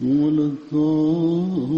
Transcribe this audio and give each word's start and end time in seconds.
ولا 0.00 0.46
الضالين 0.46 1.70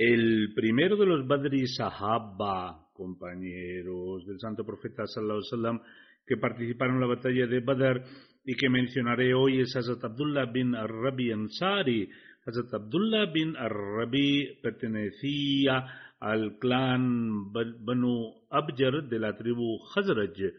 El 0.00 0.54
primero 0.54 0.96
de 0.96 1.06
los 1.06 1.26
Badri 1.26 1.66
Sahaba, 1.66 2.86
compañeros 2.92 4.24
del 4.26 4.38
santo 4.38 4.64
profeta 4.64 5.04
sallallahu 5.04 5.38
alaihi 5.38 5.50
wasallam, 5.50 5.80
que 6.24 6.36
participaron 6.36 6.94
en 6.94 7.00
la 7.00 7.06
batalla 7.08 7.48
de 7.48 7.58
Badr 7.58 8.04
y 8.44 8.54
que 8.54 8.68
mencionaré 8.68 9.34
hoy 9.34 9.60
es 9.60 9.74
Hazrat 9.74 10.04
Abdullah 10.04 10.52
bin 10.52 10.76
Arabi 10.76 11.32
Ansari. 11.32 12.08
Hazrat 12.45 12.73
Abdullah 12.73 13.31
bin 13.31 13.55
Arabi 13.55 14.59
pertenecía 14.61 15.85
al 16.19 16.57
clan 16.59 17.53
Banu 17.53 18.33
Abjar 18.49 19.07
de 19.07 19.19
la 19.19 19.37
tribu 19.37 19.79
Khazraj. 19.93 20.51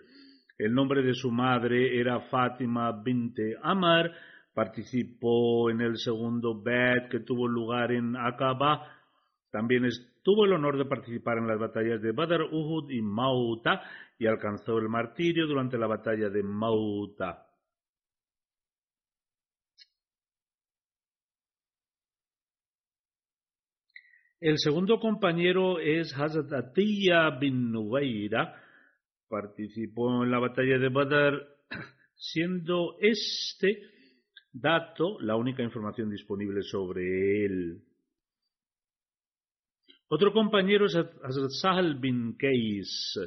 El 0.57 0.73
nombre 0.73 1.03
de 1.03 1.13
su 1.13 1.31
madre 1.31 2.01
era 2.01 2.21
Fátima 2.31 2.91
binte 3.03 3.57
Amar. 3.63 4.11
Participó 4.55 5.69
en 5.69 5.83
el 5.83 5.99
segundo 5.99 6.63
Bet 6.63 7.11
que 7.11 7.21
tuvo 7.21 7.47
lugar 7.49 7.93
en 7.93 8.17
Aqaba 8.17 8.95
también 9.55 9.87
tuvo 10.25 10.47
el 10.47 10.53
honor 10.53 10.77
de 10.77 10.85
participar 10.85 11.39
en 11.39 11.47
las 11.47 11.61
batallas 11.61 12.03
de 12.03 12.11
Badr, 12.11 12.43
Uhud 12.51 12.91
y 12.91 13.01
Mauta 13.03 13.83
y 14.19 14.27
alcanzó 14.27 14.79
el 14.79 14.89
martirio 14.89 15.47
durante 15.47 15.79
la 15.79 15.87
batalla 15.87 16.29
de 16.29 16.43
Mauta. 16.43 17.44
El 24.45 24.59
segundo 24.59 25.01
compañero 25.01 25.79
es 25.81 26.15
Hazrat 26.15 26.53
Atiyya 26.53 27.31
bin 27.41 27.73
Nubayra. 27.73 28.55
Participó 29.27 30.23
en 30.23 30.31
la 30.31 30.39
batalla 30.39 30.79
de 30.79 30.91
Badr, 30.91 31.47
siendo 32.15 32.99
este 33.01 33.89
dato 34.53 35.19
la 35.21 35.37
única 35.37 35.63
información 35.63 36.11
disponible 36.11 36.61
sobre 36.61 37.47
él. 37.47 37.85
Otro 40.09 40.31
compañero 40.35 40.85
es 40.85 40.95
Hazrat 40.95 41.51
Sahal 41.63 41.95
bin 41.95 42.37
Qais. 42.37 43.19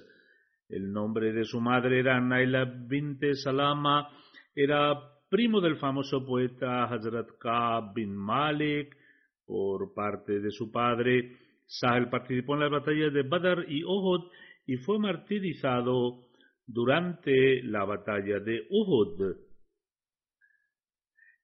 El 0.69 0.91
nombre 0.91 1.33
de 1.33 1.45
su 1.45 1.59
madre 1.59 2.00
era 2.00 2.22
Naila 2.22 2.66
binte 2.66 3.33
Salama. 3.33 4.07
Era 4.53 4.94
primo 5.27 5.61
del 5.61 5.77
famoso 5.77 6.23
poeta 6.23 6.83
Hazrat 6.83 7.39
Ka 7.39 7.91
bin 7.95 8.16
Malik. 8.16 8.95
Por 9.47 9.94
parte 9.94 10.41
de 10.41 10.52
su 10.52 10.72
padre, 10.72 11.38
Sahal 11.66 12.09
participó 12.09 12.56
en 12.56 12.59
las 12.59 12.72
batallas 12.72 13.13
de 13.13 13.24
Badr 13.24 13.66
y 13.69 13.84
Uhud 13.84 14.30
y 14.66 14.75
fue 14.78 15.00
martirizado 15.00 16.28
durante 16.68 17.63
la 17.63 17.86
batalla 17.86 18.40
de 18.40 18.68
Uhud. 18.69 19.38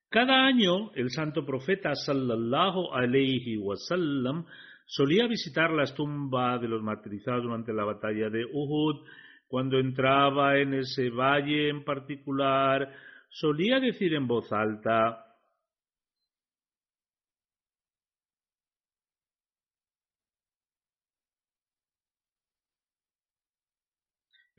Cada 0.09 0.45
año 0.45 0.91
el 0.95 1.09
santo 1.09 1.45
profeta 1.45 1.95
sallallahu 1.95 2.91
alayhi 2.91 3.57
wasallam 3.57 4.45
solía 4.85 5.25
visitar 5.27 5.71
las 5.71 5.95
tumbas 5.95 6.61
de 6.61 6.67
los 6.67 6.83
martirizados 6.83 7.43
durante 7.43 7.73
la 7.73 7.85
batalla 7.85 8.29
de 8.29 8.45
Uhud. 8.45 9.07
Cuando 9.47 9.79
entraba 9.79 10.59
en 10.59 10.73
ese 10.73 11.09
valle 11.09 11.69
en 11.69 11.83
particular, 11.83 12.93
solía 13.29 13.79
decir 13.79 14.13
en 14.13 14.27
voz 14.27 14.51
alta, 14.51 15.22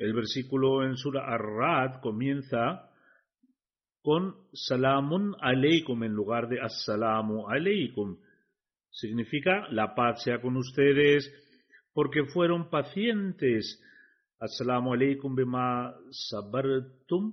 El 0.04 0.12
versículo 0.12 0.84
en 0.84 0.98
Surah 0.98 1.32
Ar-Rad 1.32 2.02
comienza 2.02 2.90
con 4.02 4.36
Salamun 4.52 5.34
aleikum 5.40 6.04
en 6.04 6.12
lugar 6.12 6.46
de 6.46 6.60
Assalamu 6.60 7.48
aleikum. 7.48 8.18
Significa 8.90 9.66
la 9.70 9.94
paz 9.94 10.22
sea 10.22 10.42
con 10.42 10.58
ustedes 10.58 11.32
porque 11.94 12.24
fueron 12.26 12.68
pacientes. 12.68 13.82
Assalamu 14.38 14.92
alaikum 14.92 15.34
bima 15.34 15.94
sabartum. 16.10 17.32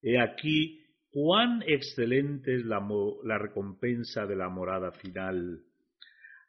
He 0.00 0.16
aquí 0.16 0.80
cuán 1.10 1.64
excelente 1.66 2.54
es 2.54 2.64
la, 2.64 2.78
la 3.24 3.38
recompensa 3.38 4.26
de 4.26 4.36
la 4.36 4.48
morada 4.48 4.92
final. 4.92 5.60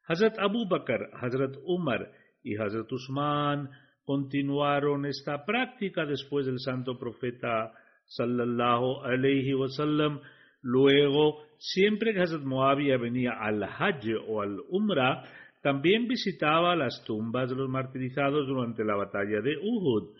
Hazrat 0.07 0.37
Abu 0.37 0.67
Bakr, 0.67 1.09
Hazrat 1.19 1.55
Umar 1.63 2.24
y 2.45 2.55
Hazrat 2.55 2.91
Usman 2.91 3.69
continuaron 4.05 5.05
esta 5.05 5.43
práctica 5.43 6.05
después 6.05 6.45
del 6.45 6.59
santo 6.59 6.97
profeta 6.97 7.73
sallallahu 8.05 9.01
alayhi 9.03 9.55
wasallam. 9.55 10.21
Luego, 10.61 11.43
siempre 11.57 12.13
que 12.13 12.21
Hazrat 12.21 12.43
Muawiyah 12.43 12.97
venía 12.97 13.31
al 13.31 13.63
Hajj 13.63 14.05
o 14.27 14.41
al 14.41 14.59
Umrah, 14.69 15.23
también 15.61 16.07
visitaba 16.07 16.75
las 16.75 17.03
tumbas 17.03 17.49
de 17.49 17.55
los 17.55 17.67
martirizados 17.67 18.47
durante 18.47 18.85
la 18.85 18.95
batalla 18.95 19.41
de 19.41 19.57
Uhud. 19.57 20.15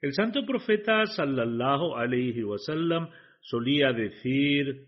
El 0.00 0.14
santo 0.14 0.46
profeta 0.46 1.04
sallallahu 1.06 1.96
alayhi 1.96 2.44
wasallam 2.44 3.08
solía 3.40 3.92
decir 3.92 4.87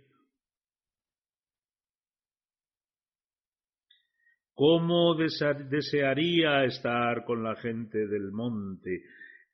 cómo 4.61 5.15
desearía 5.15 6.65
estar 6.65 7.25
con 7.25 7.43
la 7.43 7.57
gente 7.57 8.07
del 8.07 8.31
monte. 8.31 9.05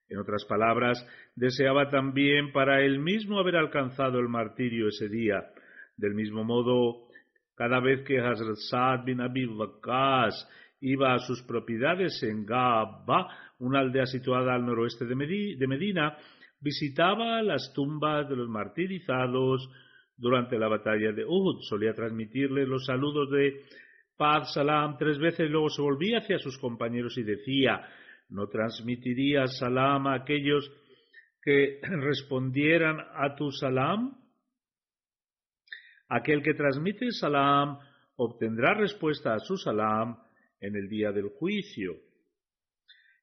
En 0.08 0.18
otras 0.18 0.44
palabras, 0.46 0.98
deseaba 1.36 1.88
también 1.90 2.50
para 2.50 2.84
él 2.84 2.98
mismo 2.98 3.38
haber 3.38 3.54
alcanzado 3.54 4.18
el 4.18 4.28
martirio 4.28 4.88
ese 4.88 5.08
día. 5.08 5.44
Del 5.96 6.14
mismo 6.14 6.42
modo, 6.42 7.06
cada 7.54 7.78
vez 7.78 8.02
que 8.02 8.18
Hazrat 8.18 9.04
bin 9.04 9.20
Abi 9.20 9.46
Waqqas 9.46 10.44
iba 10.80 11.14
a 11.14 11.20
sus 11.20 11.40
propiedades 11.44 12.20
en 12.24 12.44
Gaba, 12.44 13.28
una 13.60 13.78
aldea 13.78 14.06
situada 14.06 14.56
al 14.56 14.66
noroeste 14.66 15.04
de 15.04 15.14
Medina, 15.14 16.16
visitaba 16.60 17.40
las 17.42 17.72
tumbas 17.72 18.28
de 18.28 18.34
los 18.34 18.48
martirizados 18.48 19.70
durante 20.16 20.58
la 20.58 20.66
batalla 20.66 21.12
de 21.12 21.24
Uhud. 21.24 21.60
Solía 21.60 21.94
transmitirles 21.94 22.66
los 22.66 22.84
saludos 22.84 23.30
de 23.30 23.62
paz, 24.16 24.52
salam, 24.54 24.96
tres 24.96 25.18
veces, 25.18 25.50
luego 25.50 25.68
se 25.70 25.82
volvía 25.82 26.18
hacia 26.18 26.38
sus 26.38 26.58
compañeros 26.58 27.16
y 27.18 27.22
decía, 27.22 27.86
¿no 28.28 28.48
transmitiría 28.48 29.46
salam 29.46 30.06
a 30.06 30.14
aquellos 30.14 30.70
que 31.42 31.80
respondieran 31.82 32.98
a 33.00 33.34
tu 33.36 33.50
salam? 33.52 34.16
Aquel 36.08 36.42
que 36.42 36.54
transmite 36.54 37.10
salam 37.12 37.78
obtendrá 38.16 38.74
respuesta 38.74 39.34
a 39.34 39.40
su 39.40 39.56
salam 39.56 40.16
en 40.60 40.76
el 40.76 40.88
día 40.88 41.12
del 41.12 41.28
juicio. 41.28 41.96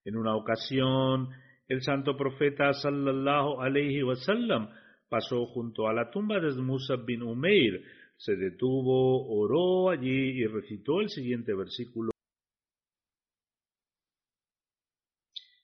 En 0.05 0.17
una 0.17 0.35
ocasión, 0.35 1.29
el 1.67 1.81
santo 1.81 2.15
profeta 2.17 2.73
sallallahu 2.73 3.61
alayhi 3.61 4.03
wasallam 4.03 4.69
pasó 5.09 5.45
junto 5.45 5.87
a 5.87 5.93
la 5.93 6.09
tumba 6.09 6.39
de 6.39 6.51
Musa 6.61 6.95
bin 6.97 7.23
Umair, 7.23 7.83
se 8.17 8.35
detuvo, 8.35 9.27
oró 9.27 9.89
allí 9.89 10.41
y 10.41 10.45
recitó 10.45 11.01
el 11.01 11.09
siguiente 11.09 11.53
versículo. 11.53 12.11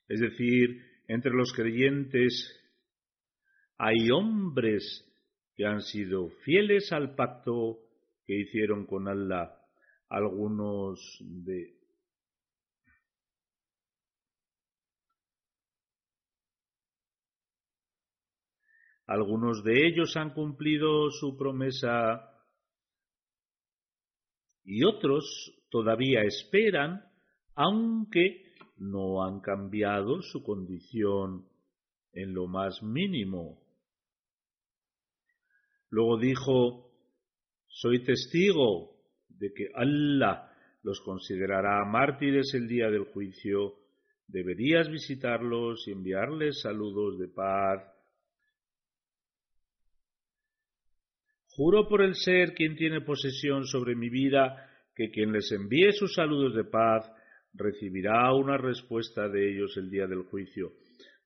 Es 0.07 0.19
decir, 0.19 0.81
entre 1.07 1.31
los 1.31 1.53
creyentes 1.53 2.55
hay 3.77 4.09
hombres 4.11 5.05
que 5.55 5.65
han 5.65 5.81
sido 5.81 6.29
fieles 6.43 6.91
al 6.91 7.15
pacto 7.15 7.79
que 8.25 8.39
hicieron 8.39 8.85
con 8.85 9.07
Allah. 9.07 9.55
Algunos 10.09 10.99
de 11.21 11.79
Algunos 19.09 19.63
de 19.63 19.87
ellos 19.87 20.15
han 20.17 20.35
cumplido 20.35 21.09
su 21.09 21.35
promesa 21.35 22.28
y 24.71 24.83
otros 24.83 25.51
todavía 25.71 26.21
esperan, 26.21 27.03
aunque 27.55 28.53
no 28.77 29.23
han 29.23 29.39
cambiado 29.39 30.21
su 30.21 30.43
condición 30.43 31.47
en 32.13 32.35
lo 32.35 32.45
más 32.45 32.83
mínimo. 32.83 33.63
Luego 35.89 36.19
dijo, 36.19 36.91
soy 37.65 38.03
testigo 38.03 38.91
de 39.27 39.51
que 39.53 39.71
Allah 39.73 40.51
los 40.83 41.01
considerará 41.01 41.83
mártires 41.85 42.53
el 42.53 42.67
día 42.67 42.91
del 42.91 43.05
juicio, 43.05 43.73
deberías 44.27 44.87
visitarlos 44.87 45.87
y 45.87 45.93
enviarles 45.93 46.61
saludos 46.61 47.17
de 47.17 47.27
paz 47.27 47.81
Juro 51.59 51.89
por 51.89 52.01
el 52.01 52.15
ser 52.15 52.53
quien 52.53 52.77
tiene 52.77 53.01
posesión 53.01 53.65
sobre 53.65 53.93
mi 53.93 54.07
vida, 54.07 54.65
que 54.95 55.11
quien 55.11 55.33
les 55.33 55.51
envíe 55.51 55.91
sus 55.91 56.13
saludos 56.13 56.55
de 56.55 56.63
paz 56.63 57.11
recibirá 57.53 58.33
una 58.33 58.55
respuesta 58.55 59.27
de 59.27 59.51
ellos 59.51 59.75
el 59.75 59.89
día 59.89 60.07
del 60.07 60.23
juicio. 60.23 60.71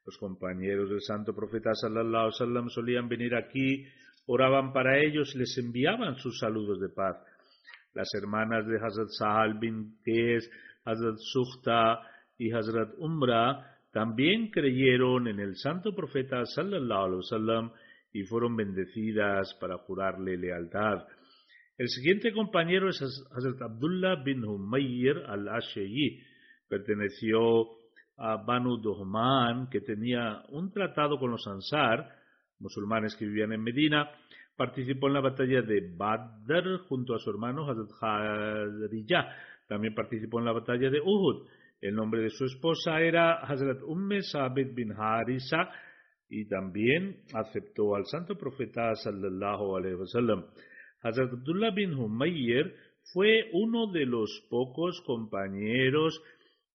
Los 0.04 0.18
compañeros 0.18 0.90
del 0.90 1.02
santo 1.02 1.36
profeta 1.36 1.76
sallallahu 1.76 2.32
sallam 2.32 2.68
solían 2.70 3.08
venir 3.08 3.36
aquí, 3.36 3.86
oraban 4.26 4.74
para 4.74 4.98
ellos 4.98 5.36
y 5.36 5.38
les 5.38 5.56
enviaban 5.60 6.16
sus 6.16 6.40
saludos 6.40 6.80
de 6.80 6.90
paz. 6.90 7.16
Las 7.94 8.10
hermanas 8.16 8.66
de 8.66 8.78
Hazrat 8.78 9.10
Sahal 9.10 9.60
bin 9.60 10.00
Qais, 10.04 10.50
Hazrat 10.84 11.18
Sukhta 11.20 12.00
y 12.40 12.52
Hazrat 12.52 12.90
Umra 12.98 13.78
también 13.92 14.50
creyeron 14.50 15.28
en 15.28 15.40
el 15.40 15.58
santo 15.58 15.94
profeta 15.94 16.44
sallallahu 16.44 17.22
sallam 17.22 17.72
y 18.14 18.24
fueron 18.24 18.56
bendecidas 18.56 19.54
para 19.60 19.78
jurarle 19.80 20.38
lealtad. 20.38 21.06
El 21.76 21.90
siguiente 21.90 22.32
compañero 22.32 22.90
es 22.90 23.02
Hazrat 23.02 23.62
Abdullah 23.62 24.24
bin 24.24 24.46
Humayr 24.46 25.18
al-Ashayi. 25.28 26.22
Perteneció 26.70 27.66
a 28.18 28.38
Banu 28.38 28.78
Dohman, 28.78 29.70
que 29.70 29.82
tenía 29.82 30.44
un 30.50 30.72
tratado 30.72 31.18
con 31.18 31.32
los 31.32 31.48
Ansar, 31.48 32.08
musulmanes 32.60 33.16
que 33.16 33.26
vivían 33.26 33.54
en 33.54 33.64
Medina. 33.64 34.08
Participó 34.56 35.08
en 35.08 35.14
la 35.14 35.22
batalla 35.22 35.64
de 35.64 35.92
Badr 35.98 36.78
junto 36.88 37.16
a 37.16 37.20
su 37.20 37.32
hermano 37.32 37.68
Hazrat 37.68 37.90
Harijah. 38.00 39.36
También 39.68 39.96
participó 39.96 40.38
en 40.38 40.46
la 40.46 40.52
batalla 40.52 40.92
de 40.92 41.02
Uhud. 41.02 41.48
El 41.82 41.96
nombre 41.96 42.22
de 42.22 42.30
su 42.30 42.46
esposa 42.46 43.02
era 43.02 43.40
Hazrat 43.40 43.82
Umme 43.82 44.22
Sabit 44.22 44.76
bin 44.76 44.94
Harisa, 44.96 45.72
y 46.34 46.46
también 46.46 47.18
aceptó 47.34 47.96
al 47.96 48.06
santo 48.06 48.36
profeta 48.36 48.96
sallallahu 48.96 49.78
alaihi 49.78 49.96
wasallam. 49.96 50.46
Hazrat 51.02 51.32
Abdullah 51.32 51.72
bin 51.72 51.94
Humayr 51.94 52.74
fue 53.14 53.50
uno 53.54 53.92
de 53.92 54.08
los 54.08 54.30
pocos 54.50 55.00
compañeros 55.06 56.20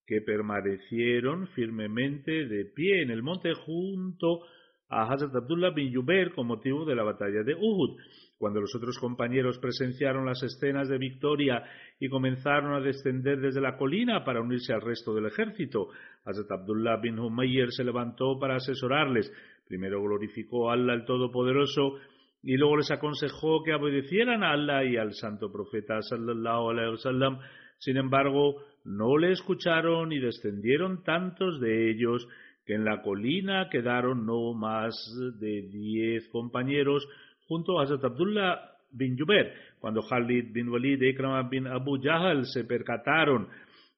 que 0.05 0.21
permanecieron 0.21 1.47
firmemente 1.49 2.47
de 2.47 2.65
pie 2.73 3.01
en 3.01 3.11
el 3.11 3.21
monte 3.21 3.53
junto 3.53 4.41
a 4.89 5.03
Hazrat 5.03 5.35
Abdullah 5.35 5.71
bin 5.71 5.91
Yubair 5.91 6.33
con 6.33 6.47
motivo 6.47 6.83
de 6.83 6.95
la 6.95 7.03
batalla 7.03 7.43
de 7.43 7.55
Uhud. 7.55 7.99
Cuando 8.37 8.61
los 8.61 8.73
otros 8.73 8.97
compañeros 8.97 9.59
presenciaron 9.59 10.25
las 10.25 10.41
escenas 10.41 10.87
de 10.87 10.97
victoria 10.97 11.63
y 11.99 12.09
comenzaron 12.09 12.73
a 12.73 12.79
descender 12.79 13.39
desde 13.39 13.61
la 13.61 13.77
colina 13.77 14.23
para 14.23 14.41
unirse 14.41 14.73
al 14.73 14.81
resto 14.81 15.13
del 15.13 15.25
ejército, 15.25 15.89
Hazrat 16.25 16.51
Abdullah 16.51 16.97
bin 16.97 17.19
Humayr 17.19 17.71
se 17.71 17.83
levantó 17.83 18.39
para 18.39 18.55
asesorarles. 18.55 19.31
Primero 19.67 20.01
glorificó 20.01 20.69
a 20.69 20.73
Allah 20.73 20.93
el 20.93 21.05
Todopoderoso 21.05 21.97
y 22.41 22.55
luego 22.55 22.77
les 22.77 22.89
aconsejó 22.91 23.63
que 23.63 23.73
obedecieran 23.73 24.43
a 24.43 24.53
Allah 24.53 24.85
y 24.85 24.97
al 24.97 25.13
santo 25.13 25.51
profeta 25.51 26.01
sallallahu 26.01 26.69
alaihi 26.69 26.91
wasallam. 26.91 27.39
Sin 27.77 27.97
embargo, 27.97 28.55
no 28.85 29.17
le 29.17 29.31
escucharon 29.31 30.11
y 30.11 30.19
descendieron 30.19 31.03
tantos 31.03 31.59
de 31.59 31.91
ellos 31.91 32.27
que 32.69 32.75
en 32.75 32.85
la 32.85 33.01
colina 33.01 33.67
quedaron 33.67 34.27
no 34.27 34.53
más 34.53 34.93
de 35.39 35.63
diez 35.71 36.27
compañeros 36.27 37.03
junto 37.47 37.79
a 37.79 37.81
Hazrat 37.81 38.03
Abdullah 38.03 38.59
bin 38.91 39.17
Jubair. 39.17 39.51
Cuando 39.79 40.03
Khalid 40.07 40.53
bin 40.53 40.69
Walid 40.69 41.01
y 41.01 41.09
Ikram 41.09 41.49
bin 41.49 41.65
Abu 41.65 41.99
Jahal 41.99 42.45
se 42.45 42.65
percataron 42.65 43.47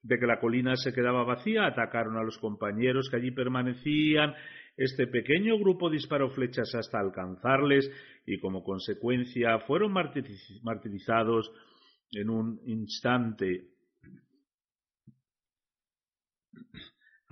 de 0.02 0.18
que 0.18 0.26
la 0.26 0.40
colina 0.40 0.74
se 0.76 0.94
quedaba 0.94 1.22
vacía, 1.22 1.66
atacaron 1.66 2.16
a 2.16 2.22
los 2.22 2.38
compañeros 2.38 3.10
que 3.10 3.18
allí 3.18 3.30
permanecían. 3.30 4.32
Este 4.74 5.06
pequeño 5.06 5.58
grupo 5.58 5.90
disparó 5.90 6.30
flechas 6.30 6.74
hasta 6.74 6.98
alcanzarles 6.98 7.92
y 8.24 8.40
como 8.40 8.64
consecuencia 8.64 9.58
fueron 9.66 9.92
martirizados 9.92 11.52
en 12.12 12.30
un 12.30 12.58
instante. 12.64 13.68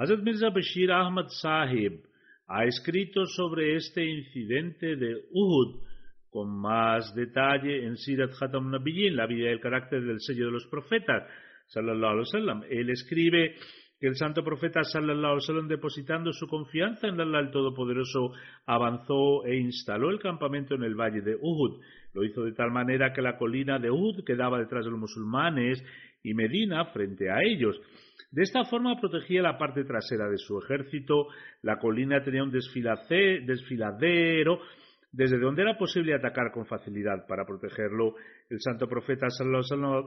Hazrat 0.00 0.22
Mirza 0.22 0.48
Bashir 0.48 0.90
Ahmad 0.90 1.26
Sahib 1.28 2.00
ha 2.48 2.64
escrito 2.64 3.26
sobre 3.26 3.76
este 3.76 4.02
incidente 4.02 4.96
de 4.96 5.24
Uhud 5.30 5.82
con 6.30 6.48
más 6.58 7.14
detalle 7.14 7.84
en 7.84 7.98
Sirat 7.98 8.30
Khatam 8.38 8.70
Nabiyyin, 8.70 9.14
la 9.14 9.26
vida 9.26 9.50
y 9.50 9.52
el 9.52 9.60
carácter 9.60 10.02
del 10.02 10.18
sello 10.20 10.46
de 10.46 10.52
los 10.52 10.66
profetas, 10.68 11.28
sallallahu 11.66 12.12
alaihi 12.12 12.28
wasallam. 12.32 12.62
Él 12.70 12.88
escribe 12.88 13.56
que 14.00 14.06
el 14.06 14.16
santo 14.16 14.42
profeta 14.42 14.82
sallallahu 14.84 15.32
alaihi 15.32 15.44
wasallam 15.44 15.68
depositando 15.68 16.32
su 16.32 16.46
confianza 16.46 17.06
en 17.06 17.20
Allah 17.20 17.40
el 17.40 17.50
Todopoderoso 17.50 18.32
avanzó 18.64 19.44
e 19.44 19.56
instaló 19.56 20.08
el 20.08 20.18
campamento 20.18 20.76
en 20.76 20.84
el 20.84 20.94
valle 20.94 21.20
de 21.20 21.36
Uhud. 21.38 21.78
Lo 22.14 22.24
hizo 22.24 22.42
de 22.44 22.52
tal 22.52 22.70
manera 22.70 23.12
que 23.12 23.20
la 23.20 23.36
colina 23.36 23.78
de 23.78 23.90
Uhud 23.90 24.24
quedaba 24.24 24.58
detrás 24.58 24.82
de 24.82 24.92
los 24.92 24.98
musulmanes 24.98 25.84
y 26.22 26.32
Medina 26.32 26.86
frente 26.86 27.30
a 27.30 27.42
ellos. 27.42 27.78
De 28.30 28.42
esta 28.42 28.64
forma 28.64 29.00
protegía 29.00 29.42
la 29.42 29.58
parte 29.58 29.84
trasera 29.84 30.28
de 30.28 30.38
su 30.38 30.58
ejército, 30.58 31.26
la 31.62 31.78
colina 31.78 32.22
tenía 32.22 32.44
un 32.44 32.52
desfiladero 32.52 34.60
desde 35.12 35.38
donde 35.38 35.62
era 35.62 35.76
posible 35.76 36.14
atacar 36.14 36.52
con 36.52 36.66
facilidad. 36.66 37.26
Para 37.26 37.44
protegerlo, 37.44 38.14
el 38.48 38.60
santo 38.60 38.88
profeta 38.88 39.26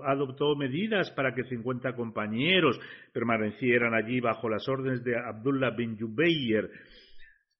adoptó 0.05 0.55
medidas 0.55 1.11
para 1.11 1.33
que 1.33 1.43
50 1.43 1.93
compañeros 1.95 2.79
permanecieran 3.11 3.93
allí 3.93 4.21
bajo 4.21 4.47
las 4.47 4.67
órdenes 4.69 5.03
de 5.03 5.17
Abdullah 5.17 5.71
bin 5.71 5.97
Jubayr, 5.99 6.69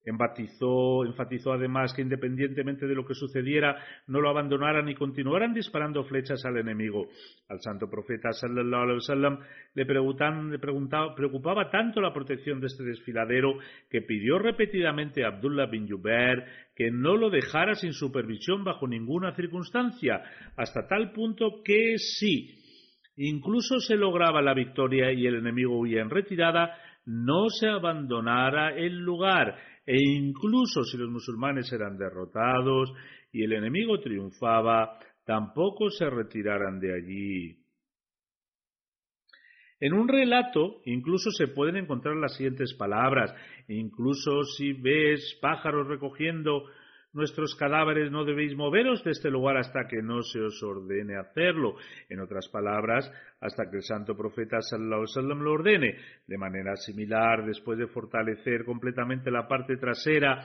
Enfatizó, 0.05 1.05
enfatizó 1.05 1.53
además 1.53 1.93
que 1.93 2.01
independientemente 2.01 2.88
de 2.88 2.95
lo 2.95 3.05
que 3.05 3.13
sucediera, 3.13 3.77
no 4.07 4.19
lo 4.19 4.29
abandonaran 4.29 4.89
y 4.89 4.95
continuaran 4.95 5.53
disparando 5.53 6.03
flechas 6.03 6.43
al 6.45 6.57
enemigo. 6.57 7.07
Al 7.48 7.62
santo 7.62 7.89
profeta 7.89 8.31
sallallahu 8.33 8.81
alaihi 8.81 8.98
wasallam 8.98 9.39
le, 9.75 9.86
le 9.86 10.60
preocupaba 10.60 11.69
tanto 11.69 12.01
la 12.01 12.13
protección 12.13 12.60
de 12.60 12.67
este 12.67 12.83
desfiladero 12.83 13.53
que 13.89 14.01
pidió 14.01 14.39
repetidamente 14.39 15.24
a 15.24 15.29
Abdullah 15.29 15.67
bin 15.67 15.88
Jubair 15.88 16.43
que 16.75 16.91
no 16.91 17.15
lo 17.15 17.29
dejara 17.29 17.75
sin 17.75 17.93
supervisión 17.93 18.63
bajo 18.63 18.88
ninguna 18.88 19.36
circunstancia, 19.36 20.22
hasta 20.57 20.88
tal 20.88 21.12
punto 21.12 21.62
que 21.63 21.98
sí 21.98 22.60
incluso 23.15 23.79
se 23.79 23.95
lograba 23.95 24.41
la 24.41 24.53
victoria 24.53 25.12
y 25.12 25.27
el 25.27 25.36
enemigo 25.36 25.77
huía 25.77 26.01
en 26.01 26.10
retirada, 26.10 26.75
no 27.05 27.50
se 27.50 27.67
abandonara 27.67 28.75
el 28.75 28.98
lugar 29.00 29.55
e 29.86 29.98
incluso 29.98 30.84
si 30.84 30.98
los 30.98 31.10
musulmanes 31.10 31.72
eran 31.74 31.98
derrotados 31.98 32.94
y 33.32 33.44
el 33.44 33.54
enemigo 33.54 34.00
triunfaba, 34.00 34.98
tampoco 35.25 35.90
se 35.90 36.10
retiraran 36.10 36.80
de 36.80 36.94
allí. 36.94 37.63
En 39.80 39.94
un 39.94 40.08
relato 40.08 40.82
incluso 40.86 41.30
se 41.32 41.48
pueden 41.48 41.75
encontrar 41.75 42.16
las 42.16 42.36
siguientes 42.36 42.74
palabras, 42.75 43.34
incluso 43.68 44.44
si 44.44 44.72
ves 44.74 45.38
pájaros 45.42 45.88
recogiendo 45.88 46.63
nuestros 47.13 47.55
cadáveres 47.55 48.12
no 48.12 48.25
debéis 48.25 48.55
moveros 48.55 49.03
de 49.03 49.12
este 49.12 49.29
lugar 49.29 49.58
hasta 49.58 49.88
que 49.88 50.01
no 50.01 50.22
se 50.24 50.41
os 50.41 50.62
ordene 50.63 51.15
hacerlo. 51.15 51.75
En 52.10 52.20
otras 52.20 52.50
palabras, 52.50 53.10
hasta 53.39 53.70
que 53.70 53.77
el 53.77 53.84
santo 53.84 54.17
profeta 54.17 54.62
sallallahu 54.62 55.08
sallam 55.08 55.43
lo 55.43 55.53
ordene. 55.53 55.96
De 56.27 56.38
manera 56.38 56.75
similar, 56.75 57.46
después 57.46 57.77
de 57.77 57.88
fortalecer 57.88 58.65
completamente 58.65 59.29
la 59.29 59.48
parte 59.48 59.77
trasera, 59.77 60.43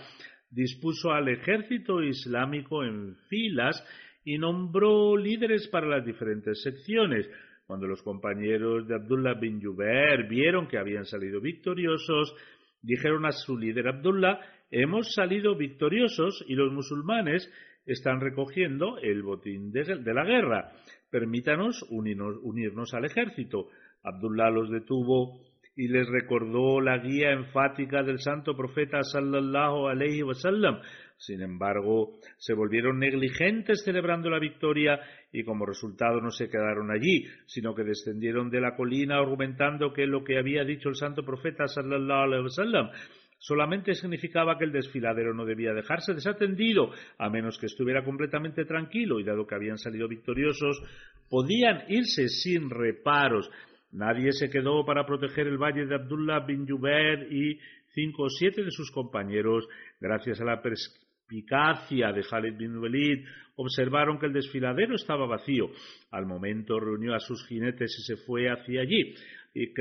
dispuso 0.51 1.11
al 1.11 1.29
ejército 1.29 2.03
islámico 2.03 2.85
en 2.85 3.17
filas 3.29 3.83
y 4.25 4.37
nombró 4.37 5.17
líderes 5.17 5.69
para 5.69 5.87
las 5.87 6.05
diferentes 6.05 6.63
secciones. 6.63 7.29
Cuando 7.67 7.87
los 7.87 8.03
compañeros 8.03 8.87
de 8.87 8.95
Abdullah 8.95 9.35
bin 9.35 9.63
Jubair 9.63 10.29
vieron 10.29 10.69
que 10.69 10.79
habían 10.79 11.05
salido 11.05 11.41
victoriosos, 11.41 12.35
dijeron 12.83 13.27
a 13.27 13.33
su 13.33 13.59
líder 13.59 13.89
Abdullah 13.89 14.39
hemos 14.71 15.13
salido 15.15 15.57
victoriosos 15.57 16.45
y 16.47 16.55
los 16.55 16.73
musulmanes 16.73 17.51
están 17.87 18.21
recogiendo 18.21 18.99
el 18.99 19.23
botín 19.23 19.73
de, 19.73 20.15
la 20.15 20.25
guerra. 20.25 20.73
Permítanos 21.11 21.85
unirnos, 21.91 22.93
al 22.93 23.07
ejército. 23.07 23.69
Abdullah 24.03 24.51
los 24.51 24.71
detuvo 24.71 25.41
y 25.75 25.89
les 25.89 26.09
recordó 26.09 26.81
la 26.81 26.99
guía 26.99 27.31
enfática 27.31 28.03
del 28.03 28.19
santo 28.19 28.57
profeta 28.57 29.03
sallallahu 29.03 29.87
alaihi 29.89 30.23
wasallam. 30.23 30.81
Sin 31.17 31.41
embargo, 31.41 32.19
se 32.37 32.55
volvieron 32.55 32.99
negligentes 32.99 33.83
celebrando 33.85 34.29
la 34.29 34.39
victoria 34.39 35.01
y 35.33 35.45
como 35.45 35.67
resultado 35.67 36.21
no 36.21 36.31
se 36.31 36.49
quedaron 36.49 36.91
allí, 36.91 37.25
sino 37.47 37.75
que 37.75 37.85
descendieron 37.85 38.51
de 38.51 38.61
la 38.61 38.77
colina 38.77 39.19
argumentando 39.19 39.93
que 39.93 40.07
lo 40.07 40.23
que 40.23 40.39
había 40.39 40.65
dicho 40.65 40.89
el 40.91 40.95
santo 40.95 41.25
profeta 41.25 41.67
sallallahu 41.67 42.23
alaihi 42.23 42.43
wasallam 42.45 42.91
solamente 43.39 43.95
significaba 43.95 44.59
que 44.59 44.65
el 44.65 44.73
desfiladero 44.73 45.33
no 45.33 45.45
debía 45.45 45.73
dejarse 45.73 46.13
desatendido, 46.13 46.91
a 47.19 47.31
menos 47.31 47.59
que 47.59 47.67
estuviera 47.67 48.05
completamente 48.05 48.65
tranquilo, 48.65 49.21
y 49.21 49.25
dado 49.25 49.47
que 49.47 49.55
habían 49.55 49.79
salido 49.79 50.09
victoriosos, 50.09 50.83
podían 51.31 51.85
irse 51.89 52.29
sin 52.29 52.69
reparos. 52.69 53.51
Nadie 53.93 54.33
se 54.33 54.51
quedó 54.51 54.85
para 54.85 55.07
proteger 55.07 55.47
el 55.47 55.57
valle 55.57 55.87
de 55.87 55.95
Abdullah 55.95 56.41
bin 56.41 56.67
Jubair 56.67 57.33
y 57.33 57.59
cinco 57.95 58.25
o 58.25 58.29
siete 58.29 58.63
de 58.63 58.71
sus 58.71 58.91
compañeros, 58.91 59.67
gracias 60.01 60.41
a 60.41 60.45
la 60.45 60.61
perspicacia 60.61 62.13
de 62.13 62.23
Khalid 62.23 62.57
bin 62.57 62.77
Walid, 62.77 63.25
observaron 63.57 64.19
que 64.19 64.27
el 64.27 64.33
desfiladero 64.33 64.95
estaba 64.95 65.27
vacío. 65.27 65.71
Al 66.11 66.27
momento 66.27 66.79
reunió 66.79 67.15
a 67.15 67.21
sus 67.21 67.47
jinetes 67.47 67.97
y 67.99 68.03
se 68.03 68.17
fue 68.25 68.49
hacia 68.49 68.83
allí. 68.83 69.15
Y 69.55 69.73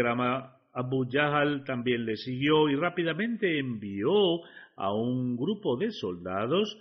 Abu 0.74 1.06
Jahal 1.10 1.64
también 1.64 2.06
le 2.06 2.16
siguió 2.16 2.70
y 2.70 2.76
rápidamente 2.76 3.60
envió 3.60 4.12
a 4.76 4.94
un 4.94 5.36
grupo 5.36 5.78
de 5.78 5.92
soldados. 5.92 6.78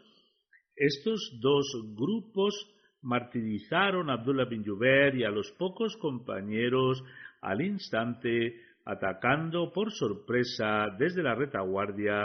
Estos 0.74 1.38
dos 1.40 1.66
grupos 1.94 2.54
martirizaron 3.02 4.10
a 4.10 4.14
Abdullah 4.14 4.44
bin 4.44 4.64
Jubair 4.64 5.14
y 5.14 5.24
a 5.24 5.30
los 5.30 5.50
pocos 5.52 5.96
compañeros 5.96 7.02
al 7.40 7.62
instante, 7.62 8.60
atacando 8.84 9.72
por 9.72 9.92
sorpresa 9.92 10.86
desde 10.98 11.22
la 11.22 11.34
retaguardia 11.34 12.22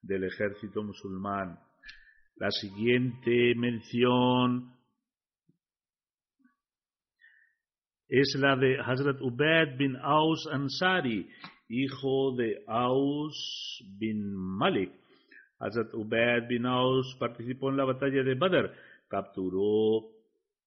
del 0.00 0.24
ejército 0.24 0.82
musulmán. 0.82 1.58
La 2.36 2.50
siguiente 2.50 3.54
mención 3.56 4.72
es 8.12 8.36
la 8.38 8.56
de 8.56 8.76
Hazrat 8.78 9.22
Ubaid 9.22 9.78
bin 9.78 9.96
Aus 9.96 10.46
Ansari, 10.52 11.26
hijo 11.70 12.36
de 12.36 12.62
Aus 12.66 13.82
bin 13.98 14.34
Malik. 14.34 14.92
Hazrat 15.58 15.94
Ubaid 15.94 16.46
bin 16.46 16.66
Aus 16.66 17.16
participó 17.18 17.70
en 17.70 17.78
la 17.78 17.86
batalla 17.86 18.22
de 18.22 18.34
Badr, 18.34 18.70
capturó 19.08 20.10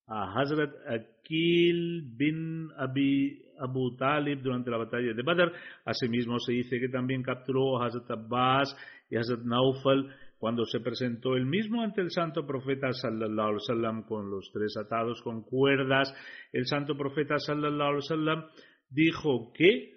a 0.08 0.34
Hazrat 0.34 0.74
Akil 0.88 2.02
bin 2.18 2.70
Abu 2.80 3.96
Talib 3.96 4.42
durante 4.42 4.72
la 4.72 4.78
batalla 4.78 5.14
de 5.14 5.22
Badr. 5.22 5.54
Asimismo 5.86 6.40
se 6.40 6.54
dice 6.54 6.80
que 6.80 6.90
también 6.90 7.22
capturó 7.22 7.78
a 7.78 7.86
Hazrat 7.86 8.10
Abbas 8.10 8.76
y 9.08 9.18
Hazrat 9.18 9.42
Naufal 9.42 10.10
cuando 10.38 10.66
se 10.66 10.80
presentó 10.80 11.36
el 11.36 11.46
mismo 11.46 11.82
ante 11.82 12.02
el 12.02 12.12
santo 12.12 12.46
profeta 12.46 12.92
sallallahu 12.92 13.58
alaihi 13.70 14.04
con 14.04 14.30
los 14.30 14.52
tres 14.52 14.76
atados 14.78 15.22
con 15.22 15.44
cuerdas, 15.44 16.14
el 16.52 16.66
santo 16.66 16.98
profeta 16.98 17.38
sallallahu 17.38 18.00
alaihi 18.10 18.44
dijo 18.90 19.52
que 19.54 19.96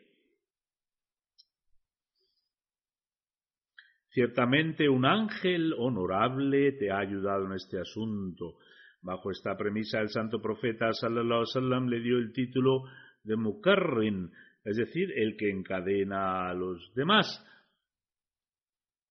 ciertamente 4.11 4.89
un 4.89 5.05
ángel 5.05 5.75
honorable 5.77 6.73
te 6.73 6.91
ha 6.91 6.99
ayudado 6.99 7.47
en 7.47 7.53
este 7.53 7.81
asunto. 7.81 8.59
Bajo 9.03 9.31
esta 9.31 9.57
premisa 9.57 10.01
el 10.01 10.09
santo 10.09 10.41
profeta 10.41 10.93
sallallahu 10.93 11.45
alaihi 11.55 11.91
le 11.91 12.01
dio 12.01 12.19
el 12.19 12.33
título 12.33 12.85
de 13.23 13.37
Mukarrin, 13.37 14.31
es 14.65 14.77
decir, 14.77 15.13
el 15.17 15.37
que 15.37 15.51
encadena 15.51 16.49
a 16.49 16.55
los 16.55 16.93
demás. 16.95 17.45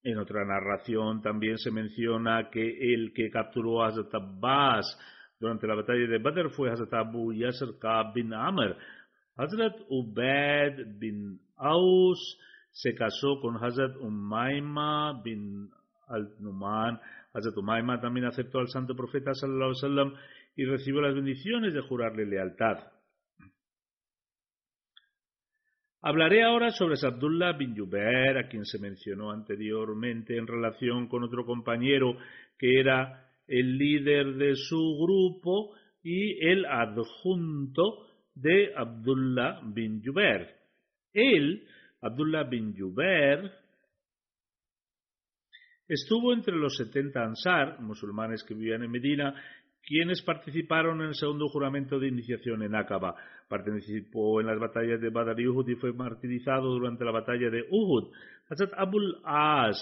En 0.08 0.20
otra 0.20 0.46
narración 0.46 1.22
también 1.22 1.58
se 1.58 1.70
menciona 1.70 2.50
que 2.50 2.94
el 2.94 3.12
que 3.14 3.30
capturó 3.30 3.84
a 3.84 3.88
Hazrat 3.88 4.16
Abbas 4.16 4.98
durante 5.38 5.68
la 5.68 5.76
batalla 5.76 6.08
de 6.08 6.18
Badr 6.18 6.50
fue 6.52 6.72
Hazrat 6.72 6.94
Abu 6.94 7.34
Yasir 7.34 7.78
Ka'b 7.78 8.14
bin 8.14 8.34
Amr. 8.34 8.78
Hazrat 9.36 9.76
Ubaid 9.90 10.98
bin 10.98 11.42
Aus 11.58 12.40
se 12.72 12.96
casó 12.96 13.42
con 13.42 13.62
Hazrat 13.62 13.98
Umayma 13.98 15.22
bin 15.22 15.70
al-Numan. 16.08 17.02
Hazrat 17.34 17.58
Umayma 17.58 18.00
también 18.00 18.28
aceptó 18.28 18.60
al 18.60 18.70
santo 18.70 18.96
profeta 18.96 19.34
sallallahu 19.34 20.14
y 20.56 20.64
recibió 20.64 21.02
las 21.02 21.16
bendiciones 21.16 21.74
de 21.74 21.82
jurarle 21.82 22.26
lealtad. 22.26 22.78
Hablaré 26.08 26.42
ahora 26.42 26.72
sobre 26.72 26.96
Abdullah 27.04 27.58
bin 27.58 27.76
Jubair, 27.76 28.38
a 28.38 28.48
quien 28.48 28.64
se 28.64 28.80
mencionó 28.80 29.30
anteriormente 29.30 30.38
en 30.38 30.48
relación 30.48 31.10
con 31.10 31.26
otro 31.26 31.46
compañero 31.46 32.18
que 32.58 32.80
era 32.80 33.30
el 33.46 33.78
líder 33.78 34.36
de 34.36 34.56
su 34.56 34.78
grupo 35.04 35.76
y 36.02 36.48
el 36.48 36.66
adjunto 36.66 38.08
de 38.34 38.72
Abdullah 38.74 39.60
bin 39.66 40.02
Jubair. 40.02 40.48
Él, 41.12 41.68
Abdullah 42.00 42.46
bin 42.46 42.74
Jubair, 42.74 43.52
estuvo 45.90 46.32
entre 46.32 46.56
los 46.56 46.78
70 46.78 47.22
ansar, 47.22 47.82
musulmanes 47.82 48.46
que 48.46 48.54
vivían 48.54 48.84
en 48.84 48.92
Medina, 48.92 49.36
quienes 49.88 50.22
participaron 50.22 51.02
en 51.02 51.08
el 51.08 51.16
segundo 51.16 51.48
juramento 51.48 51.98
de 51.98 52.10
iniciación 52.10 52.62
en 52.62 52.76
Aqaba. 52.76 53.16
Participó 53.48 54.42
en 54.42 54.48
las 54.48 54.60
batallas 54.60 55.00
de 55.00 55.10
Badr 55.10 55.40
y 55.40 55.48
Uhud 55.48 55.70
y 55.70 55.76
fue 55.76 55.94
martirizado 55.94 56.70
durante 56.72 57.06
la 57.06 57.12
batalla 57.12 57.50
de 57.50 57.64
Uhud. 57.72 58.12
Hazrat 58.50 58.74
Abul 58.76 59.16
As, 59.24 59.78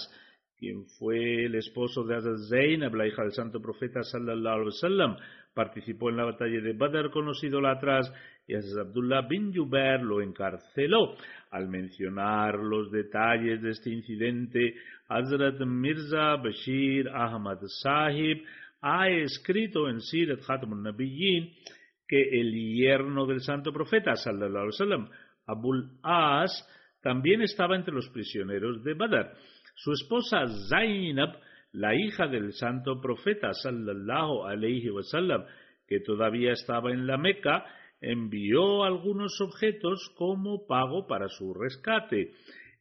quien 0.56 0.86
fue 1.00 1.46
el 1.46 1.56
esposo 1.56 2.04
de 2.04 2.14
Hazrat 2.14 2.38
Zainab, 2.48 2.94
la 2.94 3.08
hija 3.08 3.22
del 3.22 3.32
santo 3.32 3.60
profeta 3.60 4.00
sallallahu 4.04 4.54
alaihi 4.54 4.66
wasallam, 4.66 5.16
participó 5.52 6.08
en 6.08 6.18
la 6.18 6.24
batalla 6.24 6.60
de 6.60 6.72
Badr 6.72 7.10
con 7.10 7.26
los 7.26 7.42
atrás 7.42 8.12
y 8.46 8.54
Hazrat 8.54 8.86
Abdullah 8.86 9.22
bin 9.22 9.52
Jubair 9.52 10.02
lo 10.02 10.22
encarceló. 10.22 11.16
Al 11.50 11.68
mencionar 11.68 12.60
los 12.60 12.92
detalles 12.92 13.60
de 13.60 13.70
este 13.70 13.90
incidente, 13.90 14.76
Hazrat 15.08 15.58
Mirza 15.66 16.36
Bashir 16.36 17.08
Ahmad 17.08 17.58
Sahib 17.82 18.44
ha 18.86 19.08
escrito 19.08 19.88
en 19.88 20.00
Sirat 20.00 20.40
Khatamun 20.46 20.82
Nabiyyin 20.82 21.52
que 22.06 22.40
el 22.40 22.52
yerno 22.76 23.26
del 23.26 23.40
santo 23.40 23.72
profeta, 23.72 24.14
sallallahu 24.14 24.62
alaihi 24.62 24.78
wasallam, 24.78 25.08
Abul 25.46 25.98
As, 26.02 26.52
también 27.02 27.42
estaba 27.42 27.74
entre 27.74 27.94
los 27.94 28.08
prisioneros 28.10 28.84
de 28.84 28.94
Badr. 28.94 29.32
Su 29.74 29.92
esposa 29.92 30.46
Zainab, 30.68 31.36
la 31.72 31.94
hija 31.94 32.28
del 32.28 32.52
santo 32.52 33.00
profeta, 33.00 33.52
sallallahu 33.52 34.44
alaihi 34.44 34.90
wasallam, 34.90 35.44
que 35.88 36.00
todavía 36.00 36.52
estaba 36.52 36.92
en 36.92 37.06
la 37.06 37.18
Meca, 37.18 37.64
envió 38.00 38.84
algunos 38.84 39.40
objetos 39.40 40.12
como 40.16 40.66
pago 40.66 41.06
para 41.08 41.28
su 41.28 41.54
rescate. 41.54 42.32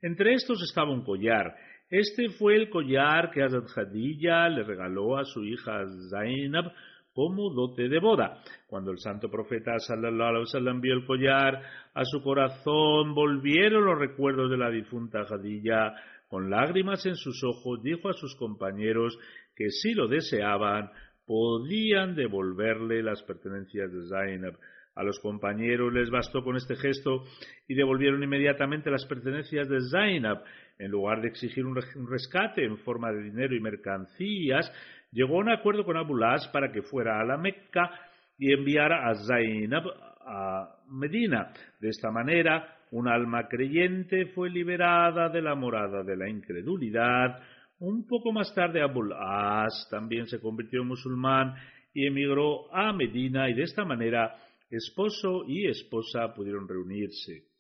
Entre 0.02 0.34
estos 0.34 0.62
estaba 0.62 0.92
un 0.92 1.04
collar. 1.04 1.56
Este 1.98 2.28
fue 2.28 2.58
el 2.58 2.70
collar 2.70 3.32
que 3.32 3.42
Hazrat 3.42 3.70
Khadija 3.74 4.50
le 4.50 4.64
regaló 4.64 5.18
a 5.18 5.24
su 5.24 5.46
hija 5.46 5.86
Zainab 6.10 6.74
como 7.14 7.50
dote 7.54 7.88
de 7.88 8.00
boda. 8.00 8.42
Cuando 8.68 8.92
el 8.92 9.00
santo 9.00 9.32
profeta 9.32 9.80
sallallahu 9.80 10.28
alaihi 10.28 10.44
wasallam 10.44 10.82
vio 10.82 10.94
el 10.94 11.06
collar, 11.06 11.62
a 11.94 12.04
su 12.04 12.22
corazón 12.22 13.16
volvieron 13.16 13.86
los 13.86 13.98
recuerdos 13.98 14.52
de 14.52 14.58
la 14.58 14.70
difunta 14.70 15.24
Jadilla. 15.24 15.94
Con 16.28 16.50
lágrimas 16.50 17.06
en 17.06 17.16
sus 17.16 17.42
ojos 17.46 17.82
dijo 17.82 18.10
a 18.10 18.14
sus 18.14 18.36
compañeros 18.36 19.18
que 19.56 19.70
si 19.70 19.94
lo 19.94 20.10
deseaban 20.10 20.92
podían 21.25 22.14
devolverle 22.14 23.04
las 23.04 23.24
pertenencias 23.24 23.90
de 23.94 24.06
Zainab. 24.10 24.58
A 24.96 25.04
los 25.04 25.20
compañeros 25.20 25.94
les 25.94 26.10
bastó 26.10 26.42
con 26.42 26.56
este 26.56 26.75
gesto 26.75 27.24
y 27.68 27.75
devolvieron 27.75 28.24
inmediatamente 28.24 28.90
las 28.90 29.06
pertenencias 29.06 29.68
de 29.68 29.80
Zainab. 29.92 30.44
En 30.77 30.91
lugar 30.91 31.22
de 31.22 31.29
exigir 31.29 31.65
un 31.65 31.75
rescate 32.10 32.65
en 32.65 32.77
forma 32.79 33.12
de 33.12 33.24
dinero 33.24 33.55
y 33.55 33.62
mercancías, 33.62 34.72
llegó 35.12 35.38
a 35.38 35.41
un 35.41 35.50
acuerdo 35.50 35.86
con 35.86 35.98
Abulas 35.98 36.48
para 36.50 36.72
que 36.72 36.82
fuera 36.82 37.20
a 37.20 37.25
la 37.25 37.38
Meca 37.38 37.89
y 38.38 38.51
enviara 38.51 39.10
a 39.10 39.15
Zainab 39.15 39.84
a 40.25 40.75
Medina. 40.89 41.53
De 41.79 41.89
esta 41.89 42.12
manera, 42.12 42.77
un 42.91 43.08
alma 43.08 43.48
creyente 43.48 44.27
fue 44.27 44.50
liberada 44.50 45.29
de 45.29 45.41
la 45.41 45.55
morada 45.55 46.03
de 46.03 46.17
la 46.17 46.29
incredulidad. 46.29 47.39
Un 47.79 48.05
poco 48.05 48.32
más 48.32 48.53
tarde, 48.53 48.82
Abulas 48.82 49.88
también 49.89 50.27
se 50.27 50.39
convirtió 50.39 50.82
en 50.82 50.88
musulmán 50.88 51.55
y 51.94 52.05
emigró 52.08 52.74
a 52.74 52.91
Medina 52.91 53.50
y 53.50 53.53
de 53.53 53.63
esta 53.63 53.86
manera 53.86 54.36
esposo 54.70 55.46
y 55.48 55.67
esposa 55.67 56.34
pudieron 56.34 56.67
reunirse. 56.67 57.55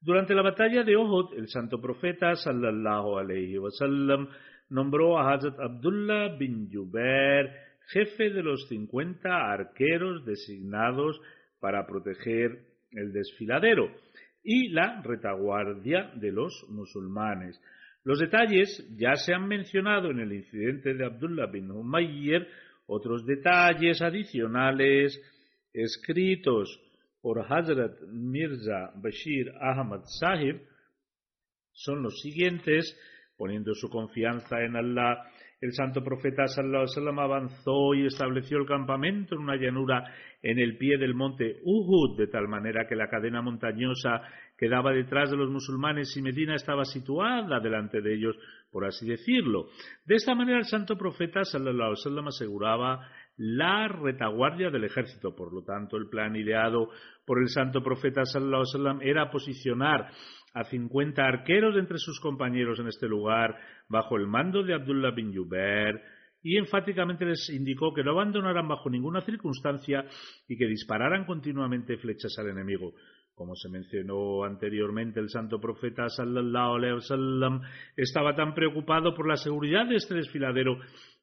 Durante 0.00 0.34
la 0.34 0.42
batalla 0.42 0.82
de 0.82 0.96
Uhud, 0.96 1.34
el 1.36 1.48
santo 1.48 1.80
profeta 1.80 2.34
sallallahu 2.34 3.18
alayhi 3.18 3.58
wasallam 3.58 4.28
nombró 4.68 5.18
a 5.18 5.32
Hazrat 5.32 5.58
Abdullah 5.58 6.36
bin 6.36 6.68
Jubair 6.70 7.50
jefe 7.88 8.30
de 8.30 8.42
los 8.42 8.66
50 8.68 9.28
arqueros 9.28 10.24
designados 10.24 11.20
para 11.60 11.86
proteger 11.86 12.58
el 12.90 13.12
desfiladero 13.12 13.88
y 14.42 14.68
la 14.68 15.02
retaguardia 15.02 16.10
de 16.14 16.32
los 16.32 16.66
musulmanes. 16.68 17.60
Los 18.04 18.20
detalles 18.20 18.86
ya 18.96 19.14
se 19.16 19.34
han 19.34 19.48
mencionado 19.48 20.10
en 20.10 20.20
el 20.20 20.32
incidente 20.32 20.94
de 20.94 21.04
Abdullah 21.04 21.46
bin 21.46 21.70
Umayr, 21.70 22.46
otros 22.86 23.26
detalles 23.26 24.00
adicionales 24.00 25.20
escritos 25.72 26.80
por 27.26 27.40
Hazrat 27.40 28.02
Mirza 28.12 28.92
Bashir 29.02 29.50
Ahmad 29.60 30.02
Sahib 30.20 30.60
son 31.72 32.00
los 32.00 32.20
siguientes 32.20 32.96
Poniendo 33.36 33.74
su 33.74 33.90
confianza 33.90 34.62
en 34.62 34.76
Allah, 34.76 35.24
el 35.60 35.72
santo 35.74 36.02
profeta 36.02 36.46
sallallahu 36.46 36.86
alaihi 36.96 37.20
avanzó 37.20 37.94
y 37.94 38.06
estableció 38.06 38.56
el 38.56 38.66
campamento 38.66 39.34
en 39.34 39.42
una 39.42 39.56
llanura 39.56 40.04
en 40.42 40.58
el 40.58 40.78
pie 40.78 40.96
del 40.96 41.14
monte 41.14 41.60
Uhud, 41.62 42.16
de 42.16 42.28
tal 42.28 42.48
manera 42.48 42.86
que 42.88 42.96
la 42.96 43.08
cadena 43.08 43.42
montañosa 43.42 44.22
quedaba 44.56 44.92
detrás 44.92 45.30
de 45.30 45.36
los 45.36 45.50
musulmanes 45.50 46.16
y 46.16 46.22
Medina 46.22 46.54
estaba 46.54 46.86
situada 46.86 47.60
delante 47.60 48.00
de 48.00 48.14
ellos, 48.14 48.36
por 48.70 48.86
así 48.86 49.06
decirlo. 49.06 49.66
De 50.06 50.14
esta 50.14 50.34
manera 50.34 50.58
el 50.58 50.64
santo 50.64 50.96
profeta 50.96 51.44
sallallahu 51.44 52.28
aseguraba 52.28 53.06
la 53.36 53.88
retaguardia 53.88 54.70
del 54.70 54.84
ejército. 54.84 55.34
Por 55.34 55.52
lo 55.52 55.62
tanto, 55.62 55.96
el 55.96 56.08
plan 56.08 56.36
ideado 56.36 56.90
por 57.24 57.40
el 57.40 57.48
santo 57.48 57.82
profeta 57.82 58.24
sallallahu 58.24 59.00
era 59.02 59.30
posicionar 59.30 60.10
a 60.54 60.64
50 60.64 61.22
arqueros 61.22 61.76
entre 61.76 61.98
sus 61.98 62.18
compañeros 62.20 62.78
en 62.80 62.88
este 62.88 63.06
lugar, 63.06 63.54
bajo 63.88 64.16
el 64.16 64.26
mando 64.26 64.62
de 64.62 64.74
Abdullah 64.74 65.10
bin 65.10 65.34
Jubair, 65.34 66.00
y 66.42 66.56
enfáticamente 66.56 67.24
les 67.26 67.50
indicó 67.50 67.92
que 67.92 68.04
no 68.04 68.12
abandonaran 68.12 68.68
bajo 68.68 68.88
ninguna 68.88 69.20
circunstancia 69.20 70.04
y 70.48 70.56
que 70.56 70.66
dispararan 70.66 71.24
continuamente 71.26 71.96
flechas 71.98 72.38
al 72.38 72.50
enemigo. 72.50 72.94
Como 73.36 73.54
se 73.54 73.68
mencionó 73.68 74.44
anteriormente, 74.44 75.20
el 75.20 75.28
santo 75.28 75.60
profeta 75.60 76.08
sallallahu 76.08 76.76
alaihi 76.76 76.94
wasallam 76.94 77.60
estaba 77.94 78.34
tan 78.34 78.54
preocupado 78.54 79.14
por 79.14 79.28
la 79.28 79.36
seguridad 79.36 79.86
de 79.86 79.96
este 79.96 80.14
desfiladero 80.14 80.78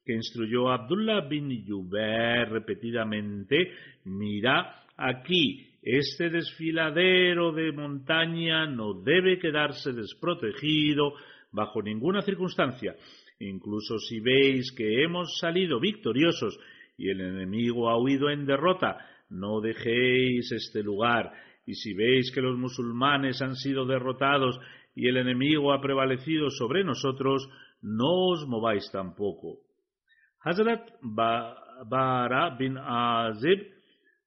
que 0.06 0.12
instruyó 0.12 0.68
a 0.68 0.76
Abdullah 0.76 1.26
bin 1.26 1.66
Jubair 1.66 2.50
repetidamente, 2.50 3.72
mira 4.04 4.84
aquí, 4.96 5.66
este 5.82 6.30
desfiladero 6.30 7.50
de 7.50 7.72
montaña 7.72 8.64
no 8.64 8.94
debe 8.94 9.40
quedarse 9.40 9.92
desprotegido 9.92 11.14
bajo 11.50 11.82
ninguna 11.82 12.22
circunstancia. 12.22 12.94
Incluso 13.40 13.98
si 13.98 14.20
veis 14.20 14.70
que 14.70 15.02
hemos 15.02 15.36
salido 15.40 15.80
victoriosos 15.80 16.60
y 16.96 17.10
el 17.10 17.20
enemigo 17.20 17.90
ha 17.90 18.00
huido 18.00 18.30
en 18.30 18.46
derrota, 18.46 18.98
no 19.30 19.60
dejéis 19.60 20.52
este 20.52 20.80
lugar. 20.80 21.32
Y 21.66 21.74
si 21.74 21.94
veis 21.94 22.30
que 22.32 22.42
los 22.42 22.56
musulmanes 22.58 23.40
han 23.42 23.56
sido 23.56 23.86
derrotados 23.86 24.58
y 24.94 25.08
el 25.08 25.16
enemigo 25.16 25.72
ha 25.72 25.80
prevalecido 25.80 26.50
sobre 26.50 26.84
nosotros, 26.84 27.48
no 27.82 28.30
os 28.32 28.46
mováis 28.46 28.90
tampoco. 28.92 29.58
Hazrat 30.40 30.90
Bara 31.02 32.56
bin 32.56 32.76
Azib 32.78 33.72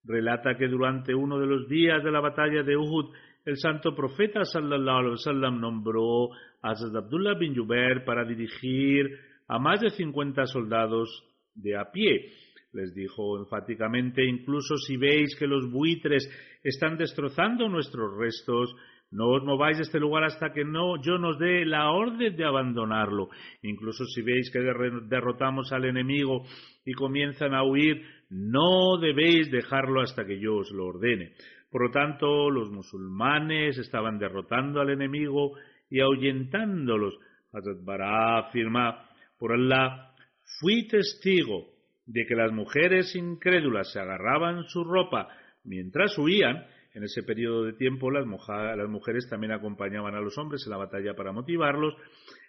relata 0.03 0.57
que 0.57 0.67
durante 0.67 1.13
uno 1.13 1.39
de 1.39 1.45
los 1.45 1.67
días 1.67 2.03
de 2.03 2.11
la 2.11 2.19
batalla 2.19 2.63
de 2.63 2.75
Uhud, 2.75 3.13
el 3.45 3.57
santo 3.57 3.95
profeta 3.95 4.43
sallallahu 4.43 4.97
alaihi 4.97 5.11
wasallam 5.11 5.59
nombró 5.59 6.33
a 6.61 6.71
Hazrat 6.71 6.95
Abdullah 6.95 7.37
bin 7.37 7.55
Jubair 7.55 8.03
para 8.03 8.25
dirigir 8.25 9.05
a 9.47 9.59
más 9.59 9.79
de 9.79 9.89
50 9.89 10.45
soldados 10.47 11.23
de 11.55 11.77
a 11.77 11.91
pie. 11.91 12.31
Les 12.77 12.93
dijo 12.93 13.39
enfáticamente, 13.39 14.23
incluso 14.23 14.77
si 14.77 14.97
veis 14.97 15.35
que 15.35 15.47
los 15.47 15.71
buitres 15.71 16.29
están 16.63 16.95
destrozando 16.95 17.67
nuestros 17.67 18.15
restos, 18.15 18.69
no 19.09 19.29
os 19.29 19.43
mováis 19.43 19.77
de 19.77 19.83
este 19.83 19.99
lugar 19.99 20.25
hasta 20.25 20.53
que 20.53 20.63
no 20.63 21.01
yo 21.01 21.17
nos 21.17 21.39
dé 21.39 21.65
la 21.65 21.89
orden 21.89 22.35
de 22.35 22.45
abandonarlo. 22.45 23.29
Incluso 23.63 24.05
si 24.05 24.21
veis 24.21 24.51
que 24.51 24.59
derrotamos 24.59 25.71
al 25.71 25.85
enemigo 25.85 26.43
y 26.85 26.93
comienzan 26.93 27.55
a 27.55 27.63
huir, 27.63 28.05
no 28.29 28.99
debéis 29.01 29.49
dejarlo 29.49 30.01
hasta 30.01 30.23
que 30.23 30.39
yo 30.39 30.57
os 30.57 30.69
lo 30.69 30.85
ordene. 30.85 31.31
Por 31.71 31.87
lo 31.87 31.89
tanto, 31.89 32.51
los 32.51 32.69
musulmanes 32.69 33.79
estaban 33.79 34.19
derrotando 34.19 34.81
al 34.81 34.91
enemigo 34.91 35.53
y 35.89 35.99
ahuyentándolos. 35.99 37.17
Hazrat 37.51 37.83
Bara 37.83 38.37
afirma, 38.37 39.09
por 39.39 39.51
Allah, 39.51 40.11
fui 40.59 40.87
testigo 40.87 41.76
de 42.07 42.25
que 42.25 42.35
las 42.35 42.51
mujeres 42.51 43.15
incrédulas 43.15 43.91
se 43.91 43.99
agarraban 43.99 44.63
su 44.63 44.83
ropa 44.83 45.27
mientras 45.63 46.17
huían. 46.17 46.65
En 46.93 47.03
ese 47.03 47.21
periodo 47.21 47.65
de 47.65 47.73
tiempo 47.73 48.09
las, 48.09 48.25
las 48.25 48.89
mujeres 48.89 49.29
también 49.29 49.51
acompañaban 49.51 50.15
a 50.15 50.21
los 50.21 50.35
hombres 50.37 50.63
en 50.65 50.71
la 50.71 50.77
batalla 50.77 51.13
para 51.13 51.31
motivarlos, 51.31 51.93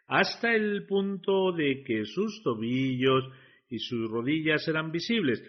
hasta 0.07 0.55
el 0.55 0.87
punto 0.87 1.53
de 1.53 1.83
que 1.85 2.07
sus 2.07 2.43
tobillos 2.43 3.29
y 3.69 3.79
sus 3.79 4.09
rodillas 4.09 4.67
eran 4.67 4.91
visibles. 4.91 5.43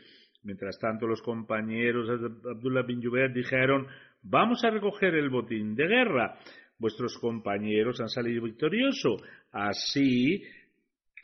Mientras 0.44 0.78
tanto, 0.80 1.08
los 1.08 1.22
compañeros 1.22 2.08
de 2.08 2.50
Abdullah 2.50 2.84
bin 2.84 3.02
Jubair 3.02 3.32
dijeron, 3.32 3.88
vamos 4.22 4.64
a 4.64 4.70
recoger 4.70 5.16
el 5.16 5.30
botín 5.30 5.76
de 5.76 5.88
guerra. 5.88 6.38
Vuestros 6.78 7.18
compañeros 7.20 8.00
han 8.02 8.10
salido 8.10 8.44
victoriosos. 8.44 9.22
Así, 9.52 10.44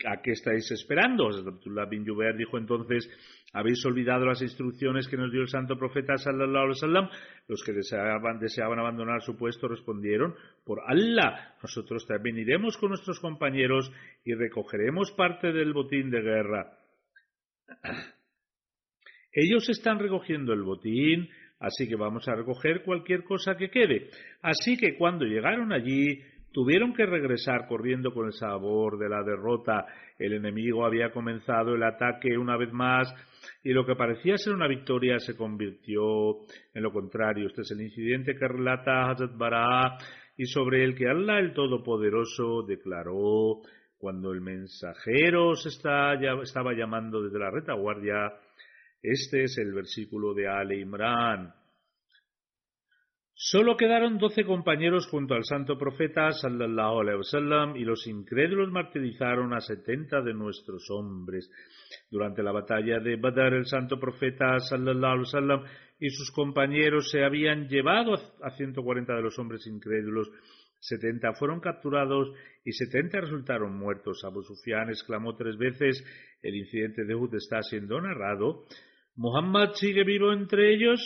¿a 0.05 0.21
qué 0.21 0.31
estáis 0.31 0.69
esperando? 0.71 1.27
Abdullah 1.27 1.85
bin 1.85 2.05
Jubair 2.05 2.35
dijo 2.35 2.57
entonces, 2.57 3.09
habéis 3.53 3.85
olvidado 3.85 4.25
las 4.25 4.41
instrucciones 4.41 5.07
que 5.07 5.15
nos 5.15 5.31
dio 5.31 5.41
el 5.41 5.47
santo 5.47 5.77
profeta 5.77 6.17
sallallahu 6.17 6.49
alaihi 6.49 6.69
wasallam. 6.69 7.09
Los 7.47 7.63
que 7.63 7.71
deseaban, 7.71 8.39
deseaban 8.39 8.79
abandonar 8.79 9.21
su 9.21 9.37
puesto 9.37 9.67
respondieron, 9.67 10.35
por 10.65 10.81
Allah, 10.85 11.55
nosotros 11.61 12.05
también 12.05 12.37
iremos 12.37 12.77
con 12.77 12.89
nuestros 12.89 13.19
compañeros 13.19 13.91
y 14.25 14.33
recogeremos 14.33 15.11
parte 15.11 15.53
del 15.53 15.71
botín 15.73 16.09
de 16.09 16.21
guerra. 16.21 16.77
Ellos 19.31 19.69
están 19.69 19.99
recogiendo 19.99 20.53
el 20.53 20.63
botín, 20.63 21.29
así 21.59 21.87
que 21.87 21.95
vamos 21.95 22.27
a 22.27 22.35
recoger 22.35 22.83
cualquier 22.83 23.23
cosa 23.23 23.55
que 23.57 23.69
quede. 23.69 24.09
Así 24.41 24.77
que 24.77 24.97
cuando 24.97 25.25
llegaron 25.25 25.71
allí, 25.73 26.21
tuvieron 26.55 26.93
que 26.93 27.05
regresar 27.05 27.67
corriendo 27.67 28.13
con 28.13 28.27
el 28.27 28.31
sabor 28.31 28.97
de 28.97 29.09
la 29.09 29.23
derrota. 29.23 29.85
El 30.17 30.31
enemigo 30.31 30.85
había 30.85 31.11
comenzado 31.11 31.75
el 31.75 31.83
ataque 31.83 32.37
una 32.37 32.55
vez 32.55 32.71
más 32.71 33.13
y 33.61 33.73
lo 33.73 33.85
que 33.85 33.97
parecía 33.97 34.37
ser 34.37 34.53
una 34.53 34.69
victoria 34.69 35.19
se 35.19 35.35
convirtió 35.35 36.37
en 36.73 36.81
lo 36.81 36.93
contrario. 36.93 37.47
Este 37.47 37.63
es 37.63 37.71
el 37.71 37.81
incidente 37.81 38.37
que 38.37 38.47
relata 38.47 39.09
Hazrat 39.09 39.35
Bara 39.35 39.97
y 40.37 40.45
sobre 40.45 40.85
el 40.85 40.95
que 40.95 41.09
Allah 41.09 41.39
el 41.39 41.53
Todopoderoso 41.53 42.63
declaró 42.63 43.59
cuando 43.97 44.31
el 44.31 44.39
mensajero 44.39 45.55
se 45.55 45.67
estaba 45.67 46.73
llamando 46.73 47.21
desde 47.21 47.37
la 47.37 47.51
retaguardia 47.51 48.31
este 49.07 49.43
es 49.43 49.59
el 49.59 49.71
versículo 49.71 50.33
de 50.33 50.47
Ale 50.47 50.79
Imran. 50.79 51.53
Solo 53.37 53.75
quedaron 53.75 54.17
doce 54.17 54.45
compañeros 54.45 55.07
junto 55.07 55.33
al 55.33 55.43
santo 55.43 55.77
profeta 55.77 56.31
sallallahu 56.31 57.01
alaihi 57.01 57.17
wasallam 57.17 57.75
y 57.75 57.83
los 57.83 58.07
incrédulos 58.07 58.71
martirizaron 58.71 59.53
a 59.53 59.59
setenta 59.59 60.21
de 60.21 60.33
nuestros 60.33 60.89
hombres. 60.89 61.51
Durante 62.09 62.41
la 62.41 62.53
batalla 62.53 62.99
de 62.99 63.17
Badr 63.17 63.55
el 63.55 63.65
santo 63.65 63.99
profeta 63.99 64.57
sallallahu 64.59 65.11
alaihi 65.11 65.25
wasallam 65.25 65.63
y 65.99 66.09
sus 66.11 66.31
compañeros 66.31 67.11
se 67.11 67.25
habían 67.25 67.67
llevado 67.67 68.13
a 68.41 68.51
ciento 68.51 68.81
cuarenta 68.81 69.13
de 69.15 69.23
los 69.23 69.37
hombres 69.37 69.67
incrédulos. 69.67 70.31
Setenta 70.79 71.33
fueron 71.33 71.59
capturados 71.59 72.31
y 72.63 72.71
setenta 72.71 73.19
resultaron 73.19 73.77
muertos. 73.77 74.23
Abu 74.23 74.43
Sufyan 74.43 74.87
exclamó 74.87 75.35
tres 75.35 75.57
veces 75.57 76.01
el 76.41 76.55
incidente 76.55 77.03
de 77.03 77.13
Uhud 77.13 77.35
está 77.35 77.61
siendo 77.63 77.99
narrado. 77.99 78.63
¿Muhammad 79.17 79.71
sigue 79.73 80.05
vivo 80.05 80.31
entre 80.31 80.73
ellos? 80.73 81.01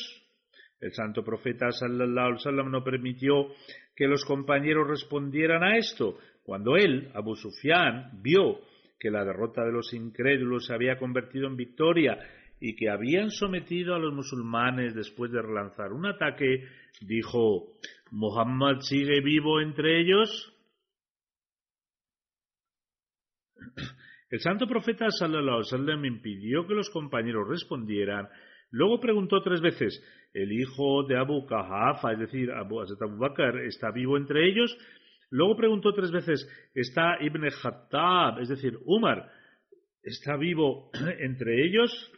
El 0.79 0.93
santo 0.93 1.23
profeta 1.23 1.71
sallallahu 1.71 2.27
alaihi 2.27 2.37
wasallam 2.39 2.71
no 2.71 2.83
permitió 2.83 3.47
que 3.95 4.07
los 4.07 4.23
compañeros 4.23 4.87
respondieran 4.87 5.61
a 5.63 5.77
esto. 5.77 6.17
Cuando 6.43 6.77
él, 6.77 7.11
Abu 7.13 7.35
Sufyan, 7.35 8.21
vio 8.21 8.61
que 8.97 9.11
la 9.11 9.25
derrota 9.25 9.63
de 9.65 9.73
los 9.73 9.93
incrédulos 9.93 10.65
se 10.65 10.73
había 10.73 10.97
convertido 10.97 11.47
en 11.47 11.57
victoria 11.57 12.17
y 12.61 12.75
que 12.75 12.89
habían 12.89 13.29
sometido 13.29 13.93
a 13.93 13.99
los 13.99 14.13
musulmanes 14.13 14.95
después 14.95 15.31
de 15.31 15.41
relanzar 15.41 15.91
un 15.91 16.05
ataque, 16.05 16.65
dijo, 17.01 17.73
¿Muhammad 18.11 18.79
sigue 18.79 19.21
vivo 19.21 19.59
entre 19.59 20.01
ellos? 20.01 20.53
El 24.29 24.39
santo 24.39 24.67
profeta 24.67 25.09
sallallahu 25.09 25.61
alaihi 25.71 26.07
impidió 26.07 26.67
que 26.67 26.73
los 26.75 26.89
compañeros 26.89 27.47
respondieran 27.49 28.29
Luego 28.71 28.99
preguntó 28.99 29.41
tres 29.41 29.61
veces, 29.61 30.03
¿el 30.33 30.51
hijo 30.51 31.03
de 31.03 31.17
Abu 31.17 31.45
Kahafa, 31.45 32.13
es 32.13 32.19
decir, 32.19 32.51
Abu 32.51 32.81
Abu 32.81 33.17
Bakr, 33.17 33.59
está 33.65 33.91
vivo 33.91 34.17
entre 34.17 34.47
ellos? 34.47 34.75
Luego 35.31 35.55
preguntó 35.55 35.93
tres 35.93 36.11
veces, 36.11 36.47
¿está 36.73 37.17
Ibn 37.21 37.49
Khattab, 37.61 38.39
es 38.39 38.49
decir, 38.49 38.77
Umar, 38.85 39.29
está 40.01 40.37
vivo 40.37 40.89
entre 41.19 41.65
ellos? 41.65 42.11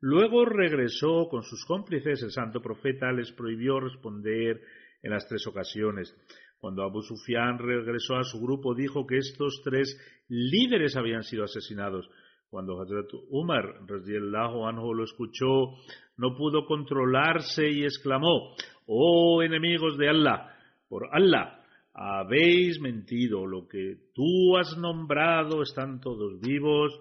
Luego 0.00 0.44
regresó 0.44 1.28
con 1.28 1.42
sus 1.42 1.64
cómplices. 1.64 2.22
El 2.22 2.30
santo 2.30 2.60
profeta 2.60 3.10
les 3.12 3.32
prohibió 3.32 3.80
responder 3.80 4.60
en 5.02 5.10
las 5.10 5.26
tres 5.26 5.46
ocasiones. 5.46 6.14
Cuando 6.58 6.82
Abu 6.82 7.02
Sufyan 7.02 7.58
regresó 7.58 8.16
a 8.16 8.24
su 8.24 8.40
grupo, 8.40 8.74
dijo 8.74 9.06
que 9.06 9.18
estos 9.18 9.62
tres 9.64 9.96
líderes 10.28 10.96
habían 10.96 11.22
sido 11.22 11.44
asesinados. 11.44 12.08
Cuando 12.50 12.80
Hazrat 12.80 13.10
Umar 13.30 13.80
anhu 13.80 14.94
lo 14.94 15.04
escuchó, 15.04 15.74
no 16.16 16.36
pudo 16.36 16.64
controlarse 16.64 17.68
y 17.68 17.84
exclamó, 17.84 18.54
Oh 18.86 19.42
enemigos 19.42 19.98
de 19.98 20.08
Allah, 20.08 20.54
por 20.88 21.08
Allah, 21.12 21.60
habéis 21.92 22.80
mentido, 22.80 23.46
lo 23.46 23.66
que 23.66 23.96
tú 24.14 24.56
has 24.56 24.76
nombrado 24.78 25.62
están 25.62 26.00
todos 26.00 26.40
vivos, 26.40 26.92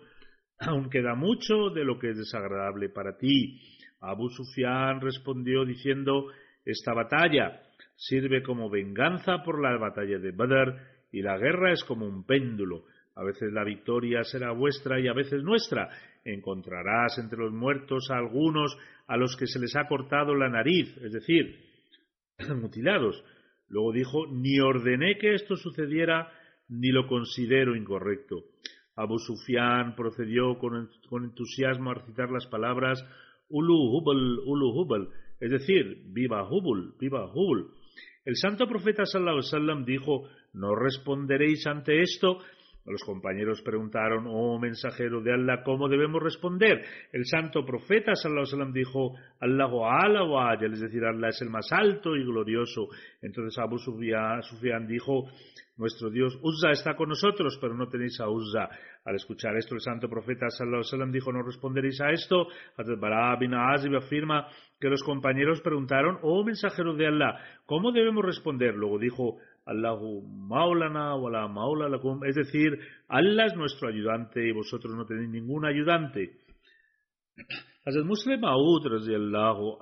aún 0.60 0.90
queda 0.90 1.16
mucho 1.16 1.70
de 1.70 1.84
lo 1.84 2.00
que 2.00 2.10
es 2.10 2.18
desagradable 2.18 2.90
para 2.90 3.18
ti. 3.18 3.60
Abu 4.02 4.30
Sufyan 4.30 5.02
respondió 5.02 5.64
diciendo, 5.66 6.28
esta 6.64 6.94
batalla 6.94 7.62
sirve 7.96 8.42
como 8.42 8.70
venganza 8.70 9.44
por 9.44 9.62
la 9.62 9.78
batalla 9.78 10.18
de 10.18 10.32
Badr 10.32 10.76
y 11.12 11.22
la 11.22 11.38
guerra 11.38 11.72
es 11.72 11.84
como 11.84 12.08
un 12.08 12.26
péndulo 12.26 12.86
a 13.16 13.24
veces 13.24 13.52
la 13.54 13.64
victoria 13.64 14.24
será 14.24 14.52
vuestra 14.52 15.00
y 15.00 15.08
a 15.08 15.14
veces 15.14 15.42
nuestra. 15.42 15.90
Encontrarás 16.24 17.18
entre 17.18 17.40
los 17.40 17.54
muertos 17.54 18.10
a 18.12 18.18
algunos 18.18 18.78
a 19.08 19.16
los 19.16 19.38
que 19.38 19.48
se 19.48 19.60
les 19.60 19.76
ha 19.76 19.88
cortado 19.88 20.36
la 20.36 20.50
nariz, 20.50 20.96
es 20.98 21.14
decir, 21.14 21.56
mutilados. 22.62 23.24
Luego 23.70 23.94
dijo, 23.94 24.28
ni 24.28 24.60
ordené 24.60 25.18
que 25.18 25.34
esto 25.34 25.56
sucediera, 25.56 26.30
ni 26.68 26.90
lo 26.90 27.08
considero 27.08 27.76
incorrecto. 27.76 28.44
Abu 28.98 29.18
Sufyan 29.20 29.96
procedió 29.96 30.58
con, 30.58 30.90
entusiasmo 31.24 31.92
a 31.92 31.96
recitar 31.96 32.30
las 32.32 32.48
palabras 32.48 33.04
Ulu 33.50 33.76
Hubal, 33.76 34.40
Ulu 34.46 34.70
Hubal, 34.70 35.10
es 35.40 35.52
decir, 35.52 36.04
viva 36.08 36.48
Hubul, 36.50 36.96
viva 37.00 37.26
Hubul. 37.32 37.72
El 38.24 38.36
santo 38.38 38.68
profeta 38.68 39.06
sallallahu 39.06 39.86
dijo, 39.86 40.28
no 40.54 40.76
responderéis 40.76 41.68
ante 41.68 42.02
esto 42.02 42.40
los 42.92 43.04
compañeros 43.04 43.62
preguntaron, 43.64 44.26
oh 44.28 44.60
mensajero 44.60 45.22
de 45.22 45.34
Allah, 45.34 45.64
¿cómo 45.64 45.90
debemos 45.90 46.22
responder? 46.22 46.84
El 47.12 47.26
santo 47.26 47.66
profeta 47.66 48.14
sallallahu 48.16 48.72
dijo, 48.72 49.16
Allahu 49.40 49.86
ala 49.86 50.24
wa 50.24 50.54
es 50.54 50.80
decir, 50.80 51.04
Allah 51.04 51.30
es 51.30 51.42
el 51.42 51.50
más 51.50 51.72
alto 51.72 52.16
y 52.16 52.24
glorioso. 52.24 52.88
Entonces 53.22 53.58
Abu 53.58 53.80
Sufyan 53.80 54.88
dijo, 54.88 55.28
nuestro 55.78 56.10
Dios 56.10 56.40
Uzza 56.42 56.72
está 56.72 56.96
con 56.96 57.10
nosotros, 57.10 57.58
pero 57.60 57.76
no 57.76 57.90
tenéis 57.90 58.20
a 58.22 58.30
Uzza. 58.30 58.70
Al 59.04 59.16
escuchar 59.16 59.58
esto, 59.58 59.76
el 59.76 59.82
santo 59.82 60.08
profeta 60.08 60.48
sallallahu 60.50 61.12
dijo, 61.12 61.34
no 61.34 61.42
responderéis 61.42 62.00
a 62.02 62.12
esto. 62.12 62.48
Bara 63.00 63.36
bin 63.38 63.54
Azib 63.56 63.96
afirma 63.96 64.48
que 64.80 64.90
los 64.90 65.04
compañeros 65.04 65.60
preguntaron, 65.62 66.20
oh 66.22 66.44
mensajero 66.44 66.96
de 66.96 67.08
Allah, 67.08 67.40
¿cómo 67.66 67.92
debemos 67.92 68.24
responder? 68.24 68.74
Luego 68.76 69.00
dijo, 69.00 69.38
Allahu 69.66 70.22
maulana 70.22 71.16
wala 71.16 71.48
maula 71.48 71.90
lakum, 71.90 72.24
es 72.24 72.36
decir, 72.36 72.78
Allah 73.08 73.46
es 73.48 73.56
nuestro 73.56 73.90
ayudante 73.90 74.48
y 74.48 74.52
vosotros 74.52 74.94
no 74.96 75.06
tenéis 75.06 75.30
ningún 75.30 75.66
ayudante. 75.66 76.38
Hazrat 77.86 78.06
Muslim 78.06 78.42
Maud 78.42 78.84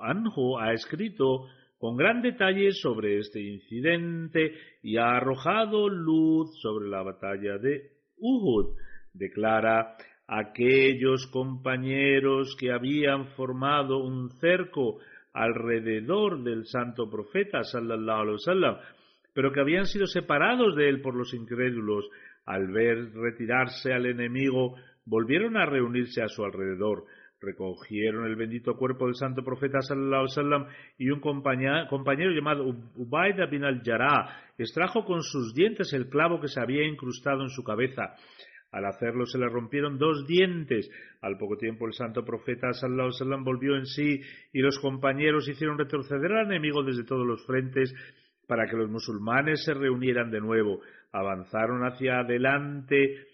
anhu 0.00 0.58
ha 0.58 0.72
escrito 0.72 1.46
con 1.78 1.96
gran 1.96 2.22
detalle 2.22 2.72
sobre 2.72 3.18
este 3.18 3.40
incidente 3.40 4.52
y 4.82 4.96
ha 4.96 5.16
arrojado 5.16 5.88
luz 5.88 6.50
sobre 6.60 6.88
la 6.88 7.02
batalla 7.02 7.58
de 7.58 7.92
Uhud. 8.18 8.76
Declara 9.12 9.96
aquellos 10.26 11.26
compañeros 11.26 12.56
que 12.58 12.72
habían 12.72 13.26
formado 13.36 13.98
un 13.98 14.30
cerco 14.40 14.98
alrededor 15.34 16.42
del 16.42 16.64
santo 16.64 17.10
profeta 17.10 17.62
sallallahu 17.64 18.20
alaihi 18.20 18.38
wasallam 18.38 18.76
pero 19.34 19.52
que 19.52 19.60
habían 19.60 19.86
sido 19.86 20.06
separados 20.06 20.76
de 20.76 20.88
él 20.88 21.02
por 21.02 21.14
los 21.14 21.34
incrédulos, 21.34 22.08
al 22.46 22.68
ver 22.68 23.12
retirarse 23.14 23.92
al 23.92 24.06
enemigo, 24.06 24.76
volvieron 25.04 25.56
a 25.56 25.66
reunirse 25.66 26.22
a 26.22 26.28
su 26.28 26.44
alrededor, 26.44 27.04
recogieron 27.40 28.26
el 28.26 28.36
bendito 28.36 28.76
cuerpo 28.76 29.06
del 29.06 29.16
santo 29.16 29.42
profeta 29.42 29.80
sallallahu 29.80 30.26
alaihi 30.36 30.66
y 30.98 31.10
un 31.10 31.20
compañero 31.20 32.30
llamado 32.32 32.64
Ubaida 32.96 33.46
bin 33.46 33.64
al-Jarrah 33.64 34.52
extrajo 34.56 35.04
con 35.04 35.22
sus 35.22 35.54
dientes 35.54 35.92
el 35.92 36.08
clavo 36.08 36.40
que 36.40 36.48
se 36.48 36.60
había 36.60 36.86
incrustado 36.86 37.42
en 37.42 37.50
su 37.50 37.62
cabeza. 37.62 38.14
Al 38.70 38.86
hacerlo 38.86 39.24
se 39.26 39.38
le 39.38 39.46
rompieron 39.48 39.98
dos 39.98 40.26
dientes. 40.26 40.90
Al 41.20 41.38
poco 41.38 41.56
tiempo 41.56 41.86
el 41.86 41.92
santo 41.92 42.24
profeta 42.24 42.72
sallallahu 42.72 43.10
alaihi 43.20 43.44
volvió 43.44 43.76
en 43.76 43.86
sí 43.86 44.20
y 44.52 44.60
los 44.60 44.80
compañeros 44.80 45.48
hicieron 45.48 45.78
retroceder 45.78 46.32
al 46.32 46.46
enemigo 46.46 46.82
desde 46.82 47.04
todos 47.04 47.26
los 47.26 47.44
frentes 47.46 47.94
para 48.46 48.66
que 48.66 48.76
los 48.76 48.90
musulmanes 48.90 49.64
se 49.64 49.74
reunieran 49.74 50.30
de 50.30 50.40
nuevo. 50.40 50.80
Avanzaron 51.12 51.82
hacia 51.82 52.20
adelante 52.20 53.26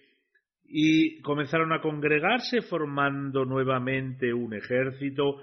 y 0.65 1.21
comenzaron 1.23 1.73
a 1.73 1.81
congregarse 1.81 2.63
formando 2.63 3.45
nuevamente 3.45 4.33
un 4.33 4.55
ejército. 4.55 5.39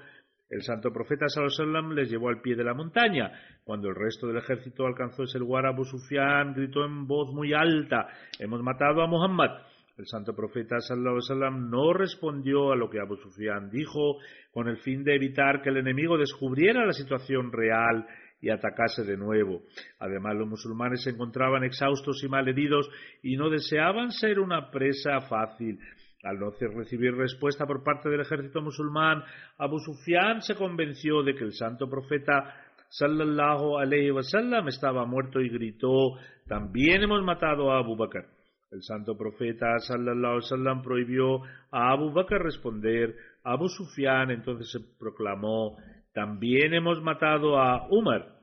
El 0.49 0.62
santo 0.62 0.93
profeta 0.93 1.27
Sallallahu 1.27 1.91
les 1.91 2.10
llevó 2.10 2.30
al 2.30 2.41
pie 2.41 2.56
de 2.56 2.63
la 2.63 2.73
montaña. 2.73 3.32
Cuando 3.65 3.89
el 3.89 3.95
resto 3.95 4.27
del 4.27 4.38
ejército 4.38 4.86
alcanzó 4.86 5.23
ese 5.23 5.39
lugar, 5.39 5.65
Abu 5.65 5.84
Sufyan 5.84 6.53
gritó 6.53 6.86
en 6.86 7.06
voz 7.06 7.34
muy 7.34 7.53
alta: 7.53 8.08
Hemos 8.39 8.63
matado 8.63 9.01
a 9.01 9.08
Muhammad. 9.08 9.49
El 9.97 10.06
santo 10.06 10.36
profeta 10.36 10.80
Sallallahu 10.80 11.58
no 11.58 11.91
respondió 11.91 12.71
a 12.71 12.75
lo 12.75 12.88
que 12.88 12.99
Abu 12.99 13.17
Sufyan 13.17 13.69
dijo, 13.71 14.17
con 14.51 14.67
el 14.67 14.77
fin 14.77 15.03
de 15.03 15.15
evitar 15.15 15.62
que 15.62 15.69
el 15.69 15.77
enemigo 15.77 16.19
descubriera 16.19 16.86
la 16.86 16.93
situación 16.93 17.51
real 17.51 18.06
y 18.39 18.50
atacase 18.50 19.04
de 19.04 19.17
nuevo. 19.17 19.62
Además, 20.00 20.36
los 20.36 20.47
musulmanes 20.47 21.04
se 21.04 21.12
encontraban 21.12 21.63
exhaustos 21.63 22.23
y 22.23 22.28
malheridos 22.28 22.89
y 23.23 23.36
no 23.36 23.50
deseaban 23.50 24.12
ser 24.12 24.39
una 24.39 24.69
presa 24.69 25.21
fácil. 25.21 25.80
Al 26.23 26.39
no 26.39 26.52
recibir 26.52 27.15
respuesta 27.15 27.65
por 27.65 27.84
parte 27.84 28.10
del 28.10 28.21
ejército 28.21 28.62
musulmán, 28.62 29.23
Abu 29.58 29.80
Sufyan 29.80 30.41
se 30.41 30.56
convenció 30.56 31.23
de 31.23 31.36
que 31.36 31.43
el 31.43 31.54
santo 31.54 31.89
profeta 31.89 32.56
sallallahu 32.89 33.78
alayhi 33.78 34.12
wasallam 34.12 34.67
estaba 34.67 35.06
muerto 35.06 35.39
y 35.39 35.50
gritó: 35.50 36.17
También 36.47 37.04
hemos 37.04 37.23
matado 37.23 37.71
a 37.71 37.80
Abu 37.80 37.95
Bakr. 37.95 38.26
El 38.71 38.82
santo 38.82 39.15
profeta 39.15 39.78
sallallahu 39.80 40.17
alayhi 40.17 40.43
wasallam 40.43 40.82
prohibió 40.82 41.43
a 41.71 41.91
Abu 41.91 42.12
Bakr 42.12 42.43
responder. 42.43 43.15
Abu 43.43 43.69
Sufyan 43.69 44.32
entonces 44.32 44.69
se 44.71 44.80
proclamó 45.00 45.78
también 46.17 46.73
hemos 46.73 46.99
matado 46.99 47.60
a 47.60 47.88
Umar. 47.91 48.39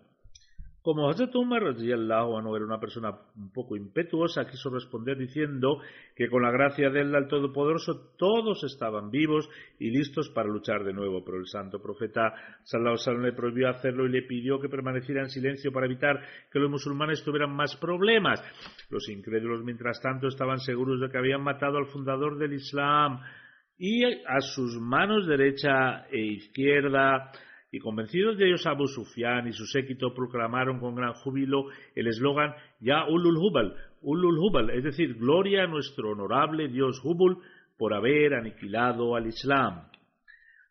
Como 0.81 1.11
Hazrat 1.11 1.35
Umar 1.35 1.65
anhu 1.65 2.55
era 2.55 2.65
una 2.65 2.79
persona 2.79 3.11
un 3.35 3.51
poco 3.53 3.75
impetuosa, 3.75 4.47
quiso 4.47 4.71
responder 4.71 5.19
diciendo 5.19 5.81
que 6.15 6.29
con 6.29 6.43
la 6.43 6.53
gracia 6.53 6.89
de 6.91 7.01
él 7.01 7.13
al 7.13 7.27
Todopoderoso 7.27 8.15
todos 8.17 8.63
estaban 8.63 9.11
vivos 9.11 9.51
y 9.81 9.91
listos 9.91 10.29
para 10.29 10.49
luchar 10.49 10.85
de 10.85 10.93
nuevo, 10.93 11.25
pero 11.25 11.39
el 11.39 11.49
santo 11.49 11.83
profeta 11.83 12.33
Sallallahu 12.63 12.97
Alaihi 13.09 13.25
le 13.25 13.33
prohibió 13.33 13.69
hacerlo 13.69 14.07
y 14.07 14.13
le 14.13 14.23
pidió 14.23 14.61
que 14.61 14.69
permaneciera 14.69 15.23
en 15.23 15.31
silencio 15.31 15.73
para 15.73 15.87
evitar 15.87 16.21
que 16.53 16.61
los 16.61 16.71
musulmanes 16.71 17.25
tuvieran 17.25 17.51
más 17.57 17.75
problemas. 17.75 18.41
Los 18.89 19.09
incrédulos, 19.09 19.65
mientras 19.65 20.01
tanto, 20.01 20.29
estaban 20.29 20.61
seguros 20.61 21.01
de 21.01 21.11
que 21.11 21.19
habían 21.19 21.43
matado 21.43 21.79
al 21.79 21.87
fundador 21.87 22.39
del 22.39 22.53
Islam 22.53 23.19
y 23.77 24.05
a 24.05 24.41
sus 24.41 24.79
manos 24.81 25.27
derecha 25.27 26.07
e 26.07 26.21
izquierda 26.21 27.33
y 27.75 27.81
convencidos 27.81 28.39
de 28.39 28.47
ellos 28.47 28.65
Abu 28.67 28.87
Sufyan 28.87 29.49
y 29.49 29.53
su 29.53 29.67
séquito 29.67 30.15
proclamaron 30.15 30.79
con 30.79 30.95
gran 30.95 31.13
júbilo 31.13 31.67
el 31.97 32.07
eslogan 32.07 32.55
Ya 32.79 33.05
Ulul 33.09 33.37
Hubal, 33.37 33.75
Ulul 34.01 34.39
Hubal, 34.39 34.71
es 34.71 34.85
decir, 34.85 35.15
gloria 35.15 35.65
a 35.65 35.67
nuestro 35.67 36.13
honorable 36.13 36.69
Dios 36.69 37.01
Hubul 37.03 37.39
por 37.77 37.93
haber 37.93 38.35
aniquilado 38.35 39.17
al 39.17 39.27
Islam. 39.27 39.89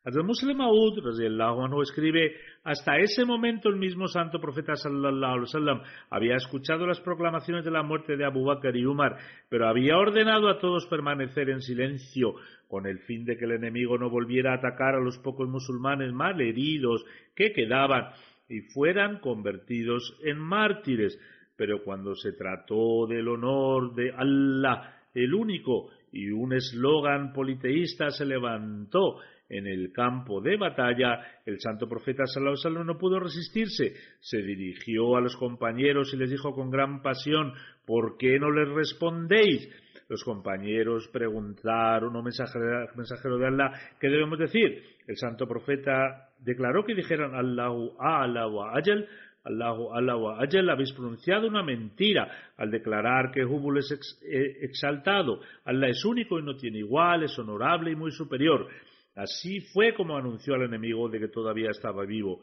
Muslim 0.06 0.58
Maud 0.58 1.82
escribe, 1.82 2.36
hasta 2.66 2.98
ese 2.98 3.24
momento 3.24 3.70
el 3.70 3.78
mismo 3.78 4.08
santo 4.10 4.38
profeta 4.40 4.76
sallallahu 4.76 5.32
alaihi 5.32 5.42
wasallam 5.42 5.82
había 6.10 6.36
escuchado 6.36 6.86
las 6.86 7.00
proclamaciones 7.00 7.64
de 7.64 7.72
la 7.72 7.84
muerte 7.84 8.18
de 8.18 8.26
Abu 8.26 8.44
Bakr 8.44 8.76
y 8.76 8.86
Umar, 8.86 9.16
pero 9.48 9.70
había 9.70 9.98
ordenado 9.98 10.50
a 10.50 10.60
todos 10.60 10.88
permanecer 10.88 11.50
en 11.50 11.62
silencio 11.62 12.36
con 12.68 12.86
el 12.86 13.00
fin 13.00 13.24
de 13.24 13.38
que 13.38 13.46
el 13.46 13.52
enemigo 13.52 13.98
no 13.98 14.10
volviera 14.10 14.52
a 14.52 14.58
atacar 14.58 14.96
a 14.96 15.00
los 15.00 15.18
pocos 15.20 15.48
musulmanes 15.48 16.12
mal 16.12 16.42
heridos 16.42 17.06
que 17.34 17.54
quedaban 17.54 18.10
y 18.50 18.60
fueran 18.74 19.20
convertidos 19.20 20.20
en 20.24 20.38
mártires. 20.38 21.18
Pero 21.56 21.82
cuando 21.84 22.14
se 22.16 22.34
trató 22.34 23.08
del 23.08 23.28
honor 23.30 23.94
de 23.94 24.12
Allah, 24.12 25.02
el 25.14 25.34
único, 25.34 25.92
y 26.12 26.30
un 26.30 26.54
eslogan 26.54 27.34
politeísta 27.34 28.10
se 28.12 28.26
levantó 28.26 29.18
en 29.50 29.68
el 29.68 29.92
campo 29.92 30.42
de 30.42 30.58
batalla, 30.58 31.20
el 31.46 31.60
santo 31.60 31.88
profeta 31.88 32.26
Sallallahu 32.26 32.84
no 32.84 32.98
pudo 32.98 33.20
resistirse. 33.20 33.94
Se 34.20 34.42
dirigió 34.42 35.16
a 35.16 35.22
los 35.22 35.36
compañeros 35.36 36.14
y 36.14 36.18
les 36.18 36.32
dijo 36.32 36.54
con 36.54 36.70
gran 36.70 37.02
pasión, 37.02 37.54
¿por 37.86 38.18
qué 38.18 38.40
no 38.40 38.52
les 38.52 38.70
respondéis? 38.70 39.70
Los 40.10 40.24
compañeros 40.24 41.08
preguntaron, 41.12 42.16
oh 42.16 42.24
mensajero, 42.24 43.38
de 43.38 43.48
Allah, 43.48 43.72
¿qué 44.00 44.10
debemos 44.10 44.38
decir? 44.38 44.84
El 45.08 45.18
santo 45.18 45.48
profeta 45.48 46.30
declaró 46.40 46.84
que 46.84 46.96
dijeran 46.96 47.34
Allahu 47.36 47.96
Allahu 48.00 48.64
Ajal, 48.64 49.08
Allahu 49.46 49.94
Allahu 49.94 50.30
Ajal, 50.30 50.70
habéis 50.70 50.94
pronunciado 50.94 51.48
una 51.48 51.64
mentira 51.64 52.30
al 52.58 52.70
declarar 52.70 53.32
que 53.32 53.46
Hubul 53.46 53.80
es 53.80 54.20
eh, 54.24 54.58
exaltado. 54.62 55.40
Allah 55.66 55.88
es 55.88 56.04
único 56.06 56.38
y 56.38 56.44
no 56.44 56.56
tiene 56.56 56.80
igual, 56.80 57.24
es 57.24 57.38
honorable 57.40 57.92
y 57.92 57.96
muy 57.96 58.12
superior. 58.12 58.68
Así 59.16 59.62
fue 59.74 59.94
como 59.94 60.18
anunció 60.18 60.56
al 60.56 60.64
enemigo 60.64 61.08
de 61.08 61.20
que 61.20 61.28
todavía 61.28 61.70
estaba 61.70 62.06
vivo. 62.06 62.42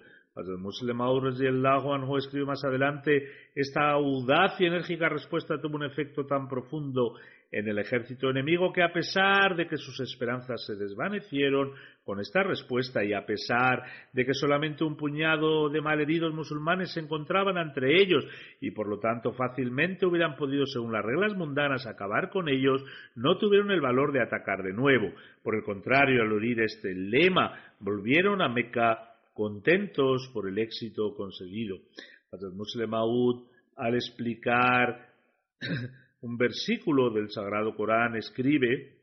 El 0.48 0.58
Muslim 0.58 1.00
Anhu 1.00 2.16
escribió 2.16 2.46
más 2.46 2.64
adelante, 2.64 3.28
esta 3.54 3.90
audaz 3.90 4.60
y 4.60 4.66
enérgica 4.66 5.08
respuesta 5.08 5.60
tuvo 5.60 5.76
un 5.76 5.84
efecto 5.84 6.24
tan 6.24 6.48
profundo 6.48 7.14
en 7.52 7.66
el 7.68 7.78
ejército 7.78 8.30
enemigo 8.30 8.72
que 8.72 8.82
a 8.82 8.92
pesar 8.92 9.56
de 9.56 9.66
que 9.66 9.76
sus 9.76 9.98
esperanzas 10.00 10.64
se 10.64 10.76
desvanecieron 10.76 11.72
con 12.04 12.20
esta 12.20 12.44
respuesta 12.44 13.04
y 13.04 13.12
a 13.12 13.26
pesar 13.26 13.82
de 14.12 14.24
que 14.24 14.34
solamente 14.34 14.84
un 14.84 14.96
puñado 14.96 15.68
de 15.68 15.80
malheridos 15.80 16.32
musulmanes 16.32 16.92
se 16.92 17.00
encontraban 17.00 17.58
entre 17.58 18.00
ellos 18.00 18.24
y 18.60 18.70
por 18.70 18.88
lo 18.88 19.00
tanto 19.00 19.32
fácilmente 19.32 20.06
hubieran 20.06 20.36
podido, 20.36 20.64
según 20.66 20.92
las 20.92 21.04
reglas 21.04 21.34
mundanas, 21.36 21.86
acabar 21.86 22.30
con 22.30 22.48
ellos, 22.48 22.84
no 23.16 23.36
tuvieron 23.36 23.72
el 23.72 23.80
valor 23.80 24.12
de 24.12 24.22
atacar 24.22 24.62
de 24.62 24.72
nuevo. 24.72 25.12
Por 25.42 25.56
el 25.56 25.64
contrario, 25.64 26.22
al 26.22 26.32
oír 26.32 26.60
este 26.60 26.94
lema, 26.94 27.58
volvieron 27.80 28.42
a 28.42 28.48
Meca 28.48 29.09
contentos 29.32 30.30
por 30.32 30.48
el 30.48 30.58
éxito 30.58 31.14
conseguido. 31.14 31.76
El 32.32 32.52
Muslim 32.52 32.94
al 32.94 33.94
explicar 33.94 35.14
un 36.20 36.36
versículo 36.36 37.10
del 37.10 37.30
Sagrado 37.30 37.74
Corán, 37.74 38.16
escribe 38.16 39.00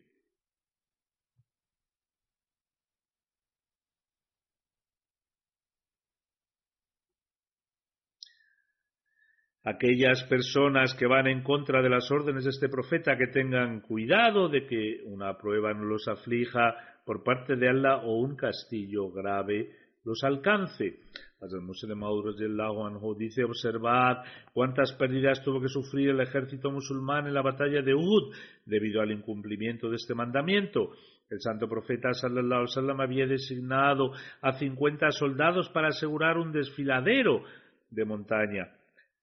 aquellas 9.67 10.23
personas 10.29 10.95
que 10.95 11.07
van 11.07 11.27
en 11.27 11.43
contra 11.43 11.81
de 11.81 11.89
las 11.89 12.09
órdenes 12.09 12.45
de 12.45 12.51
este 12.51 12.69
profeta 12.69 13.17
que 13.17 13.27
tengan 13.27 13.81
cuidado 13.81 14.47
de 14.47 14.65
que 14.65 15.01
una 15.03 15.37
prueba 15.37 15.73
no 15.73 15.83
los 15.83 16.07
aflija 16.07 16.73
por 17.05 17.21
parte 17.21 17.57
de 17.57 17.67
Allah 17.67 17.97
o 17.97 18.21
un 18.21 18.37
castillo 18.37 19.11
grave 19.11 19.69
los 20.07 20.23
alcance. 20.23 20.99
Anhu 21.39 23.15
dice, 23.15 23.43
observad 23.43 24.23
cuántas 24.53 24.93
pérdidas 24.93 25.43
tuvo 25.43 25.61
que 25.61 25.67
sufrir 25.67 26.09
el 26.09 26.21
ejército 26.21 26.71
musulmán 26.71 27.27
en 27.27 27.33
la 27.33 27.43
batalla 27.43 27.81
de 27.81 27.93
Uhud 27.93 28.33
debido 28.65 29.01
al 29.01 29.11
incumplimiento 29.11 29.89
de 29.89 29.97
este 29.97 30.15
mandamiento. 30.15 30.91
El 31.29 31.41
santo 31.41 31.67
profeta 31.67 32.13
sallallahu 32.13 32.61
alaihi 32.61 32.69
wasallam 32.69 33.01
había 33.01 33.27
designado 33.27 34.13
a 34.41 34.53
50 34.53 35.11
soldados 35.11 35.69
para 35.69 35.89
asegurar 35.89 36.37
un 36.37 36.53
desfiladero 36.53 37.43
de 37.91 38.05
montaña. 38.05 38.71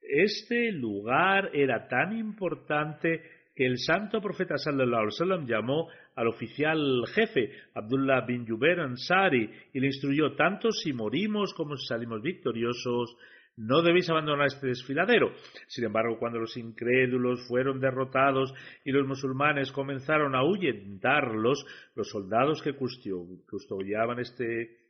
Este 0.02 0.70
lugar 0.70 1.50
era 1.54 1.88
tan 1.88 2.16
importante 2.16 3.22
que 3.54 3.66
el 3.66 3.78
santo 3.78 4.20
profeta 4.20 4.56
sallallahu 4.56 5.08
alaihi 5.20 5.46
llamó 5.46 5.88
al 6.16 6.28
oficial 6.28 7.04
jefe 7.14 7.50
Abdullah 7.74 8.26
bin 8.26 8.46
Jubair 8.46 8.80
Ansari 8.80 9.48
y 9.72 9.80
le 9.80 9.86
instruyó 9.86 10.34
tanto 10.34 10.70
si 10.70 10.92
morimos 10.92 11.54
como 11.54 11.76
si 11.76 11.86
salimos 11.86 12.20
victoriosos 12.20 13.16
no 13.56 13.82
debéis 13.82 14.10
abandonar 14.10 14.48
este 14.48 14.66
desfiladero. 14.66 15.32
Sin 15.68 15.84
embargo, 15.84 16.18
cuando 16.18 16.40
los 16.40 16.56
incrédulos 16.56 17.46
fueron 17.46 17.78
derrotados 17.78 18.52
y 18.84 18.90
los 18.90 19.06
musulmanes 19.06 19.70
comenzaron 19.70 20.34
a 20.34 20.38
ahuyentarlos, 20.38 21.64
los 21.94 22.08
soldados 22.08 22.62
que 22.62 22.74
custodiaban 22.74 24.18
este 24.18 24.83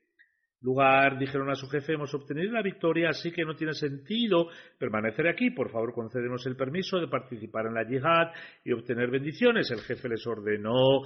lugar, 0.64 1.18
dijeron 1.18 1.50
a 1.50 1.54
su 1.54 1.68
jefe, 1.68 1.92
hemos 1.92 2.12
obtenido 2.14 2.52
la 2.52 2.62
victoria, 2.62 3.10
así 3.10 3.30
que 3.30 3.44
no 3.44 3.54
tiene 3.54 3.74
sentido 3.74 4.48
permanecer 4.78 5.28
aquí. 5.28 5.50
Por 5.50 5.70
favor, 5.70 5.92
concédenos 5.92 6.44
el 6.46 6.56
permiso 6.56 6.98
de 6.98 7.08
participar 7.08 7.66
en 7.66 7.74
la 7.74 7.86
yihad 7.86 8.32
y 8.64 8.72
obtener 8.72 9.10
bendiciones. 9.10 9.70
El 9.70 9.80
jefe 9.80 10.08
les 10.08 10.26
ordenó 10.26 11.02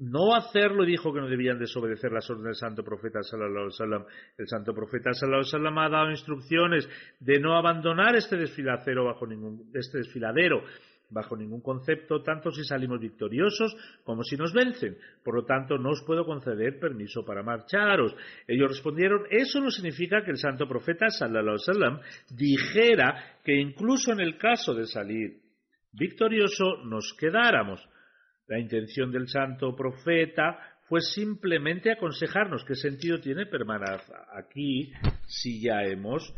no 0.00 0.34
hacerlo 0.34 0.84
y 0.84 0.92
dijo 0.92 1.12
que 1.12 1.20
no 1.20 1.28
debían 1.28 1.58
desobedecer 1.58 2.10
las 2.10 2.28
órdenes 2.30 2.58
del 2.58 2.68
santo 2.68 2.82
profeta 2.82 3.22
sallallahu 3.22 3.68
alaihi. 3.80 4.04
El 4.38 4.48
santo 4.48 4.74
profeta 4.74 5.12
sallallahu 5.12 5.78
ha 5.78 5.88
dado 5.88 6.10
instrucciones 6.10 6.88
de 7.20 7.38
no 7.38 7.56
abandonar 7.56 8.16
este 8.16 8.36
desfiladero 8.36 9.04
bajo 9.04 9.26
ningún 9.26 9.70
este 9.74 9.98
desfiladero 9.98 10.62
bajo 11.10 11.36
ningún 11.36 11.60
concepto, 11.60 12.22
tanto 12.22 12.50
si 12.50 12.64
salimos 12.64 13.00
victoriosos 13.00 13.76
como 14.04 14.22
si 14.22 14.36
nos 14.36 14.52
vencen. 14.52 14.96
Por 15.24 15.34
lo 15.34 15.44
tanto, 15.44 15.76
no 15.76 15.90
os 15.90 16.02
puedo 16.02 16.24
conceder 16.24 16.78
permiso 16.78 17.24
para 17.24 17.42
marcharos. 17.42 18.14
Ellos 18.46 18.70
respondieron, 18.70 19.24
eso 19.30 19.60
no 19.60 19.70
significa 19.70 20.24
que 20.24 20.30
el 20.30 20.38
santo 20.38 20.66
profeta, 20.66 21.10
sallallahu 21.10 21.56
alaihi 21.68 22.00
dijera 22.30 23.38
que 23.44 23.54
incluso 23.54 24.12
en 24.12 24.20
el 24.20 24.38
caso 24.38 24.74
de 24.74 24.86
salir 24.86 25.40
victorioso 25.92 26.84
nos 26.84 27.14
quedáramos. 27.18 27.80
La 28.46 28.58
intención 28.58 29.12
del 29.12 29.28
santo 29.28 29.74
profeta 29.76 30.58
fue 30.88 31.00
simplemente 31.00 31.92
aconsejarnos 31.92 32.64
qué 32.64 32.74
sentido 32.74 33.20
tiene 33.20 33.46
permanecer 33.46 34.16
aquí 34.34 34.92
si 35.26 35.62
ya 35.62 35.84
hemos 35.84 36.34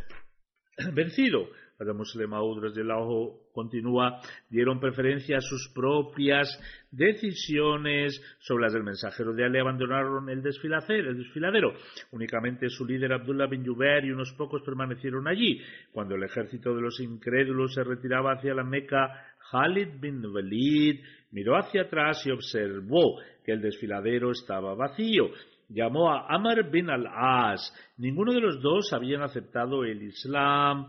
vencido. 0.93 1.49
Cada 1.83 1.95
Muslim 1.95 2.31
del 2.73 2.91
ojo 2.93 3.49
continúa, 3.53 4.21
dieron 4.49 4.79
preferencia 4.79 5.39
a 5.39 5.41
sus 5.41 5.69
propias 5.75 6.49
decisiones 6.93 8.23
sobre 8.39 8.63
las 8.63 8.73
del 8.73 8.85
mensajero 8.85 9.33
de 9.33 9.45
Ali, 9.45 9.59
abandonaron 9.59 10.29
el 10.29 10.43
desfiladero, 10.43 11.11
el 11.11 11.19
desfiladero. 11.19 11.73
Únicamente 12.13 12.69
su 12.69 12.87
líder 12.87 13.15
Abdullah 13.15 13.49
bin 13.49 13.67
Jubair 13.67 14.05
y 14.05 14.13
unos 14.13 14.33
pocos 14.35 14.63
permanecieron 14.63 15.27
allí. 15.27 15.61
Cuando 15.91 16.15
el 16.15 16.23
ejército 16.23 16.73
de 16.73 16.83
los 16.83 17.01
incrédulos 17.01 17.75
se 17.75 17.83
retiraba 17.83 18.35
hacia 18.35 18.55
la 18.55 18.63
Meca, 18.63 19.09
Khalid 19.51 19.99
bin 20.01 20.25
Walid 20.25 21.01
miró 21.33 21.57
hacia 21.57 21.83
atrás 21.83 22.25
y 22.25 22.31
observó 22.31 23.19
que 23.45 23.51
el 23.51 23.61
desfiladero 23.61 24.31
estaba 24.31 24.77
vacío 24.77 25.31
llamó 25.69 26.13
a 26.13 26.27
Amr 26.29 26.71
bin 26.71 26.91
al-As. 26.91 27.73
Ninguno 27.97 28.33
de 28.33 28.41
los 28.41 28.61
dos 28.61 28.93
habían 28.93 29.23
aceptado 29.23 29.85
el 29.85 30.03
Islam. 30.03 30.89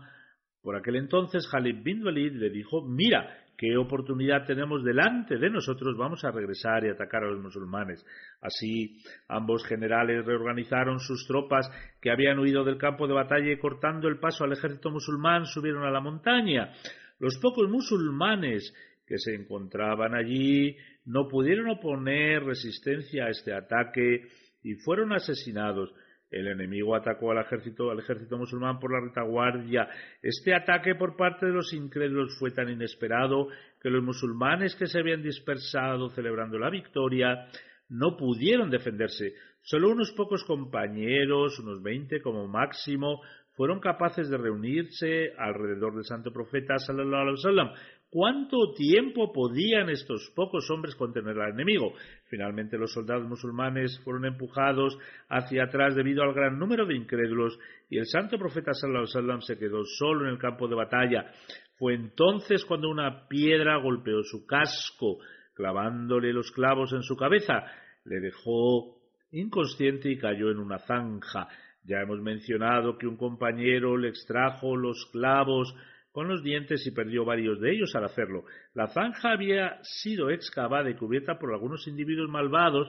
Por 0.64 0.76
aquel 0.76 0.96
entonces 0.96 1.46
Khalid 1.46 1.82
bin 1.82 2.02
Walid 2.02 2.32
le 2.32 2.48
dijo, 2.48 2.80
mira, 2.80 3.28
qué 3.58 3.76
oportunidad 3.76 4.46
tenemos 4.46 4.82
delante 4.82 5.36
de 5.36 5.50
nosotros, 5.50 5.94
vamos 5.94 6.24
a 6.24 6.30
regresar 6.30 6.84
y 6.84 6.88
atacar 6.88 7.22
a 7.22 7.30
los 7.30 7.38
musulmanes. 7.38 8.02
Así, 8.40 8.96
ambos 9.28 9.62
generales 9.66 10.24
reorganizaron 10.24 11.00
sus 11.00 11.26
tropas 11.26 11.70
que 12.00 12.10
habían 12.10 12.38
huido 12.38 12.64
del 12.64 12.78
campo 12.78 13.06
de 13.06 13.12
batalla 13.12 13.52
y 13.52 13.58
cortando 13.58 14.08
el 14.08 14.18
paso 14.18 14.44
al 14.44 14.52
ejército 14.52 14.90
musulmán 14.90 15.44
subieron 15.44 15.84
a 15.84 15.90
la 15.90 16.00
montaña. 16.00 16.72
Los 17.18 17.36
pocos 17.42 17.68
musulmanes 17.68 18.72
que 19.06 19.18
se 19.18 19.34
encontraban 19.34 20.14
allí 20.14 20.78
no 21.04 21.28
pudieron 21.28 21.68
oponer 21.68 22.42
resistencia 22.42 23.26
a 23.26 23.28
este 23.28 23.52
ataque 23.52 24.28
y 24.62 24.76
fueron 24.76 25.12
asesinados. 25.12 25.92
El 26.34 26.48
enemigo 26.48 26.96
atacó 26.96 27.30
al 27.30 27.38
ejército, 27.38 27.92
al 27.92 28.00
ejército 28.00 28.36
musulmán 28.36 28.80
por 28.80 28.90
la 28.92 28.98
retaguardia. 28.98 29.88
Este 30.20 30.52
ataque 30.52 30.96
por 30.96 31.16
parte 31.16 31.46
de 31.46 31.52
los 31.52 31.72
incrédulos 31.72 32.36
fue 32.40 32.50
tan 32.50 32.68
inesperado 32.68 33.46
que 33.80 33.88
los 33.88 34.02
musulmanes 34.02 34.74
que 34.74 34.88
se 34.88 34.98
habían 34.98 35.22
dispersado 35.22 36.10
celebrando 36.10 36.58
la 36.58 36.70
victoria 36.70 37.46
no 37.88 38.16
pudieron 38.16 38.68
defenderse. 38.68 39.34
Solo 39.62 39.90
unos 39.90 40.10
pocos 40.10 40.42
compañeros, 40.42 41.60
unos 41.60 41.80
veinte 41.80 42.20
como 42.20 42.48
máximo, 42.48 43.20
fueron 43.52 43.78
capaces 43.78 44.28
de 44.28 44.36
reunirse 44.36 45.32
alrededor 45.38 45.94
del 45.94 46.04
santo 46.04 46.32
profeta 46.32 46.78
sallallahu 46.78 47.22
alaihi 47.22 47.36
wasallam 47.36 47.70
¿Cuánto 48.14 48.72
tiempo 48.74 49.32
podían 49.32 49.90
estos 49.90 50.30
pocos 50.36 50.70
hombres 50.70 50.94
contener 50.94 51.36
al 51.36 51.54
enemigo? 51.54 51.94
Finalmente 52.30 52.78
los 52.78 52.92
soldados 52.92 53.26
musulmanes 53.26 54.00
fueron 54.04 54.24
empujados 54.24 54.96
hacia 55.28 55.64
atrás 55.64 55.96
debido 55.96 56.22
al 56.22 56.32
gran 56.32 56.56
número 56.56 56.86
de 56.86 56.94
incrédulos 56.94 57.58
y 57.90 57.98
el 57.98 58.06
santo 58.06 58.38
profeta 58.38 58.72
sallallahu 58.72 59.40
se 59.40 59.58
quedó 59.58 59.82
solo 59.98 60.26
en 60.26 60.30
el 60.30 60.38
campo 60.38 60.68
de 60.68 60.76
batalla. 60.76 61.32
Fue 61.76 61.94
entonces 61.94 62.64
cuando 62.64 62.88
una 62.88 63.26
piedra 63.26 63.78
golpeó 63.78 64.22
su 64.22 64.46
casco, 64.46 65.18
clavándole 65.52 66.32
los 66.32 66.52
clavos 66.52 66.92
en 66.92 67.02
su 67.02 67.16
cabeza. 67.16 67.64
Le 68.04 68.20
dejó 68.20 68.94
inconsciente 69.32 70.08
y 70.08 70.18
cayó 70.18 70.52
en 70.52 70.60
una 70.60 70.78
zanja. 70.78 71.48
Ya 71.82 72.02
hemos 72.02 72.20
mencionado 72.20 72.96
que 72.96 73.08
un 73.08 73.16
compañero 73.16 73.96
le 73.96 74.10
extrajo 74.10 74.76
los 74.76 75.04
clavos 75.10 75.74
con 76.14 76.28
los 76.28 76.44
dientes 76.44 76.86
y 76.86 76.92
perdió 76.92 77.24
varios 77.24 77.60
de 77.60 77.72
ellos 77.72 77.92
al 77.96 78.04
hacerlo. 78.04 78.44
La 78.72 78.86
zanja 78.86 79.32
había 79.32 79.80
sido 79.82 80.30
excavada 80.30 80.88
y 80.88 80.94
cubierta 80.94 81.40
por 81.40 81.52
algunos 81.52 81.88
individuos 81.88 82.30
malvados 82.30 82.88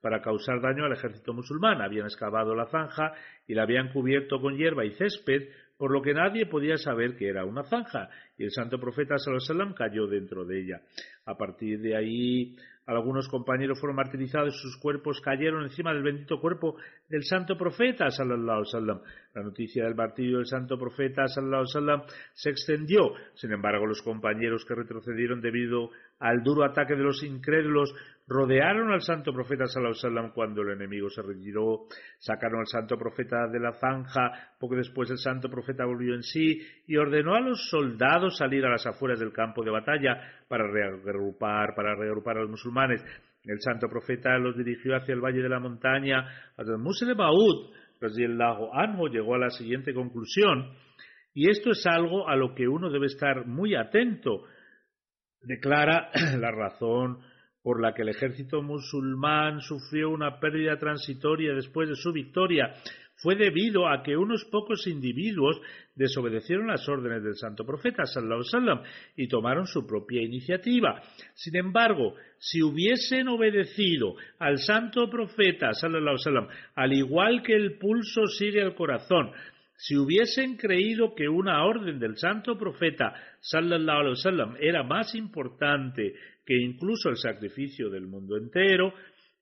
para 0.00 0.20
causar 0.20 0.60
daño 0.60 0.84
al 0.84 0.92
ejército 0.92 1.32
musulmán. 1.32 1.80
Habían 1.80 2.06
excavado 2.06 2.52
la 2.52 2.66
zanja 2.66 3.12
y 3.46 3.54
la 3.54 3.62
habían 3.62 3.92
cubierto 3.92 4.40
con 4.40 4.56
hierba 4.56 4.84
y 4.84 4.90
césped, 4.90 5.50
por 5.76 5.92
lo 5.92 6.02
que 6.02 6.14
nadie 6.14 6.46
podía 6.46 6.76
saber 6.76 7.16
que 7.16 7.28
era 7.28 7.44
una 7.44 7.62
zanja, 7.62 8.08
y 8.36 8.42
el 8.42 8.50
santo 8.50 8.80
profeta 8.80 9.18
sallallahu 9.18 9.74
cayó 9.74 10.08
dentro 10.08 10.44
de 10.44 10.60
ella. 10.60 10.80
A 11.26 11.36
partir 11.36 11.80
de 11.80 11.96
ahí 11.96 12.56
algunos 12.86 13.28
compañeros 13.28 13.80
fueron 13.80 13.96
martirizados 13.96 14.54
y 14.54 14.58
sus 14.58 14.76
cuerpos 14.76 15.20
cayeron 15.22 15.62
encima 15.64 15.92
del 15.94 16.02
bendito 16.02 16.38
cuerpo 16.38 16.76
del 17.08 17.24
santo 17.24 17.56
profeta, 17.56 18.10
sallallahu 18.10 18.64
La 19.34 19.42
noticia 19.42 19.84
del 19.84 19.94
martirio 19.94 20.36
del 20.36 20.46
santo 20.46 20.78
profeta, 20.78 21.26
sallallahu 21.26 22.04
se 22.34 22.50
extendió. 22.50 23.12
Sin 23.34 23.52
embargo, 23.52 23.86
los 23.86 24.02
compañeros 24.02 24.66
que 24.66 24.74
retrocedieron 24.74 25.40
debido 25.40 25.90
al 26.24 26.42
duro 26.42 26.64
ataque 26.64 26.94
de 26.94 27.02
los 27.02 27.22
incrédulos 27.22 27.94
rodearon 28.26 28.90
al 28.90 29.02
santo 29.02 29.30
profeta 29.30 29.66
sallallahu 29.66 30.32
cuando 30.32 30.62
el 30.62 30.70
enemigo 30.70 31.10
se 31.10 31.20
retiró, 31.20 31.84
sacaron 32.18 32.60
al 32.60 32.66
santo 32.66 32.96
profeta 32.96 33.46
de 33.46 33.60
la 33.60 33.74
zanja, 33.74 34.32
poco 34.58 34.74
después 34.74 35.10
el 35.10 35.18
santo 35.18 35.50
profeta 35.50 35.84
volvió 35.84 36.14
en 36.14 36.22
sí 36.22 36.62
y 36.86 36.96
ordenó 36.96 37.34
a 37.34 37.40
los 37.40 37.68
soldados 37.68 38.38
salir 38.38 38.64
a 38.64 38.70
las 38.70 38.86
afueras 38.86 39.20
del 39.20 39.34
campo 39.34 39.62
de 39.62 39.70
batalla 39.70 40.18
para 40.48 40.66
reagrupar, 40.66 41.74
para 41.76 41.94
reagrupar 41.94 42.38
a 42.38 42.40
los 42.40 42.50
musulmanes. 42.50 43.04
El 43.44 43.60
santo 43.60 43.86
profeta 43.88 44.38
los 44.38 44.56
dirigió 44.56 44.96
hacia 44.96 45.12
el 45.12 45.20
valle 45.20 45.42
de 45.42 45.50
la 45.50 45.60
montaña. 45.60 46.26
Muslim 46.78 47.18
el 48.00 48.38
lago 48.38 48.74
Anjo 48.74 49.08
llegó 49.08 49.34
a 49.34 49.38
la 49.38 49.50
siguiente 49.50 49.92
conclusión, 49.92 50.72
y 51.34 51.50
esto 51.50 51.72
es 51.72 51.84
algo 51.86 52.26
a 52.28 52.36
lo 52.36 52.54
que 52.54 52.66
uno 52.66 52.88
debe 52.88 53.06
estar 53.06 53.44
muy 53.44 53.74
atento. 53.74 54.44
Declara 55.46 56.10
la 56.38 56.50
razón 56.50 57.18
por 57.62 57.80
la 57.80 57.94
que 57.94 58.02
el 58.02 58.10
ejército 58.10 58.62
musulmán 58.62 59.60
sufrió 59.60 60.10
una 60.10 60.38
pérdida 60.38 60.78
transitoria 60.78 61.54
después 61.54 61.88
de 61.88 61.96
su 61.96 62.12
victoria 62.12 62.74
fue 63.16 63.36
debido 63.36 63.88
a 63.88 64.02
que 64.02 64.16
unos 64.16 64.44
pocos 64.44 64.86
individuos 64.86 65.60
desobedecieron 65.94 66.66
las 66.66 66.86
órdenes 66.88 67.22
del 67.22 67.36
santo 67.36 67.64
profeta 67.64 68.04
sallallahu 68.04 68.42
sallam 68.42 68.82
y 69.16 69.28
tomaron 69.28 69.66
su 69.66 69.86
propia 69.86 70.22
iniciativa. 70.22 71.00
Sin 71.34 71.56
embargo, 71.56 72.14
si 72.38 72.60
hubiesen 72.62 73.28
obedecido 73.28 74.16
al 74.38 74.58
santo 74.58 75.08
profeta 75.08 75.72
sallallahu 75.72 76.18
sallam, 76.18 76.48
al 76.74 76.92
igual 76.92 77.42
que 77.42 77.54
el 77.54 77.78
pulso 77.78 78.26
sigue 78.26 78.60
al 78.60 78.74
corazón, 78.74 79.30
si 79.86 79.98
hubiesen 79.98 80.56
creído 80.56 81.14
que 81.14 81.28
una 81.28 81.62
orden 81.62 81.98
del 81.98 82.16
santo 82.16 82.56
profeta 82.56 83.12
sallallahu 83.40 83.98
alaihi 83.98 84.16
wasallam 84.16 84.56
era 84.58 84.82
más 84.82 85.14
importante 85.14 86.14
que 86.46 86.56
incluso 86.56 87.10
el 87.10 87.18
sacrificio 87.18 87.90
del 87.90 88.06
mundo 88.06 88.38
entero, 88.38 88.94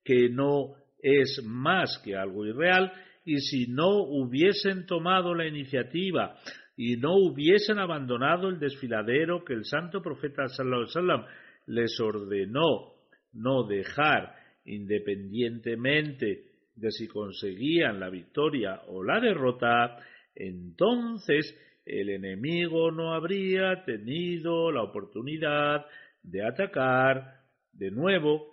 que 0.02 0.28
no 0.30 0.74
es 1.00 1.40
más 1.44 1.96
que 2.04 2.16
algo 2.16 2.44
irreal, 2.44 2.92
y 3.24 3.38
si 3.38 3.68
no 3.68 4.02
hubiesen 4.02 4.84
tomado 4.84 5.32
la 5.32 5.46
iniciativa 5.46 6.34
y 6.76 6.96
no 6.96 7.14
hubiesen 7.14 7.78
abandonado 7.78 8.48
el 8.48 8.58
desfiladero 8.58 9.44
que 9.44 9.54
el 9.54 9.64
santo 9.64 10.02
profeta 10.02 10.48
sallallahu 10.48 10.82
alaihi 10.82 10.96
wasallam 10.96 11.24
les 11.66 12.00
ordenó 12.00 12.94
no 13.32 13.62
dejar 13.62 14.34
independientemente 14.64 16.46
de 16.74 16.90
si 16.90 17.06
conseguían 17.06 18.00
la 18.00 18.10
victoria 18.10 18.80
o 18.88 19.04
la 19.04 19.20
derrota, 19.20 19.98
entonces 20.34 21.54
el 21.84 22.10
enemigo 22.10 22.90
no 22.90 23.14
habría 23.14 23.84
tenido 23.84 24.70
la 24.70 24.82
oportunidad 24.82 25.84
de 26.22 26.46
atacar 26.46 27.40
de 27.72 27.90
nuevo 27.90 28.52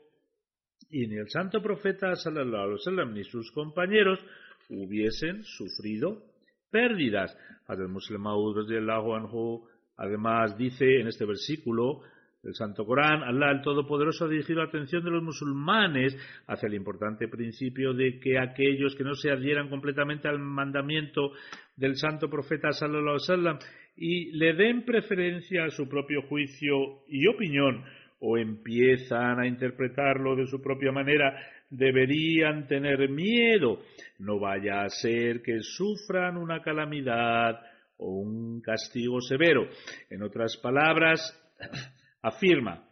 y 0.90 1.08
ni 1.08 1.18
el 1.18 1.30
santo 1.30 1.62
profeta 1.62 2.16
sallallahu 2.16 2.78
ni 3.14 3.24
sus 3.24 3.52
compañeros 3.52 4.20
hubiesen 4.70 5.44
sufrido 5.44 6.24
pérdidas. 6.72 7.36
Además 9.98 10.58
dice 10.58 11.02
en 11.02 11.08
este 11.08 11.26
versículo 11.26 12.02
del 12.42 12.56
Santo 12.56 12.86
Corán, 12.86 13.22
Allah 13.24 13.52
el 13.52 13.62
Todopoderoso 13.62 14.26
ha 14.26 14.30
dirigido 14.30 14.60
la 14.60 14.70
atención 14.70 15.04
de 15.04 15.12
los 15.12 15.22
musulmanes 15.22 16.18
hacia 16.48 16.68
el 16.68 16.74
importante 16.74 17.28
principio 17.28 17.94
de 17.94 18.20
que 18.20 18.40
aquellos 18.40 18.96
que 18.96 19.04
no 19.04 19.14
se 19.14 19.30
adhieran 19.30 19.70
completamente 19.70 20.28
al 20.30 20.40
mandamiento 20.40 21.32
del 21.76 21.98
Santo 21.98 22.30
Profeta 22.30 22.72
sallallahu 22.72 23.02
alaihi 23.02 23.30
wasallam 23.30 23.60
y 23.98 24.32
le 24.38 24.54
den 24.54 24.86
preferencia 24.86 25.66
a 25.66 25.70
su 25.70 25.90
propio 25.90 26.22
juicio 26.22 27.04
y 27.10 27.28
opinión 27.28 27.84
o 28.20 28.38
empiezan 28.38 29.40
a 29.40 29.48
interpretarlo 29.48 30.36
de 30.36 30.46
su 30.46 30.62
propia 30.62 30.92
manera, 30.92 31.38
deberían 31.70 32.68
tener 32.68 33.10
miedo. 33.10 33.80
No 34.20 34.40
vaya 34.40 34.84
a 34.84 34.90
ser 34.90 35.42
que 35.42 35.60
sufran 35.62 36.38
una 36.38 36.62
calamidad 36.62 37.60
o 37.98 38.12
un 38.12 38.62
castigo 38.62 39.22
severo. 39.22 39.68
En 40.10 40.24
otras 40.24 40.58
palabras, 40.58 41.36
afirma 42.22 42.88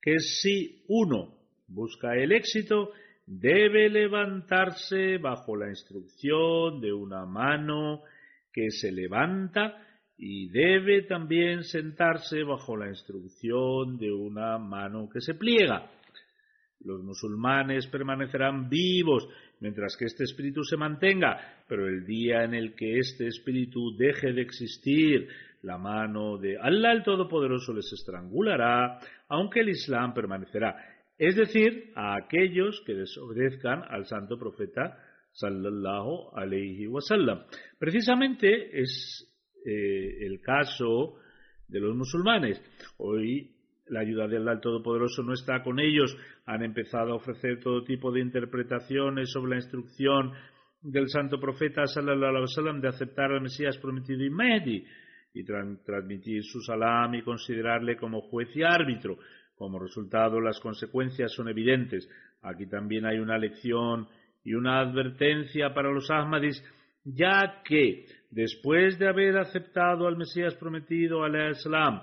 que 0.00 0.18
si 0.18 0.84
uno 0.88 1.34
busca 1.68 2.16
el 2.16 2.32
éxito, 2.32 2.92
debe 3.26 3.88
levantarse 3.88 5.18
bajo 5.18 5.54
la 5.56 5.68
instrucción 5.68 6.80
de 6.80 6.92
una 6.92 7.24
mano 7.26 8.02
que 8.52 8.70
se 8.70 8.90
levanta 8.90 9.86
y 10.16 10.48
debe 10.48 11.02
también 11.02 11.62
sentarse 11.62 12.42
bajo 12.42 12.76
la 12.76 12.88
instrucción 12.88 13.96
de 13.96 14.12
una 14.12 14.58
mano 14.58 15.08
que 15.08 15.20
se 15.20 15.34
pliega. 15.34 15.90
Los 16.80 17.02
musulmanes 17.02 17.86
permanecerán 17.86 18.68
vivos 18.68 19.28
mientras 19.60 19.96
que 19.96 20.06
este 20.06 20.24
espíritu 20.24 20.64
se 20.64 20.76
mantenga, 20.76 21.62
pero 21.68 21.86
el 21.86 22.04
día 22.04 22.44
en 22.44 22.54
el 22.54 22.74
que 22.74 22.98
este 22.98 23.28
espíritu 23.28 23.96
deje 23.96 24.32
de 24.32 24.42
existir, 24.42 25.28
la 25.62 25.78
mano 25.78 26.38
de 26.38 26.58
Allah 26.58 26.92
el 26.92 27.02
Todopoderoso 27.02 27.72
les 27.72 27.92
estrangulará, 27.92 28.98
aunque 29.28 29.60
el 29.60 29.68
Islam 29.70 30.14
permanecerá. 30.14 30.76
Es 31.18 31.36
decir, 31.36 31.92
a 31.94 32.16
aquellos 32.16 32.82
que 32.86 32.94
desobedezcan 32.94 33.84
al 33.88 34.06
santo 34.06 34.38
profeta 34.38 34.96
sallallahu 35.32 36.30
alayhi 36.34 36.86
wasallam. 36.86 37.42
Precisamente 37.78 38.80
es 38.80 39.30
eh, 39.64 40.26
el 40.26 40.40
caso 40.40 41.16
de 41.68 41.80
los 41.80 41.94
musulmanes. 41.94 42.60
Hoy 42.98 43.54
la 43.88 44.00
ayuda 44.00 44.28
del 44.28 44.48
Allah 44.48 44.60
Todopoderoso 44.60 45.22
no 45.22 45.34
está 45.34 45.62
con 45.62 45.78
ellos, 45.78 46.16
han 46.46 46.62
empezado 46.64 47.12
a 47.12 47.16
ofrecer 47.16 47.60
todo 47.60 47.84
tipo 47.84 48.10
de 48.12 48.20
interpretaciones 48.20 49.30
sobre 49.30 49.50
la 49.50 49.56
instrucción 49.56 50.32
del 50.80 51.08
santo 51.08 51.38
profeta 51.38 51.86
sallallahu 51.86 52.30
alaihi 52.30 52.42
wasallam 52.42 52.80
de 52.80 52.88
aceptar 52.88 53.32
al 53.32 53.42
Mesías 53.42 53.76
prometido 53.78 54.24
y 54.24 54.30
Mehdi. 54.30 54.86
Y 55.32 55.44
transmitir 55.44 56.42
su 56.44 56.60
salam 56.60 57.14
y 57.14 57.22
considerarle 57.22 57.96
como 57.96 58.20
juez 58.22 58.48
y 58.54 58.62
árbitro. 58.62 59.18
Como 59.54 59.78
resultado, 59.78 60.40
las 60.40 60.58
consecuencias 60.60 61.32
son 61.32 61.48
evidentes. 61.48 62.08
Aquí 62.42 62.66
también 62.66 63.04
hay 63.04 63.18
una 63.18 63.38
lección 63.38 64.08
y 64.42 64.54
una 64.54 64.80
advertencia 64.80 65.74
para 65.74 65.92
los 65.92 66.10
Ahmadis, 66.10 66.64
ya 67.04 67.62
que 67.64 68.06
después 68.30 68.98
de 68.98 69.08
haber 69.08 69.36
aceptado 69.36 70.06
al 70.06 70.16
Mesías 70.16 70.54
prometido, 70.54 71.22
al 71.22 71.50
Islam, 71.50 72.00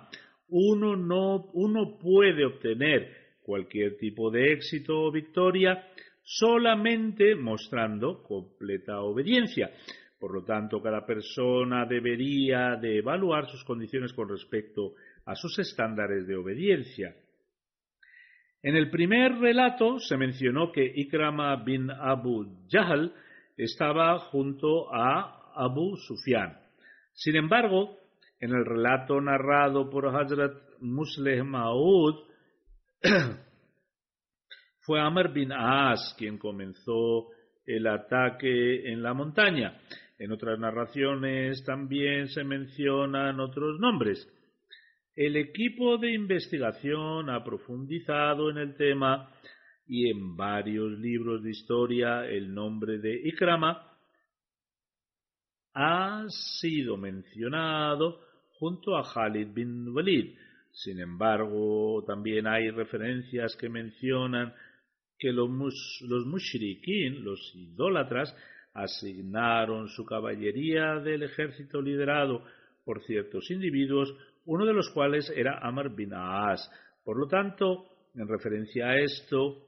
uno 0.49 0.95
no 0.95 1.49
uno 1.53 1.97
puede 1.97 2.45
obtener 2.45 3.11
cualquier 3.41 3.97
tipo 3.97 4.29
de 4.29 4.53
éxito 4.53 4.99
o 4.99 5.11
victoria 5.11 5.83
solamente 6.21 7.35
mostrando 7.35 8.21
completa 8.21 8.99
obediencia. 9.01 9.71
Por 10.19 10.33
lo 10.33 10.43
tanto, 10.43 10.81
cada 10.81 11.05
persona 11.05 11.85
debería 11.85 12.75
de 12.75 12.97
evaluar 12.97 13.47
sus 13.47 13.63
condiciones 13.63 14.13
con 14.13 14.29
respecto 14.29 14.93
a 15.25 15.35
sus 15.35 15.59
estándares 15.59 16.25
de 16.25 16.35
obediencia. 16.35 17.15
En 18.63 18.75
el 18.75 18.89
primer 18.89 19.33
relato 19.37 19.99
se 19.99 20.17
mencionó 20.17 20.71
que 20.71 20.83
Ikrama 20.83 21.55
bin 21.63 21.91
Abu 21.91 22.65
Jahl 22.67 23.13
estaba 23.55 24.17
junto 24.19 24.93
a 24.93 25.53
Abu 25.55 25.95
Sufyan. 25.97 26.57
Sin 27.13 27.35
embargo, 27.35 27.97
en 28.39 28.51
el 28.51 28.65
relato 28.65 29.21
narrado 29.21 29.89
por 29.89 30.07
Hazrat 30.07 30.53
Musleh 30.79 31.43
Maud, 31.43 32.15
fue 34.81 34.99
Amr 34.99 35.33
bin 35.33 35.51
As 35.51 36.15
quien 36.17 36.37
comenzó 36.37 37.27
el 37.65 37.85
ataque 37.87 38.91
en 38.91 39.03
la 39.03 39.13
montaña. 39.13 39.79
En 40.19 40.31
otras 40.31 40.57
narraciones 40.59 41.63
también 41.63 42.27
se 42.29 42.43
mencionan 42.43 43.39
otros 43.39 43.79
nombres. 43.79 44.27
El 45.15 45.35
equipo 45.35 45.97
de 45.97 46.13
investigación 46.13 47.29
ha 47.29 47.43
profundizado 47.43 48.49
en 48.49 48.57
el 48.57 48.75
tema 48.75 49.31
y 49.87 50.09
en 50.09 50.35
varios 50.35 50.97
libros 50.99 51.43
de 51.43 51.51
historia 51.51 52.25
el 52.25 52.53
nombre 52.53 52.99
de 52.99 53.21
Ikrama 53.27 53.97
ha 55.73 56.25
sido 56.59 56.97
mencionado 56.97 58.19
junto 58.59 58.97
a 58.97 59.03
Khalid 59.03 59.53
bin 59.53 59.89
Walid. 59.89 60.35
Sin 60.71 60.99
embargo, 60.99 62.03
también 62.05 62.47
hay 62.47 62.69
referencias 62.71 63.55
que 63.55 63.69
mencionan 63.69 64.53
que 65.17 65.31
los, 65.31 65.49
mushrikin, 65.49 67.23
los 67.23 67.51
idólatras, 67.55 68.35
asignaron 68.77 69.87
su 69.87 70.05
caballería 70.05 70.99
del 70.99 71.23
ejército 71.23 71.81
liderado 71.81 72.43
por 72.85 73.01
ciertos 73.03 73.49
individuos, 73.49 74.15
uno 74.45 74.65
de 74.65 74.73
los 74.73 74.89
cuales 74.91 75.31
era 75.35 75.59
Amr 75.61 75.95
bin 75.95 76.13
Aas. 76.13 76.69
Por 77.03 77.17
lo 77.19 77.27
tanto, 77.27 77.85
en 78.13 78.27
referencia 78.27 78.89
a 78.89 78.99
esto, 78.99 79.65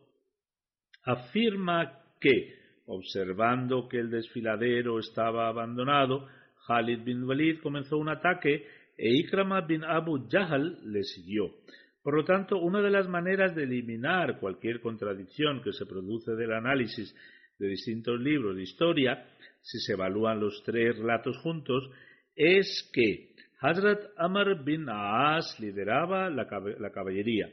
afirma 1.04 2.04
que, 2.22 2.54
observando 2.86 3.88
que 3.90 3.98
el 3.98 4.12
desfiladero 4.12 5.00
estaba 5.00 5.48
abandonado, 5.48 6.28
Khalid 6.68 7.04
bin 7.04 7.24
Walid 7.24 7.62
comenzó 7.62 7.98
un 7.98 8.10
ataque 8.10 8.68
e 8.96 9.10
Ikrama 9.22 9.62
bin 9.62 9.84
Abu 9.84 10.28
Jahl 10.30 10.78
le 10.92 11.04
siguió. 11.04 11.56
Por 12.04 12.16
lo 12.16 12.24
tanto, 12.24 12.60
una 12.60 12.82
de 12.82 12.92
las 12.92 13.08
maneras 13.08 13.56
de 13.56 13.64
eliminar 13.64 14.40
cualquier 14.40 14.82
contradicción 14.82 15.62
que 15.64 15.74
se 15.74 15.86
produce 15.86 16.34
del 16.36 16.54
análisis 16.54 17.16
de 17.60 17.68
distintos 17.68 18.20
libros 18.20 18.56
de 18.56 18.64
historia, 18.64 19.28
si 19.62 19.80
se 19.80 19.94
evalúan 19.94 20.40
los 20.40 20.64
tres 20.64 20.98
relatos 20.98 21.38
juntos, 21.38 21.90
es 22.36 22.90
que 22.94 23.36
Hazrat 23.60 24.02
Amr 24.18 24.64
bin 24.64 24.88
Aas 24.90 25.60
lideraba 25.60 26.30
la, 26.30 26.48
caballería 26.92 27.50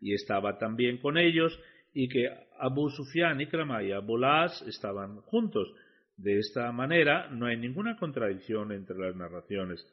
y 0.00 0.12
estaba 0.12 0.58
también 0.58 0.98
con 0.98 1.16
ellos 1.16 1.58
y 1.92 2.08
que 2.08 2.28
Abu 2.58 2.90
Sufyan, 2.90 3.40
Ikrama 3.40 3.84
y 3.84 3.92
Abu 3.92 4.18
Las 4.18 4.60
estaban 4.62 5.20
juntos. 5.22 5.72
De 6.16 6.38
esta 6.38 6.70
manera 6.72 7.28
no 7.30 7.46
hay 7.46 7.56
ninguna 7.56 7.96
contradicción 7.96 8.72
entre 8.72 8.98
las 8.98 9.14
narraciones. 9.14 9.86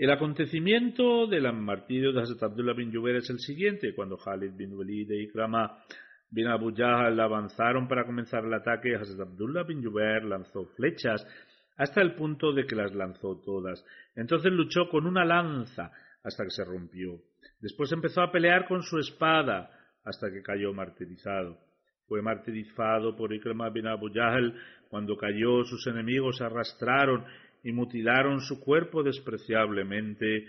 El 0.00 0.10
acontecimiento 0.10 1.26
del 1.26 1.52
martirio 1.52 2.10
de 2.10 2.22
Hazrat 2.22 2.44
Abdullah 2.44 2.72
bin 2.72 2.90
Jubair 2.90 3.16
es 3.16 3.28
el 3.28 3.38
siguiente. 3.38 3.94
Cuando 3.94 4.16
Khalid 4.16 4.52
bin 4.56 4.72
Walid 4.72 5.10
y 5.10 5.24
Ikrama 5.24 5.76
bin 6.30 6.46
Abu 6.46 6.74
Jahl 6.74 7.20
avanzaron 7.20 7.86
para 7.86 8.06
comenzar 8.06 8.46
el 8.46 8.54
ataque, 8.54 8.96
Hazrat 8.96 9.28
Abdullah 9.28 9.64
bin 9.64 9.84
Jubair 9.84 10.24
lanzó 10.24 10.64
flechas 10.74 11.22
hasta 11.76 12.00
el 12.00 12.14
punto 12.14 12.50
de 12.54 12.64
que 12.64 12.76
las 12.76 12.94
lanzó 12.94 13.42
todas. 13.44 13.84
Entonces 14.16 14.50
luchó 14.50 14.88
con 14.88 15.06
una 15.06 15.22
lanza 15.22 15.92
hasta 16.24 16.44
que 16.44 16.50
se 16.50 16.64
rompió. 16.64 17.20
Después 17.60 17.92
empezó 17.92 18.22
a 18.22 18.32
pelear 18.32 18.66
con 18.66 18.82
su 18.82 18.96
espada 18.96 19.70
hasta 20.02 20.30
que 20.30 20.40
cayó 20.40 20.72
martirizado. 20.72 21.58
Fue 22.08 22.22
martirizado 22.22 23.14
por 23.14 23.34
Ikrama 23.34 23.68
bin 23.68 23.86
Abu 23.86 24.08
Jahl. 24.10 24.54
Cuando 24.88 25.14
cayó, 25.18 25.62
sus 25.64 25.86
enemigos 25.88 26.40
arrastraron 26.40 27.22
y 27.62 27.72
mutilaron 27.72 28.40
su 28.40 28.60
cuerpo 28.60 29.02
despreciablemente, 29.02 30.46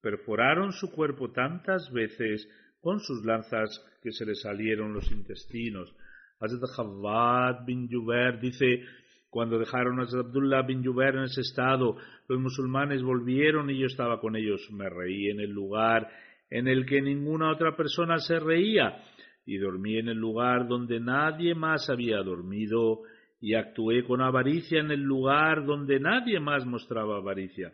perforaron 0.00 0.72
su 0.72 0.90
cuerpo 0.90 1.30
tantas 1.32 1.90
veces 1.92 2.48
con 2.80 3.00
sus 3.00 3.24
lanzas 3.24 3.84
que 4.02 4.12
se 4.12 4.24
le 4.24 4.34
salieron 4.34 4.92
los 4.92 5.10
intestinos. 5.10 5.94
Hazrat 6.38 6.70
Javad 6.76 7.64
bin 7.66 7.88
Jubair 7.90 8.38
dice, 8.38 8.82
cuando 9.30 9.58
dejaron 9.58 10.00
a 10.00 10.04
Abdullah 10.04 10.62
bin 10.62 10.84
Jubair 10.84 11.16
en 11.16 11.24
ese 11.24 11.40
estado, 11.40 11.96
los 12.28 12.40
musulmanes 12.40 13.02
volvieron 13.02 13.70
y 13.70 13.78
yo 13.78 13.86
estaba 13.86 14.20
con 14.20 14.36
ellos. 14.36 14.68
Me 14.70 14.88
reí 14.88 15.28
en 15.30 15.40
el 15.40 15.50
lugar 15.50 16.08
en 16.50 16.68
el 16.68 16.86
que 16.86 17.02
ninguna 17.02 17.50
otra 17.50 17.76
persona 17.76 18.18
se 18.18 18.38
reía 18.38 19.02
y 19.44 19.58
dormí 19.58 19.98
en 19.98 20.08
el 20.08 20.18
lugar 20.18 20.68
donde 20.68 21.00
nadie 21.00 21.54
más 21.54 21.88
había 21.90 22.18
dormido 22.18 23.02
y 23.40 23.54
actué 23.54 24.04
con 24.04 24.20
avaricia 24.20 24.80
en 24.80 24.90
el 24.90 25.00
lugar 25.00 25.66
donde 25.66 26.00
nadie 26.00 26.40
más 26.40 26.64
mostraba 26.64 27.16
avaricia. 27.16 27.72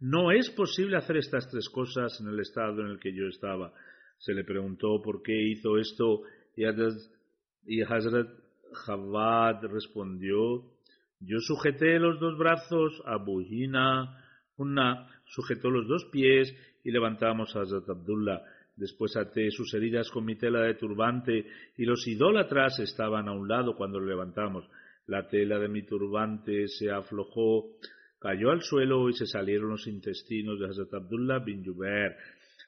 No 0.00 0.32
es 0.32 0.50
posible 0.50 0.96
hacer 0.96 1.18
estas 1.18 1.48
tres 1.50 1.68
cosas 1.68 2.18
en 2.20 2.28
el 2.28 2.40
estado 2.40 2.80
en 2.80 2.88
el 2.88 2.98
que 2.98 3.14
yo 3.14 3.26
estaba. 3.26 3.72
Se 4.18 4.34
le 4.34 4.44
preguntó 4.44 5.00
por 5.02 5.22
qué 5.22 5.32
hizo 5.48 5.78
esto 5.78 6.22
y 6.56 7.82
Hazrat 7.82 8.28
Javad 8.72 9.64
respondió, 9.64 10.64
yo 11.20 11.38
sujeté 11.40 11.98
los 11.98 12.18
dos 12.18 12.38
brazos 12.38 13.02
a 13.04 13.16
Bujina, 13.16 14.24
una 14.56 15.06
sujetó 15.26 15.70
los 15.70 15.86
dos 15.86 16.06
pies 16.06 16.54
y 16.82 16.90
levantamos 16.90 17.54
a 17.54 17.60
Hazrat 17.60 17.88
Abdullah. 17.88 18.42
Después 18.76 19.16
até 19.16 19.50
sus 19.50 19.74
heridas 19.74 20.10
con 20.10 20.24
mi 20.24 20.36
tela 20.36 20.60
de 20.62 20.74
turbante 20.74 21.46
y 21.76 21.84
los 21.84 22.06
idólatras 22.06 22.78
estaban 22.78 23.28
a 23.28 23.32
un 23.32 23.48
lado 23.48 23.76
cuando 23.76 24.00
lo 24.00 24.06
levantamos. 24.06 24.66
La 25.10 25.26
tela 25.26 25.58
de 25.58 25.66
mi 25.66 25.82
turbante 25.82 26.68
se 26.68 26.88
aflojó, 26.88 27.64
cayó 28.20 28.52
al 28.52 28.62
suelo 28.62 29.08
y 29.08 29.12
se 29.12 29.26
salieron 29.26 29.70
los 29.70 29.88
intestinos 29.88 30.60
de 30.60 30.66
Hazrat 30.66 30.94
Abdullah 30.94 31.40
bin 31.40 31.64
Jubair. 31.64 32.14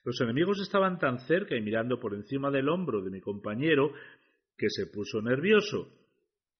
Los 0.04 0.20
enemigos 0.20 0.60
estaban 0.60 0.98
tan 0.98 1.20
cerca 1.20 1.54
y 1.56 1.60
mirando 1.60 2.00
por 2.00 2.14
encima 2.14 2.50
del 2.50 2.68
hombro 2.68 3.00
de 3.00 3.12
mi 3.12 3.20
compañero 3.20 3.92
que 4.58 4.66
se 4.70 4.88
puso 4.88 5.22
nervioso. 5.22 5.86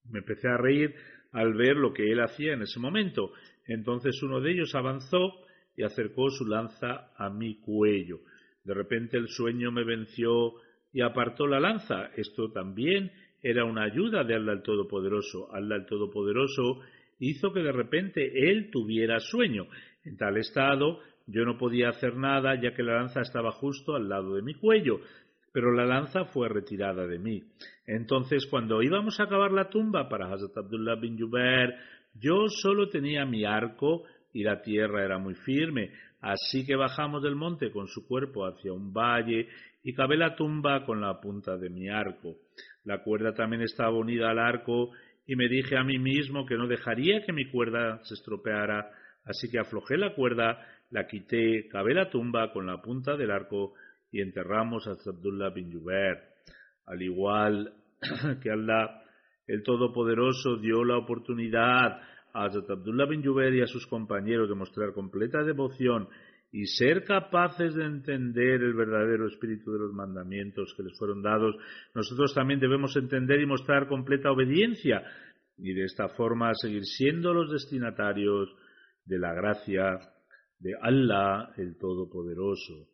Me 0.09 0.20
empecé 0.20 0.47
a 0.47 0.57
reír 0.57 0.95
al 1.33 1.53
ver 1.55 1.74
lo 1.74 1.93
que 1.93 2.12
él 2.12 2.20
hacía 2.20 2.53
en 2.53 2.62
ese 2.62 2.78
momento. 2.78 3.33
Entonces 3.66 4.22
uno 4.22 4.41
de 4.41 4.53
ellos 4.53 4.76
avanzó 4.76 5.33
y 5.76 5.83
acercó 5.83 6.30
su 6.30 6.47
lanza 6.47 7.11
a 7.16 7.28
mi 7.28 7.59
cuello. 7.59 8.20
De 8.62 8.72
repente 8.72 9.16
el 9.16 9.26
sueño 9.26 9.72
me 9.72 9.83
venció 9.83 10.53
y 10.93 11.01
apartó 11.01 11.49
la 11.49 11.59
lanza. 11.59 12.12
Esto 12.14 12.53
también 12.53 13.11
era 13.43 13.64
una 13.64 13.84
ayuda 13.84 14.24
de 14.24 14.34
Allah 14.34 14.53
el 14.53 14.62
Todopoderoso. 14.62 15.53
Allah 15.53 15.76
el 15.76 15.86
Todopoderoso 15.86 16.80
hizo 17.18 17.53
que 17.53 17.61
de 17.61 17.72
repente 17.72 18.51
él 18.51 18.70
tuviera 18.70 19.18
sueño. 19.18 19.66
En 20.05 20.16
tal 20.16 20.36
estado 20.36 21.01
yo 21.26 21.45
no 21.45 21.57
podía 21.57 21.90
hacer 21.90 22.16
nada 22.16 22.61
ya 22.61 22.74
que 22.74 22.82
la 22.82 22.95
lanza 22.95 23.20
estaba 23.20 23.53
justo 23.53 23.95
al 23.95 24.09
lado 24.09 24.34
de 24.34 24.43
mi 24.43 24.55
cuello, 24.55 25.01
pero 25.53 25.72
la 25.72 25.84
lanza 25.84 26.24
fue 26.26 26.49
retirada 26.49 27.07
de 27.07 27.18
mí. 27.18 27.43
Entonces 27.86 28.47
cuando 28.47 28.82
íbamos 28.82 29.18
a 29.20 29.24
acabar 29.24 29.53
la 29.53 29.68
tumba 29.68 30.09
para 30.09 30.32
Hazrat 30.32 30.57
Abdullah 30.57 30.97
bin 30.97 31.18
Jubair, 31.18 31.74
yo 32.14 32.49
solo 32.49 32.88
tenía 32.88 33.24
mi 33.24 33.45
arco 33.45 34.05
y 34.32 34.43
la 34.43 34.62
tierra 34.62 35.05
era 35.05 35.18
muy 35.18 35.34
firme, 35.34 35.90
así 36.20 36.64
que 36.64 36.76
bajamos 36.76 37.22
del 37.22 37.36
monte 37.36 37.70
con 37.70 37.86
su 37.86 38.07
cuerpo 38.07 38.47
hacia 38.47 38.72
un 38.72 38.93
valle 38.93 39.49
y 39.82 39.93
cavé 39.95 40.16
la 40.16 40.34
tumba 40.34 40.84
con 40.84 41.01
la 41.01 41.20
punta 41.20 41.57
de 41.57 41.68
mi 41.68 41.88
arco. 41.88 42.36
La 42.85 43.03
cuerda 43.03 43.35
también 43.35 43.62
estaba 43.62 43.97
unida 43.97 44.30
al 44.30 44.39
arco 44.39 44.91
y 45.26 45.37
me 45.37 45.49
dije 45.49 45.76
a 45.76 45.85
mí 45.85 45.99
mismo 45.99 46.47
que 46.47 46.57
no 46.57 46.66
dejaría 46.66 47.24
que 47.24 47.33
mi 47.33 47.51
cuerda 47.51 48.01
se 48.05 48.14
estropeara, 48.14 48.91
así 49.24 49.51
que 49.51 49.59
aflojé 49.59 49.97
la 49.97 50.14
cuerda, 50.14 50.59
la 50.91 51.07
quité, 51.07 51.68
cavé 51.68 51.95
la 51.95 52.11
tumba 52.11 52.53
con 52.53 52.66
la 52.66 52.83
punta 52.83 53.16
del 53.16 53.30
arco 53.30 53.74
y 54.11 54.20
enterramos 54.20 54.87
a 54.87 54.93
Abdullah 54.93 55.51
bin 55.51 55.72
Jubair. 55.72 56.18
Al 56.87 57.01
igual 57.01 57.72
que 58.43 58.51
Allah 58.51 59.03
el 59.47 59.62
Todopoderoso 59.62 60.57
dio 60.57 60.85
la 60.85 60.99
oportunidad 60.99 62.01
a 62.35 62.45
Abdullah 62.45 63.07
bin 63.07 63.24
Jubair 63.24 63.55
y 63.55 63.62
a 63.62 63.66
sus 63.66 63.87
compañeros 63.87 64.49
de 64.49 64.55
mostrar 64.55 64.93
completa 64.93 65.43
devoción 65.45 66.09
y 66.53 66.66
ser 66.66 67.05
capaces 67.05 67.74
de 67.74 67.84
entender 67.84 68.62
el 68.62 68.74
verdadero 68.74 69.26
espíritu 69.26 69.72
de 69.72 69.78
los 69.78 69.92
mandamientos 69.94 70.74
que 70.76 70.82
les 70.82 70.96
fueron 70.98 71.22
dados, 71.22 71.57
nosotros 71.94 72.34
también 72.34 72.61
debemos 72.61 72.94
entender 72.94 73.40
y 73.40 73.46
mostrar 73.46 73.88
completa 73.88 74.30
obediencia 74.30 75.03
y 75.57 75.72
de 75.72 75.84
esta 75.84 76.11
forma 76.11 76.53
seguir 76.55 76.84
siendo 76.84 77.32
los 77.32 77.50
destinatarios 77.50 78.55
de 79.07 79.18
la 79.18 79.32
gracia 79.32 79.98
de 80.59 80.74
Allah 80.80 81.55
el 81.57 81.78
Todopoderoso. 81.78 82.86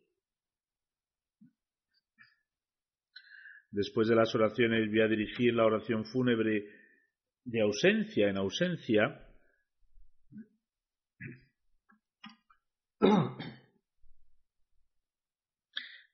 Después 3.71 4.07
de 4.07 4.15
las 4.15 4.33
oraciones 4.33 4.89
voy 4.89 5.01
a 5.01 5.07
dirigir 5.07 5.53
la 5.53 5.65
oración 5.65 6.05
fúnebre 6.05 6.65
de 7.43 7.61
ausencia 7.61 8.29
en 8.29 8.37
ausencia 8.37 9.28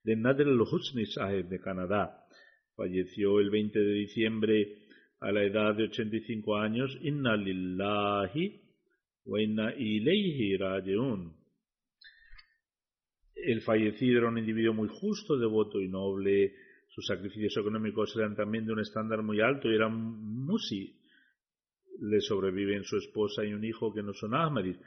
de 0.04 0.16
Nader 0.16 0.48
al-Husni 0.48 1.06
Saheb 1.06 1.48
de 1.48 1.60
Canadá. 1.60 2.28
Falleció 2.76 3.40
el 3.40 3.50
20 3.50 3.80
de 3.80 3.94
diciembre 3.94 4.86
a 5.20 5.32
la 5.32 5.44
edad 5.44 5.74
de 5.76 5.86
85 5.86 6.58
años. 6.58 6.96
Inna 7.02 7.36
lillahi 7.36 8.62
wa 9.26 9.42
inna 9.42 9.74
ilayhi 9.74 10.58
raji'un. 10.58 11.34
El 13.34 13.62
fallecido 13.62 14.20
era 14.20 14.30
un 14.30 14.38
individuo 14.38 14.74
muy 14.74 14.90
justo, 14.90 15.38
devoto 15.38 15.82
y 15.82 15.88
noble. 15.88 16.54
Sus 16.90 17.08
sacrificios 17.08 17.58
económicos 17.58 18.16
eran 18.16 18.36
también 18.36 18.66
de 18.66 18.74
un 18.74 18.80
estándar 18.80 19.24
muy 19.24 19.42
alto 19.42 19.72
y 19.72 19.76
eran 19.76 19.94
musi. 19.96 21.00
Le 22.00 22.22
sobreviven 22.22 22.84
su 22.84 22.98
esposa 22.98 23.44
y 23.44 23.54
un 23.54 23.64
hijo 23.64 23.92
que 23.94 24.04
no 24.04 24.14
son 24.14 24.36
Ahmadis. 24.36 24.78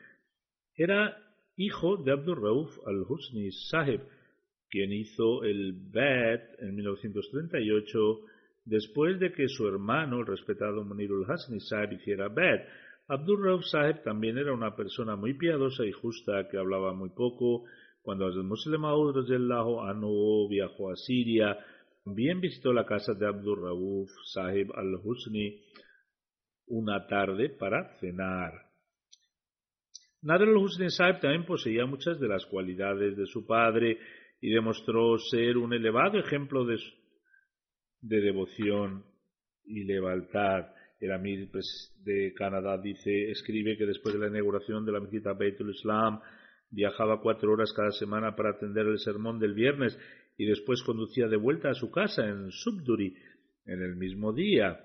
Era 0.76 1.27
hijo 1.58 1.96
de 1.96 2.12
Abdul 2.12 2.40
Rauf 2.40 2.70
al-Husni 2.86 3.50
Sahib, 3.50 4.00
quien 4.70 4.92
hizo 4.92 5.42
el 5.42 5.72
Bet 5.74 6.60
en 6.60 6.74
1938 6.76 8.20
después 8.64 9.18
de 9.18 9.32
que 9.32 9.48
su 9.48 9.66
hermano, 9.66 10.20
el 10.20 10.26
respetado 10.26 10.84
Munirul 10.84 11.26
Hasni 11.28 11.60
Sahib, 11.60 11.92
hiciera 11.92 12.28
Bet. 12.28 12.64
Abdul 13.08 13.42
Rauf 13.42 13.64
Sahib 13.64 14.02
también 14.02 14.38
era 14.38 14.52
una 14.52 14.76
persona 14.76 15.16
muy 15.16 15.34
piadosa 15.34 15.84
y 15.84 15.92
justa 15.92 16.48
que 16.48 16.58
hablaba 16.58 16.92
muy 16.92 17.08
poco. 17.10 17.64
Cuando 18.02 18.28
el 18.28 18.42
Muslim 18.44 18.82
Lajo 19.48 19.82
Anu 19.82 20.46
viajó 20.48 20.90
a 20.90 20.96
Siria, 20.96 21.58
también 22.04 22.40
visitó 22.40 22.72
la 22.72 22.86
casa 22.86 23.14
de 23.14 23.26
Abdul 23.26 23.62
Rauf 23.62 24.10
Sahib 24.32 24.70
al-Husni 24.74 25.60
una 26.66 27.06
tarde 27.06 27.48
para 27.48 27.98
cenar. 27.98 28.67
Nader 30.22 30.48
al-Husni 30.48 30.90
Sahib 30.90 31.20
también 31.20 31.44
poseía 31.44 31.86
muchas 31.86 32.18
de 32.18 32.26
las 32.26 32.44
cualidades 32.46 33.16
de 33.16 33.26
su 33.26 33.46
padre 33.46 33.98
y 34.40 34.50
demostró 34.50 35.16
ser 35.18 35.56
un 35.56 35.72
elevado 35.72 36.18
ejemplo 36.18 36.64
de, 36.64 36.76
de 38.00 38.20
devoción 38.20 39.04
y 39.64 39.84
lealtad. 39.84 40.72
El 41.00 41.12
Amir 41.12 41.48
pues, 41.52 41.94
de 42.04 42.32
Canadá 42.34 42.76
dice, 42.78 43.30
escribe 43.30 43.76
que 43.76 43.86
después 43.86 44.14
de 44.14 44.20
la 44.20 44.28
inauguración 44.28 44.84
de 44.84 44.92
la 44.92 45.00
mezquita 45.00 45.34
Beitul 45.34 45.70
Islam 45.70 46.20
viajaba 46.70 47.20
cuatro 47.20 47.52
horas 47.52 47.72
cada 47.72 47.92
semana 47.92 48.34
para 48.34 48.50
atender 48.50 48.86
el 48.86 48.98
sermón 48.98 49.38
del 49.38 49.54
viernes 49.54 49.96
y 50.36 50.46
después 50.46 50.82
conducía 50.82 51.28
de 51.28 51.36
vuelta 51.36 51.70
a 51.70 51.74
su 51.74 51.90
casa 51.92 52.26
en 52.26 52.50
Subduri 52.50 53.14
en 53.66 53.82
el 53.82 53.94
mismo 53.94 54.32
día. 54.32 54.84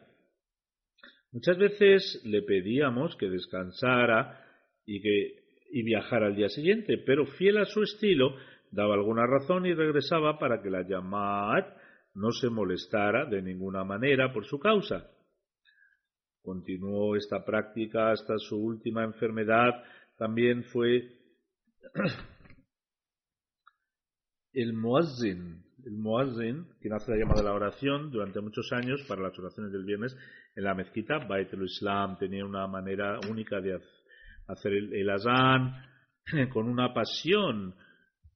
Muchas 1.32 1.58
veces 1.58 2.22
le 2.24 2.44
pedíamos 2.44 3.16
que 3.16 3.30
descansara 3.30 4.40
y 4.86 5.02
que 5.02 5.44
y 5.76 5.82
viajara 5.82 6.28
al 6.28 6.36
día 6.36 6.50
siguiente, 6.50 7.00
pero 7.04 7.26
fiel 7.26 7.58
a 7.58 7.66
su 7.66 7.82
estilo, 7.82 8.36
daba 8.72 8.94
alguna 8.94 9.26
razón 9.26 9.66
y 9.66 9.74
regresaba 9.74 10.38
para 10.38 10.62
que 10.62 10.70
la 10.70 10.88
Yamad 10.88 11.64
no 12.14 12.32
se 12.32 12.50
molestara 12.50 13.26
de 13.26 13.42
ninguna 13.42 13.84
manera 13.84 14.32
por 14.32 14.46
su 14.46 14.60
causa. 14.60 15.10
Continuó 16.44 17.16
esta 17.16 17.44
práctica 17.44 18.12
hasta 18.12 18.38
su 18.38 18.58
última 18.58 19.04
enfermedad. 19.04 19.72
También 20.16 20.64
fue 20.66 21.10
el 24.54 24.74
muazzin, 24.74 25.64
el 25.86 25.98
muazzin, 25.98 26.68
quien 26.82 26.94
hace 26.94 27.12
la 27.12 27.18
llamada 27.18 27.42
de 27.42 27.48
la 27.48 27.56
oración 27.56 28.12
durante 28.12 28.42
muchos 28.42 28.72
años 28.74 29.04
para 29.08 29.24
las 29.24 29.40
oraciones 29.40 29.72
del 29.72 29.86
viernes 29.86 30.16
en 30.56 30.66
la 30.66 30.76
mezquita 30.76 31.18
Bait 31.28 31.52
islam 31.52 32.16
Tenía 32.20 32.46
una 32.46 32.68
manera 32.68 33.20
única 33.28 33.60
de 33.60 33.74
hacer 33.74 34.03
el, 34.66 34.94
el 34.94 35.10
azán 35.10 35.74
con 36.54 36.68
una 36.68 36.94
pasión 36.94 37.76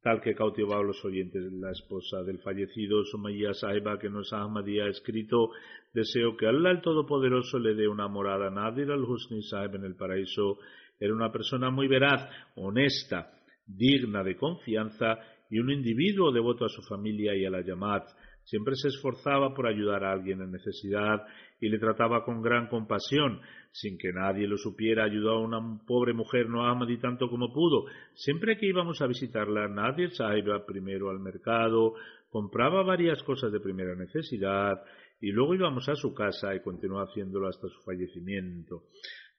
tal 0.01 0.22
que 0.22 0.36
cautivaba 0.36 0.82
a 0.82 0.86
los 0.86 1.03
oyentes. 1.03 1.51
La 1.51 1.72
esposa 1.72 2.24
del 2.24 2.39
fallecido, 2.39 3.03
Sumayya 3.03 3.53
Saiba, 3.53 3.99
que 3.99 4.10
nos 4.10 4.32
Ahmadía 4.32 4.86
ha 4.86 4.89
escrito, 4.89 5.51
deseo 5.93 6.38
que 6.38 6.47
Allah 6.47 6.72
el 6.72 6.82
Todopoderoso 6.82 7.60
le 7.60 7.76
dé 7.76 7.88
una 7.88 8.08
morada. 8.08 8.49
Nadir 8.49 8.89
al-Husni 8.91 9.41
Saib 9.43 9.76
en 9.76 9.84
el 9.84 9.95
paraíso 9.95 10.60
era 10.99 11.14
una 11.14 11.32
persona 11.32 11.70
muy 11.70 11.88
veraz, 11.88 12.30
honesta, 12.55 13.32
digna 13.66 14.24
de 14.24 14.38
confianza 14.38 15.20
y 15.49 15.60
un 15.60 15.72
individuo 15.72 16.32
devoto 16.32 16.66
a 16.66 16.70
su 16.70 16.82
familia 16.84 17.36
y 17.36 17.45
a 17.45 17.49
la 17.49 17.62
Yamat. 17.62 18.08
Siempre 18.48 18.76
se 18.76 18.88
esforzaba 18.88 19.54
por 19.54 19.68
ayudar 19.68 20.06
a 20.06 20.14
alguien 20.14 20.41
en 20.41 20.52
necesidad 20.52 21.22
y 21.60 21.68
le 21.68 21.80
trataba 21.80 22.24
con 22.24 22.41
gran 22.41 22.68
compasión. 22.70 23.41
Sin 23.74 23.98
que 23.98 24.14
nadie 24.14 24.48
lo 24.48 24.56
supiera, 24.58 25.04
ayudó 25.04 25.32
a 25.32 25.41
una 25.41 25.60
pobre 25.86 26.14
mujer 26.14 26.48
no 26.48 26.66
Ahmadi 26.66 26.98
tanto 26.98 27.30
como 27.30 27.52
pudo. 27.52 27.88
Siempre 28.14 28.58
que 28.58 28.68
íbamos 28.68 29.02
a 29.02 29.08
visitarla, 29.08 29.68
nadie 29.68 30.08
iba 30.38 30.66
primero 30.66 31.10
al 31.10 31.20
mercado, 31.20 31.95
compraba 32.30 32.84
varias 32.84 33.22
cosas 33.24 33.52
de 33.52 33.60
primera 33.60 33.95
necesidad 33.95 34.82
y 35.20 35.32
luego 35.32 35.54
íbamos 35.54 35.89
a 35.89 35.95
su 35.95 36.14
casa 36.14 36.56
y 36.56 36.62
continuó 36.62 37.02
haciéndolo 37.02 37.50
hasta 37.50 37.68
su 37.68 37.82
fallecimiento. 37.82 38.84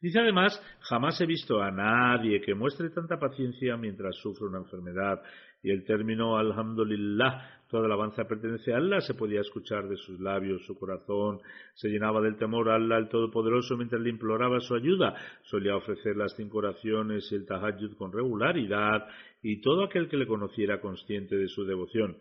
Dice 0.03 0.21
además, 0.21 0.53
jamás 0.81 1.19
he 1.23 1.27
visto 1.27 1.63
a 1.63 1.71
nadie 1.71 2.43
que 2.43 2.55
muestre 2.55 2.91
tanta 2.91 3.19
paciencia 3.19 3.79
mientras 3.79 4.17
sufre 4.17 4.49
una 4.49 4.59
enfermedad. 4.59 5.23
Y 5.61 5.71
el 5.71 5.85
término 5.85 6.37
Alhamdulillah, 6.37 7.58
toda 7.69 7.87
alabanza 7.87 8.25
pertenece 8.25 8.73
a 8.73 8.79
Allah, 8.79 9.01
se 9.01 9.15
podía 9.15 9.41
escuchar 9.41 9.89
de 9.89 9.97
sus 9.97 10.19
labios, 10.21 10.65
su 10.67 10.79
corazón 10.79 11.41
se 11.75 11.89
llenaba 11.89 12.21
del 12.21 12.37
temor 12.37 12.71
a 12.71 12.77
Allah 12.77 12.97
el 12.97 13.09
Todopoderoso 13.09 13.77
mientras 13.77 14.01
le 14.01 14.11
imploraba 14.11 14.61
su 14.61 14.75
ayuda. 14.75 15.15
Solía 15.43 15.77
ofrecer 15.77 16.17
las 16.17 16.35
cinco 16.37 16.59
oraciones 16.59 17.31
y 17.31 17.35
el 17.35 17.47
tahajjud 17.47 17.97
con 17.97 18.13
regularidad 18.13 19.07
y 19.43 19.61
todo 19.61 19.85
aquel 19.85 20.09
que 20.09 20.17
le 20.17 20.27
conociera 20.27 20.81
consciente 20.81 21.37
de 21.37 21.49
su 21.49 21.65
devoción. 21.65 22.17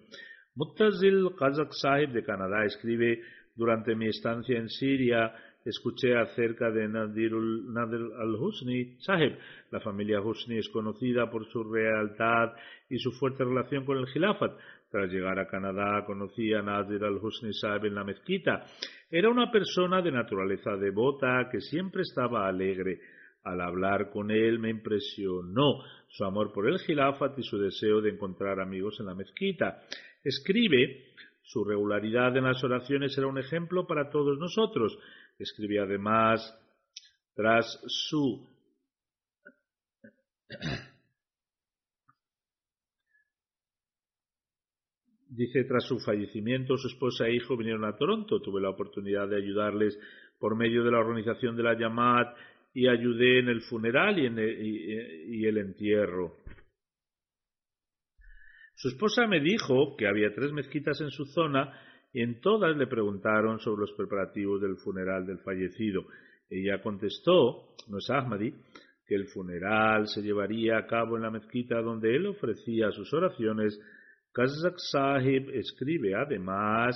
Muttazil 0.55 1.29
Kazak 1.37 1.71
Sahib 1.71 2.09
de 2.11 2.23
Canadá 2.23 2.65
escribe 2.65 3.21
durante 3.55 3.95
mi 3.95 4.07
estancia 4.07 4.57
en 4.57 4.69
Siria 4.69 5.33
escuché 5.69 6.15
acerca 6.15 6.71
de 6.71 6.87
Nadir, 6.87 7.33
al-Husni 7.33 8.97
Sahib. 8.99 9.37
La 9.71 9.79
familia 9.81 10.21
Husni 10.21 10.57
es 10.57 10.69
conocida 10.69 11.29
por 11.29 11.45
su 11.47 11.63
lealtad 11.73 12.53
y 12.89 12.97
su 12.99 13.11
fuerte 13.11 13.43
relación 13.43 13.85
con 13.85 13.97
el 13.97 14.05
Khilafat. 14.05 14.53
Tras 14.89 15.11
llegar 15.11 15.37
a 15.39 15.47
Canadá 15.47 16.05
conocí 16.05 16.53
a 16.53 16.61
Nadir 16.61 17.03
al-Husni 17.03 17.53
Sahib 17.53 17.85
en 17.85 17.95
la 17.95 18.03
mezquita. 18.05 18.65
Era 19.09 19.29
una 19.29 19.51
persona 19.51 20.01
de 20.01 20.11
naturaleza 20.11 20.77
devota 20.77 21.49
que 21.51 21.59
siempre 21.59 22.03
estaba 22.03 22.47
alegre. 22.47 22.99
Al 23.43 23.61
hablar 23.61 24.09
con 24.09 24.31
él 24.31 24.59
me 24.59 24.69
impresionó 24.69 25.83
su 26.07 26.23
amor 26.23 26.51
por 26.53 26.67
el 26.67 26.79
Khilafat 26.79 27.37
y 27.37 27.43
su 27.43 27.57
deseo 27.57 28.01
de 28.01 28.11
encontrar 28.11 28.59
amigos 28.59 28.97
en 28.99 29.07
la 29.07 29.15
mezquita. 29.15 29.81
Escribe 30.23 31.07
su 31.43 31.63
regularidad 31.63 32.35
en 32.35 32.43
las 32.43 32.61
oraciones 32.63 33.17
era 33.17 33.27
un 33.27 33.37
ejemplo 33.37 33.87
para 33.87 34.09
todos 34.09 34.37
nosotros. 34.37 34.97
Escribía 35.39 35.83
además, 35.83 36.41
tras 37.35 37.79
su 37.87 38.45
Dice, 45.37 45.65
tras 45.65 45.83
su 45.83 45.99
fallecimiento, 45.99 46.77
su 46.77 46.87
esposa 46.87 47.27
e 47.27 47.35
hijo 47.35 47.55
vinieron 47.55 47.85
a 47.85 47.95
Toronto. 47.95 48.41
Tuve 48.41 48.59
la 48.59 48.71
oportunidad 48.71 49.27
de 49.27 49.37
ayudarles 49.37 49.95
por 50.39 50.55
medio 50.55 50.83
de 50.83 50.89
la 50.89 50.97
organización 50.97 51.55
de 51.55 51.61
la 51.61 51.77
Yamat 51.77 52.35
y 52.73 52.87
ayudé 52.87 53.37
en 53.37 53.49
el 53.49 53.61
funeral 53.61 54.17
y, 54.17 54.25
en 54.25 54.39
y 54.39 55.45
el 55.45 55.59
entierro. 55.59 56.37
Su 58.73 58.87
esposa 58.87 59.27
me 59.27 59.39
dijo 59.39 59.95
que 59.95 60.07
había 60.07 60.33
tres 60.33 60.51
mezquitas 60.51 60.99
en 61.01 61.11
su 61.11 61.25
zona 61.25 61.71
y 62.11 62.23
en 62.23 62.41
todas 62.41 62.75
le 62.75 62.87
preguntaron 62.87 63.59
sobre 63.59 63.81
los 63.81 63.91
preparativos 63.91 64.59
del 64.59 64.77
funeral 64.77 65.27
del 65.27 65.37
fallecido. 65.39 66.05
Ella 66.49 66.81
contestó, 66.81 67.75
no 67.89 67.99
es 67.99 68.09
Ahmadi, 68.09 68.55
que 69.05 69.13
el 69.13 69.27
funeral 69.27 70.07
se 70.07 70.23
llevaría 70.23 70.79
a 70.79 70.87
cabo 70.87 71.15
en 71.15 71.21
la 71.21 71.29
mezquita 71.29 71.79
donde 71.79 72.15
él 72.15 72.25
ofrecía 72.25 72.89
sus 72.89 73.13
oraciones. 73.13 73.79
Kazak 74.37 74.77
Sahib 74.77 75.49
escribe 75.49 76.13
además, 76.13 76.95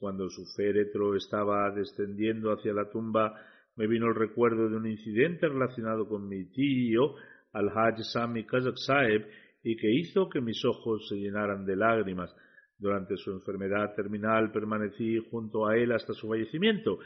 Cuando 0.00 0.28
su 0.28 0.44
féretro 0.56 1.14
estaba 1.14 1.70
descendiendo 1.70 2.50
hacia 2.50 2.72
la 2.72 2.90
tumba, 2.90 3.32
me 3.76 3.86
vino 3.86 4.08
el 4.08 4.16
recuerdo 4.16 4.68
de 4.68 4.76
un 4.76 4.86
incidente 4.88 5.46
relacionado 5.46 6.08
con 6.08 6.28
mi 6.28 6.44
tío, 6.50 7.14
Al-Hajj 7.52 8.02
Sami 8.12 8.44
Kazak 8.44 8.78
Saeb, 8.84 9.26
y 9.62 9.76
que 9.76 9.92
hizo 9.92 10.28
que 10.28 10.40
mis 10.40 10.64
ojos 10.64 11.06
se 11.08 11.14
llenaran 11.14 11.64
de 11.64 11.76
lágrimas. 11.76 12.34
Durante 12.76 13.16
su 13.16 13.30
enfermedad 13.30 13.94
terminal 13.94 14.50
permanecí 14.50 15.18
junto 15.30 15.68
a 15.68 15.76
él 15.76 15.92
hasta 15.92 16.14
su 16.14 16.26
fallecimiento. 16.26 16.98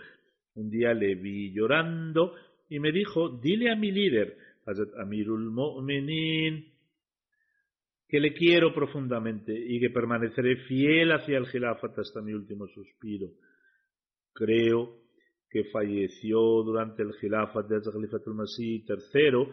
Un 0.54 0.70
día 0.70 0.94
le 0.94 1.16
vi 1.16 1.52
llorando 1.52 2.32
y 2.70 2.80
me 2.80 2.92
dijo, 2.92 3.38
dile 3.42 3.70
a 3.70 3.76
mi 3.76 3.92
líder, 3.92 4.38
Hazrat 4.64 4.94
Amirul 4.98 5.50
Mu'minin, 5.50 6.69
que 8.10 8.18
le 8.18 8.34
quiero 8.34 8.74
profundamente 8.74 9.54
y 9.56 9.78
que 9.78 9.90
permaneceré 9.90 10.56
fiel 10.66 11.12
hacia 11.12 11.38
el 11.38 11.46
Gilafat 11.46 11.96
hasta 11.98 12.20
mi 12.20 12.32
último 12.32 12.66
suspiro. 12.66 13.28
Creo 14.32 14.96
que 15.48 15.64
falleció 15.64 16.40
durante 16.64 17.02
el 17.02 17.12
Gilafat 17.14 17.68
de 17.68 17.76
al 17.76 18.34
Masih 18.34 18.84
III. 18.88 19.48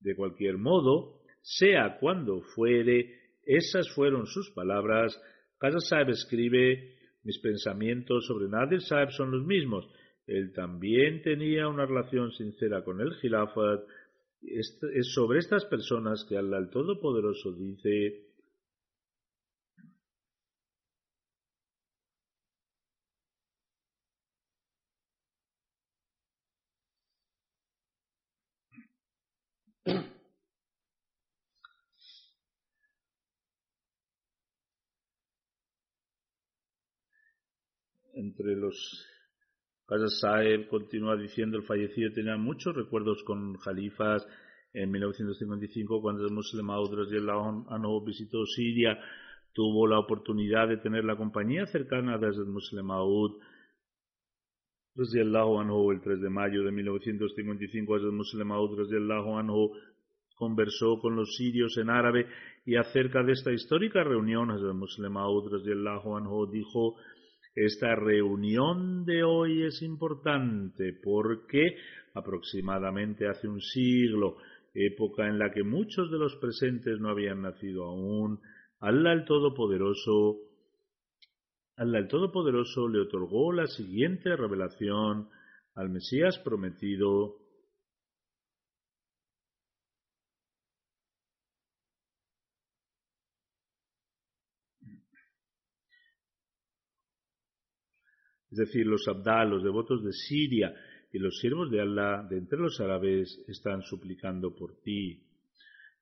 De 0.00 0.16
cualquier 0.16 0.56
modo, 0.56 1.20
sea 1.42 1.98
cuando 1.98 2.40
fuere, 2.54 3.14
esas 3.44 3.90
fueron 3.94 4.26
sus 4.26 4.50
palabras. 4.52 5.20
Kaza 5.58 5.80
Saeb 5.80 6.10
escribe, 6.10 6.96
mis 7.24 7.38
pensamientos 7.40 8.26
sobre 8.26 8.48
Nadir 8.48 8.80
Saeb 8.80 9.10
son 9.10 9.30
los 9.32 9.44
mismos. 9.44 9.86
Él 10.26 10.52
también 10.54 11.22
tenía 11.22 11.68
una 11.68 11.84
relación 11.84 12.32
sincera 12.32 12.82
con 12.82 13.00
el 13.00 13.14
Gilafat. 13.16 13.80
Es 14.48 14.78
sobre 15.12 15.40
estas 15.40 15.64
personas 15.64 16.24
que 16.24 16.36
Allah 16.36 16.58
el 16.58 16.70
Todopoderoso 16.70 17.52
dice, 17.52 18.26
entre 38.14 38.56
los 38.56 39.06
Qaza 39.86 40.08
Saeb 40.08 40.66
continúa 40.66 41.16
diciendo 41.16 41.56
el 41.56 41.62
fallecido 41.62 42.12
tenía 42.12 42.36
muchos 42.36 42.74
recuerdos 42.74 43.22
con 43.24 43.56
jalifas. 43.56 44.26
En 44.72 44.90
1955, 44.90 46.02
cuando 46.02 46.24
el 46.24 46.32
Muslim 46.32 46.68
Anhu 46.70 48.04
visitó 48.04 48.44
Siria, 48.44 48.98
tuvo 49.52 49.86
la 49.86 50.00
oportunidad 50.00 50.66
de 50.68 50.78
tener 50.78 51.04
la 51.04 51.16
compañía 51.16 51.66
cercana 51.66 52.18
desde 52.18 52.42
el 52.42 52.48
Muslim. 52.48 52.90
Anhu, 52.90 53.38
el 55.92 56.00
3 56.00 56.20
de 56.20 56.30
mayo 56.30 56.64
de 56.64 56.72
1955, 56.72 57.96
el 57.96 58.10
Muslim 58.12 58.52
Anhu 58.52 59.72
conversó 60.34 60.98
con 60.98 61.14
los 61.16 61.34
sirios 61.36 61.78
en 61.78 61.90
árabe 61.90 62.26
y 62.66 62.76
acerca 62.76 63.22
de 63.22 63.32
esta 63.32 63.52
histórica 63.52 64.04
reunión, 64.04 64.50
el 64.50 64.74
Muslim 64.74 65.16
Anhu 65.16 66.46
dijo 66.50 66.96
esta 67.56 67.94
reunión 67.96 69.06
de 69.06 69.24
hoy 69.24 69.62
es 69.64 69.80
importante 69.80 70.92
porque 71.02 71.76
aproximadamente 72.12 73.26
hace 73.26 73.48
un 73.48 73.62
siglo, 73.62 74.36
época 74.74 75.26
en 75.26 75.38
la 75.38 75.50
que 75.50 75.62
muchos 75.62 76.10
de 76.10 76.18
los 76.18 76.36
presentes 76.36 77.00
no 77.00 77.08
habían 77.08 77.40
nacido 77.40 77.84
aún, 77.84 78.40
Allah 78.78 79.12
el 79.14 79.24
Todopoderoso 79.24 80.36
Allah 81.78 81.98
el 81.98 82.08
Todopoderoso 82.08 82.88
le 82.88 83.00
otorgó 83.00 83.52
la 83.52 83.66
siguiente 83.66 84.34
revelación 84.36 85.28
al 85.74 85.90
Mesías 85.90 86.38
prometido 86.38 87.36
Es 98.56 98.68
decir, 98.68 98.86
los 98.86 99.06
Abdá, 99.06 99.44
los 99.44 99.62
devotos 99.62 100.02
de 100.02 100.12
Siria 100.12 100.74
y 101.12 101.18
los 101.18 101.38
siervos 101.40 101.70
de 101.70 101.82
Allah 101.82 102.26
de 102.26 102.38
entre 102.38 102.58
los 102.58 102.80
árabes 102.80 103.44
están 103.48 103.82
suplicando 103.82 104.54
por 104.54 104.80
ti. 104.80 105.22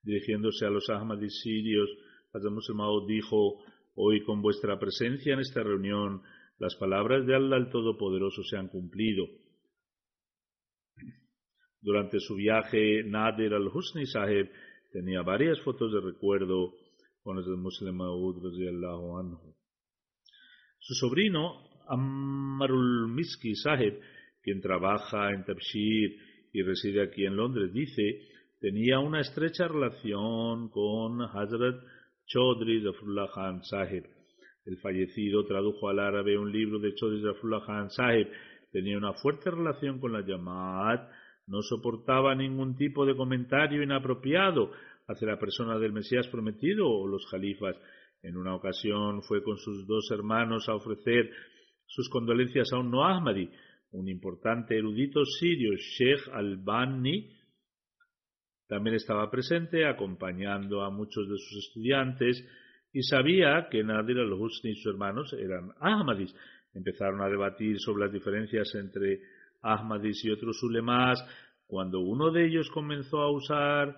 Dirigiéndose 0.05 0.65
a 0.65 0.71
los 0.71 0.89
Ahmadis 0.89 1.41
sirios, 1.43 1.91
Hazrat 2.33 2.53
Muhammad 2.53 3.09
dijo, 3.09 3.59
hoy 3.97 4.23
con 4.23 4.41
vuestra 4.41 4.79
presencia 4.79 5.35
en 5.35 5.41
esta 5.41 5.65
reunión, 5.65 6.23
las 6.61 6.77
palabras 6.77 7.27
de 7.27 7.35
Allah 7.35 7.57
el 7.57 7.71
Todopoderoso 7.71 8.45
se 8.45 8.57
han 8.57 8.69
cumplido. 8.69 9.27
Durante 11.81 12.21
su 12.21 12.37
viaje, 12.37 13.03
Nadir 13.03 13.53
al-Husni 13.53 14.07
Sahib 14.07 14.49
tenía 14.93 15.23
varias 15.23 15.61
fotos 15.63 15.93
de 15.93 16.01
recuerdo 16.01 16.73
con 17.21 17.37
el 17.37 17.57
Muslim 17.57 17.97
Maud. 17.97 18.37
Su 20.79 20.95
sobrino, 20.95 21.74
Ammarul 21.89 23.09
Miski 23.09 23.55
Sahib, 23.55 23.99
quien 24.43 24.61
trabaja 24.61 25.31
en 25.31 25.45
Tabshir 25.45 26.17
y 26.53 26.63
reside 26.63 27.03
aquí 27.03 27.25
en 27.25 27.37
Londres, 27.37 27.73
dice, 27.73 28.21
tenía 28.61 28.99
una 28.99 29.21
estrecha 29.21 29.69
relación 29.69 30.69
con 30.69 31.21
Hazrat 31.23 31.83
Chaudhry 32.27 32.83
Zafrullah 32.83 33.29
Khan 33.35 33.63
Sahib. 33.65 34.05
El 34.65 34.79
fallecido 34.79 35.45
tradujo 35.45 35.89
al 35.89 35.99
árabe 35.99 36.39
un 36.39 36.51
libro 36.51 36.79
de 36.79 36.95
Chaudhry 36.95 37.23
Zafrullah 37.23 37.67
Khan 37.67 37.91
Sahib. 37.91 38.29
Tenía 38.73 38.97
una 38.97 39.13
fuerte 39.15 39.51
relación 39.51 40.01
con 40.01 40.13
la 40.13 40.25
Jamaat, 40.25 41.11
no 41.47 41.61
soportaba 41.63 42.35
ningún 42.35 42.77
tipo 42.77 43.05
de 43.05 43.15
comentario 43.15 43.83
inapropiado 43.83 44.71
hacia 45.07 45.29
la 45.29 45.39
persona 45.39 45.79
del 45.79 45.93
Mesías 45.93 46.27
prometido 46.29 46.89
o 46.89 47.07
los 47.07 47.27
califas. 47.31 47.77
En 48.23 48.37
una 48.37 48.55
ocasión 48.55 49.23
fue 49.23 49.43
con 49.43 49.59
sus 49.59 49.87
dos 49.87 50.11
hermanos 50.11 50.69
a 50.69 50.75
ofrecer 50.75 51.31
sus 51.87 52.09
condolencias 52.09 52.73
a 52.73 52.79
un 52.79 52.91
no 52.91 53.05
Ahmadi, 53.05 53.49
un 53.93 54.09
importante 54.09 54.77
erudito 54.77 55.25
sirio, 55.25 55.75
Sheikh 55.77 56.29
al-Bani, 56.33 57.31
también 58.67 58.97
estaba 58.97 59.31
presente 59.31 59.87
acompañando 59.87 60.83
a 60.83 60.91
muchos 60.91 61.29
de 61.29 61.37
sus 61.37 61.67
estudiantes 61.67 62.45
y 62.93 63.03
sabía 63.03 63.69
que 63.71 63.85
Nadir 63.85 64.19
al-Husni 64.19 64.71
y 64.71 64.75
sus 64.77 64.93
hermanos 64.93 65.33
eran 65.35 65.73
Ahmadis. 65.81 66.35
Empezaron 66.73 67.21
a 67.21 67.29
debatir 67.29 67.79
sobre 67.79 68.05
las 68.05 68.13
diferencias 68.13 68.75
entre 68.75 69.21
Ahmadis 69.63 70.25
y 70.25 70.31
otros 70.31 70.63
ulemas 70.63 71.23
cuando 71.67 72.01
uno 72.01 72.31
de 72.31 72.47
ellos 72.47 72.71
comenzó 72.71 73.21
a 73.21 73.31
usar 73.31 73.97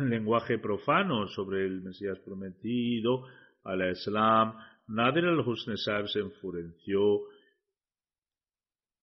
lenguaje 0.00 0.58
profano 0.58 1.26
sobre 1.28 1.66
el 1.66 1.82
Mesías 1.82 2.18
prometido, 2.20 3.26
al 3.64 3.90
Islam, 3.90 4.54
Nadir 4.88 5.26
al-Husnesar 5.26 6.08
se 6.08 6.20
enfureció, 6.20 7.20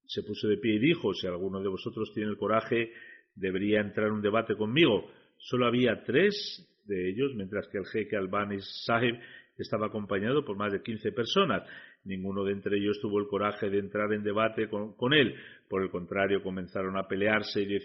se 0.08 0.24
puso 0.24 0.48
de 0.48 0.58
pie 0.58 0.76
y 0.76 0.80
dijo, 0.80 1.14
si 1.14 1.28
alguno 1.28 1.62
de 1.62 1.70
vosotros 1.70 2.12
tiene 2.14 2.30
el 2.30 2.38
coraje, 2.38 2.92
debería 3.36 3.82
entrar 3.82 4.08
en 4.08 4.14
un 4.14 4.22
debate 4.22 4.56
conmigo. 4.56 5.10
Solo 5.38 5.68
había 5.68 6.04
tres 6.04 6.68
de 6.86 7.10
ellos, 7.10 7.34
mientras 7.36 7.68
que 7.68 7.78
el 7.78 7.86
jeque 7.86 8.16
Albani 8.16 8.58
Sahib 8.62 9.16
estaba 9.58 9.88
acompañado 9.88 10.44
por 10.44 10.58
más 10.58 10.72
de 10.72 10.82
quince 10.82 11.12
personas. 11.12 11.64
Ninguno 12.04 12.44
de 12.44 12.54
entre 12.54 12.78
ellos 12.78 13.00
tuvo 13.02 13.20
el 13.20 13.28
coraje 13.28 13.70
de 13.70 13.80
entrar 13.80 14.12
en 14.14 14.24
debate 14.24 14.68
con, 14.70 15.14
él. 15.14 15.36
Por 15.68 15.82
el 15.82 15.90
contrario, 15.90 16.44
comenzaron 16.44 16.98
a 16.98 17.08
pelearse 17.08 17.62
y 17.62 17.80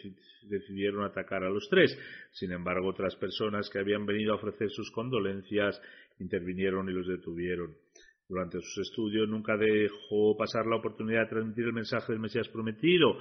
decidieron 0.46 1.04
atacar 1.04 1.42
a 1.42 1.50
los 1.50 1.68
tres. 1.70 1.96
Sin 2.32 2.52
embargo, 2.52 2.88
otras 2.88 3.16
personas 3.16 3.70
que 3.70 3.78
habían 3.78 4.04
venido 4.04 4.32
a 4.32 4.36
ofrecer 4.36 4.70
sus 4.70 4.90
condolencias 4.90 5.80
intervinieron 6.18 6.88
y 6.90 6.92
los 6.92 7.06
detuvieron. 7.06 7.74
Durante 8.30 8.60
sus 8.60 8.78
estudios 8.88 9.28
nunca 9.28 9.56
dejó 9.56 10.36
pasar 10.36 10.64
la 10.64 10.76
oportunidad 10.76 11.22
de 11.22 11.30
transmitir 11.30 11.64
el 11.64 11.72
mensaje 11.72 12.12
del 12.12 12.22
Mesías 12.22 12.48
prometido. 12.48 13.18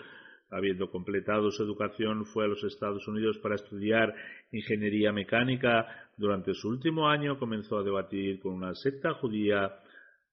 Habiendo 0.52 0.92
completado 0.92 1.50
su 1.50 1.64
educación, 1.64 2.28
fue 2.28 2.46
a 2.46 2.48
los 2.48 2.64
Estados 2.64 3.08
Unidos 3.08 3.40
para 3.40 3.56
estudiar 3.56 4.14
ingeniería 4.52 5.12
mecánica. 5.12 5.88
Durante 6.16 6.54
su 6.54 6.70
último 6.70 7.10
año 7.10 7.40
comenzó 7.40 7.80
a 7.80 7.84
debatir 7.84 8.40
con 8.40 8.54
una 8.54 8.76
secta 8.76 9.16
judía 9.16 9.72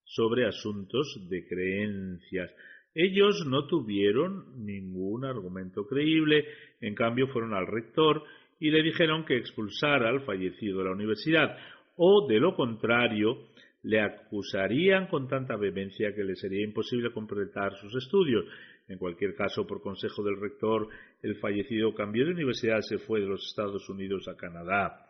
sobre 0.05 0.47
asuntos 0.47 1.27
de 1.27 1.47
creencias. 1.49 2.53
Ellos 2.95 3.47
no 3.47 3.67
tuvieron 3.67 4.63
ningún 4.63 5.25
argumento 5.25 5.87
creíble, 5.87 6.45
en 6.83 6.95
cambio 6.95 7.29
fueron 7.29 7.55
al 7.55 7.67
rector 7.67 8.25
y 8.61 8.71
le 8.71 8.83
dijeron 8.83 9.25
que 9.25 9.39
expulsara 9.39 10.11
al 10.11 10.21
fallecido 10.27 10.81
de 10.81 10.85
la 10.85 10.93
universidad, 10.93 11.57
o 11.97 12.27
de 12.29 12.41
lo 12.41 12.55
contrario, 12.55 13.39
le 13.87 14.01
acusarían 14.01 15.07
con 15.07 15.29
tanta 15.29 15.55
vehemencia 15.55 16.13
que 16.13 16.25
le 16.25 16.35
sería 16.35 16.65
imposible 16.65 17.13
completar 17.13 17.73
sus 17.77 17.95
estudios. 17.95 18.45
En 18.89 18.99
cualquier 18.99 19.37
caso, 19.37 19.65
por 19.65 19.81
consejo 19.81 20.25
del 20.25 20.41
rector, 20.41 20.89
el 21.23 21.37
fallecido 21.37 21.95
cambió 21.95 22.25
de 22.25 22.33
universidad 22.33 22.81
se 22.81 22.99
fue 22.99 23.21
de 23.21 23.27
los 23.27 23.47
Estados 23.47 23.89
Unidos 23.89 24.27
a 24.27 24.37
Canadá. 24.37 25.07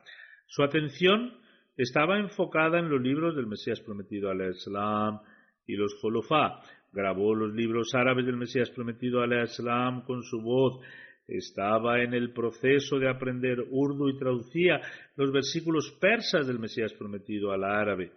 Su 0.46 0.62
atención 0.62 1.38
estaba 1.74 2.18
enfocada 2.18 2.78
en 2.78 2.90
los 2.90 3.00
libros 3.00 3.34
del 3.34 3.46
Mesías 3.46 3.80
prometido 3.80 4.30
al 4.30 4.46
Islam 4.46 5.20
y 5.66 5.74
los 5.74 5.94
Jolofá. 6.02 6.60
Grabó 6.92 7.34
los 7.34 7.54
libros 7.54 7.94
árabes 7.94 8.26
del 8.26 8.36
Mesías 8.36 8.68
prometido 8.68 9.22
al 9.22 9.42
Islam 9.42 10.02
con 10.02 10.22
su 10.22 10.42
voz. 10.42 10.84
Estaba 11.26 12.02
en 12.02 12.12
el 12.12 12.30
proceso 12.34 12.98
de 12.98 13.08
aprender 13.08 13.58
urdu 13.70 14.10
y 14.10 14.18
traducía 14.18 14.82
los 15.16 15.32
versículos 15.32 15.96
persas 15.98 16.46
del 16.46 16.58
Mesías 16.58 16.92
prometido 16.92 17.52
al 17.52 17.64
árabe. 17.64 18.12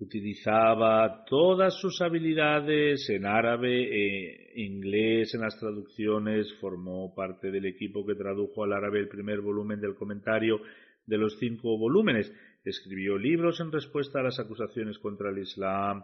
Utilizaba 0.00 1.26
todas 1.26 1.78
sus 1.78 2.00
habilidades 2.00 3.06
en 3.10 3.26
árabe 3.26 3.68
e 3.68 4.62
inglés 4.62 5.34
en 5.34 5.42
las 5.42 5.58
traducciones, 5.60 6.54
formó 6.58 7.14
parte 7.14 7.50
del 7.50 7.66
equipo 7.66 8.06
que 8.06 8.14
tradujo 8.14 8.64
al 8.64 8.72
árabe 8.72 9.00
el 9.00 9.08
primer 9.08 9.42
volumen 9.42 9.78
del 9.78 9.94
comentario 9.94 10.62
de 11.04 11.18
los 11.18 11.38
cinco 11.38 11.76
volúmenes, 11.76 12.32
escribió 12.64 13.18
libros 13.18 13.60
en 13.60 13.70
respuesta 13.70 14.20
a 14.20 14.22
las 14.22 14.40
acusaciones 14.40 14.98
contra 14.98 15.28
el 15.28 15.38
Islam 15.38 16.02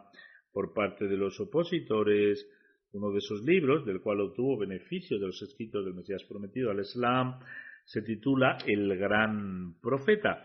por 0.52 0.74
parte 0.74 1.06
de 1.06 1.16
los 1.16 1.40
opositores. 1.40 2.46
Uno 2.92 3.10
de 3.12 3.18
esos 3.18 3.42
libros, 3.44 3.86
del 3.86 4.02
cual 4.02 4.20
obtuvo 4.20 4.58
beneficio 4.58 5.18
de 5.18 5.28
los 5.28 5.40
escritos 5.40 5.86
del 5.86 5.94
Mesías 5.94 6.22
prometido 6.24 6.70
al 6.70 6.80
Islam, 6.80 7.38
se 7.86 8.02
titula 8.02 8.58
El 8.66 8.94
Gran 8.98 9.80
Profeta 9.80 10.44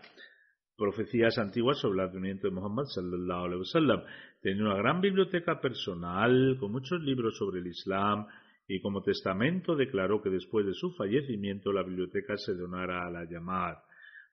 profecías 0.76 1.38
antiguas 1.38 1.78
sobre 1.78 2.00
el 2.00 2.08
advenimiento 2.08 2.48
de 2.48 2.54
Muhammad 2.54 2.84
sallallahu 2.84 3.44
alaihi 3.44 3.60
wasallam. 3.60 4.02
Tenía 4.40 4.64
una 4.64 4.76
gran 4.76 5.00
biblioteca 5.00 5.60
personal 5.60 6.56
con 6.58 6.72
muchos 6.72 7.00
libros 7.02 7.36
sobre 7.36 7.60
el 7.60 7.66
Islam 7.66 8.26
y 8.66 8.80
como 8.80 9.02
testamento 9.02 9.76
declaró 9.76 10.22
que 10.22 10.30
después 10.30 10.66
de 10.66 10.74
su 10.74 10.92
fallecimiento 10.92 11.72
la 11.72 11.82
biblioteca 11.82 12.36
se 12.36 12.54
donara 12.54 13.06
a 13.06 13.10
la 13.10 13.24
llamada. 13.24 13.84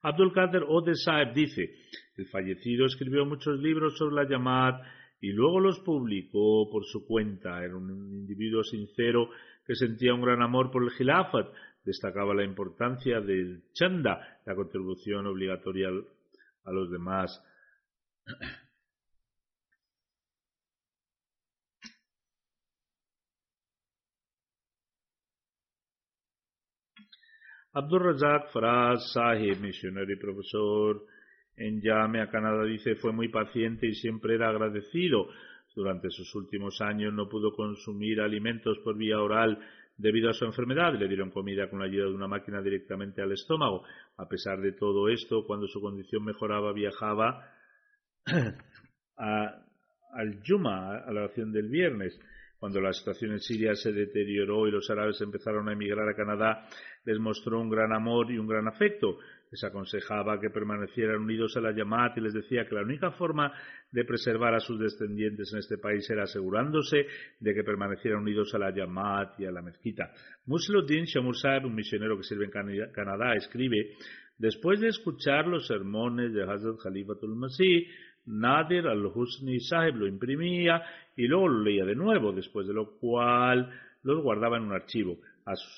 Abdul 0.01 0.33
Qadir 0.33 0.63
Ode 0.65 0.95
Saeb 0.95 1.33
dice, 1.33 1.75
el 2.15 2.25
fallecido 2.27 2.85
escribió 2.85 3.25
muchos 3.25 3.59
libros 3.59 3.97
sobre 3.97 4.15
la 4.15 4.29
llamada 4.29 4.81
y 5.19 5.33
luego 5.33 5.59
los 5.59 5.79
publicó 5.79 6.69
por 6.71 6.85
su 6.85 7.05
cuenta. 7.05 7.63
Era 7.63 7.75
un 7.75 7.89
individuo 8.13 8.63
sincero 8.63 9.29
que 9.65 9.75
sentía 9.75 10.13
un 10.13 10.21
gran 10.21 10.41
amor 10.41 10.71
por 10.71 10.83
el 10.83 10.91
Khilafat. 10.91 11.47
Destacaba 11.83 12.33
la 12.33 12.45
importancia 12.45 13.19
del 13.19 13.63
chanda, 13.73 14.39
la 14.45 14.55
contribución 14.55 15.27
obligatoria 15.27 15.89
a 16.63 16.71
los 16.71 16.91
demás. 16.91 17.43
Abdul 27.73 28.03
Razak 28.03 28.51
Faraz 28.51 29.11
Sahib, 29.13 29.59
misionero 29.61 30.11
y 30.11 30.15
profesor 30.15 31.05
en 31.55 31.81
Yamea, 31.81 32.29
Canadá, 32.29 32.63
dice 32.63 32.95
fue 32.95 33.11
muy 33.11 33.27
paciente 33.27 33.87
y 33.87 33.93
siempre 33.93 34.35
era 34.35 34.49
agradecido. 34.49 35.27
Durante 35.75 36.09
sus 36.09 36.33
últimos 36.35 36.81
años 36.81 37.13
no 37.13 37.29
pudo 37.29 37.53
consumir 37.53 38.19
alimentos 38.21 38.79
por 38.79 38.97
vía 38.97 39.21
oral 39.21 39.59
debido 39.99 40.29
a 40.29 40.33
su 40.33 40.45
enfermedad. 40.45 40.95
Le 40.97 41.07
dieron 41.07 41.29
comida 41.29 41.69
con 41.69 41.79
la 41.79 41.85
ayuda 41.85 42.05
de 42.05 42.15
una 42.15 42.27
máquina 42.27 42.61
directamente 42.61 43.21
al 43.21 43.31
estómago. 43.31 43.83
A 44.17 44.27
pesar 44.27 44.59
de 44.59 44.71
todo 44.71 45.09
esto, 45.09 45.45
cuando 45.45 45.67
su 45.67 45.79
condición 45.79 46.23
mejoraba, 46.23 46.73
viajaba 46.73 47.45
al 49.15 50.41
Yuma, 50.43 50.97
a 50.97 51.11
la 51.11 51.23
oración 51.23 51.51
del 51.51 51.69
viernes. 51.69 52.19
Cuando 52.57 52.81
la 52.81 52.91
situación 52.91 53.31
en 53.31 53.39
Siria 53.39 53.73
se 53.75 53.93
deterioró 53.93 54.67
y 54.67 54.71
los 54.71 54.89
árabes 54.89 55.21
empezaron 55.21 55.69
a 55.69 55.73
emigrar 55.73 56.09
a 56.09 56.15
Canadá, 56.15 56.67
les 57.05 57.17
mostró 57.17 57.61
un 57.61 57.69
gran 57.69 57.93
amor 57.93 58.31
y 58.31 58.37
un 58.37 58.47
gran 58.47 58.67
afecto 58.67 59.17
les 59.51 59.63
aconsejaba 59.63 60.39
que 60.39 60.49
permanecieran 60.49 61.21
unidos 61.21 61.57
a 61.57 61.61
la 61.61 61.75
Yamat 61.75 62.17
y 62.17 62.21
les 62.21 62.33
decía 62.33 62.65
que 62.67 62.75
la 62.75 62.83
única 62.83 63.11
forma 63.11 63.51
de 63.91 64.05
preservar 64.05 64.53
a 64.53 64.59
sus 64.59 64.79
descendientes 64.79 65.51
en 65.53 65.59
este 65.59 65.77
país 65.77 66.07
era 66.09 66.23
asegurándose 66.23 67.07
de 67.39 67.53
que 67.53 67.63
permanecieran 67.63 68.21
unidos 68.21 68.53
a 68.53 68.59
la 68.59 68.73
Yamat 68.73 69.39
y 69.39 69.45
a 69.45 69.51
la 69.51 69.61
mezquita. 69.61 70.11
Musluddin 70.45 71.05
Shamur 71.05 71.35
un 71.63 71.75
misionero 71.75 72.17
que 72.17 72.23
sirve 72.23 72.45
en 72.45 72.91
Canadá, 72.91 73.33
escribe 73.35 73.95
Después 74.37 74.79
de 74.79 74.87
escuchar 74.87 75.47
los 75.47 75.67
sermones 75.67 76.31
de 76.33 76.43
Hazrat 76.43 76.79
Khalifatul 76.81 77.35
Masih, 77.35 77.87
Nadir 78.27 78.87
al-Husni 78.87 79.59
Sahib 79.59 79.95
lo 79.95 80.07
imprimía 80.07 80.81
y 81.17 81.27
luego 81.27 81.49
lo 81.49 81.63
leía 81.63 81.83
de 81.83 81.95
nuevo, 81.95 82.31
después 82.31 82.65
de 82.67 82.73
lo 82.73 82.97
cual 82.99 83.69
los 84.03 84.23
guardaba 84.23 84.57
en 84.57 84.63
un 84.63 84.73
archivo 84.73 85.19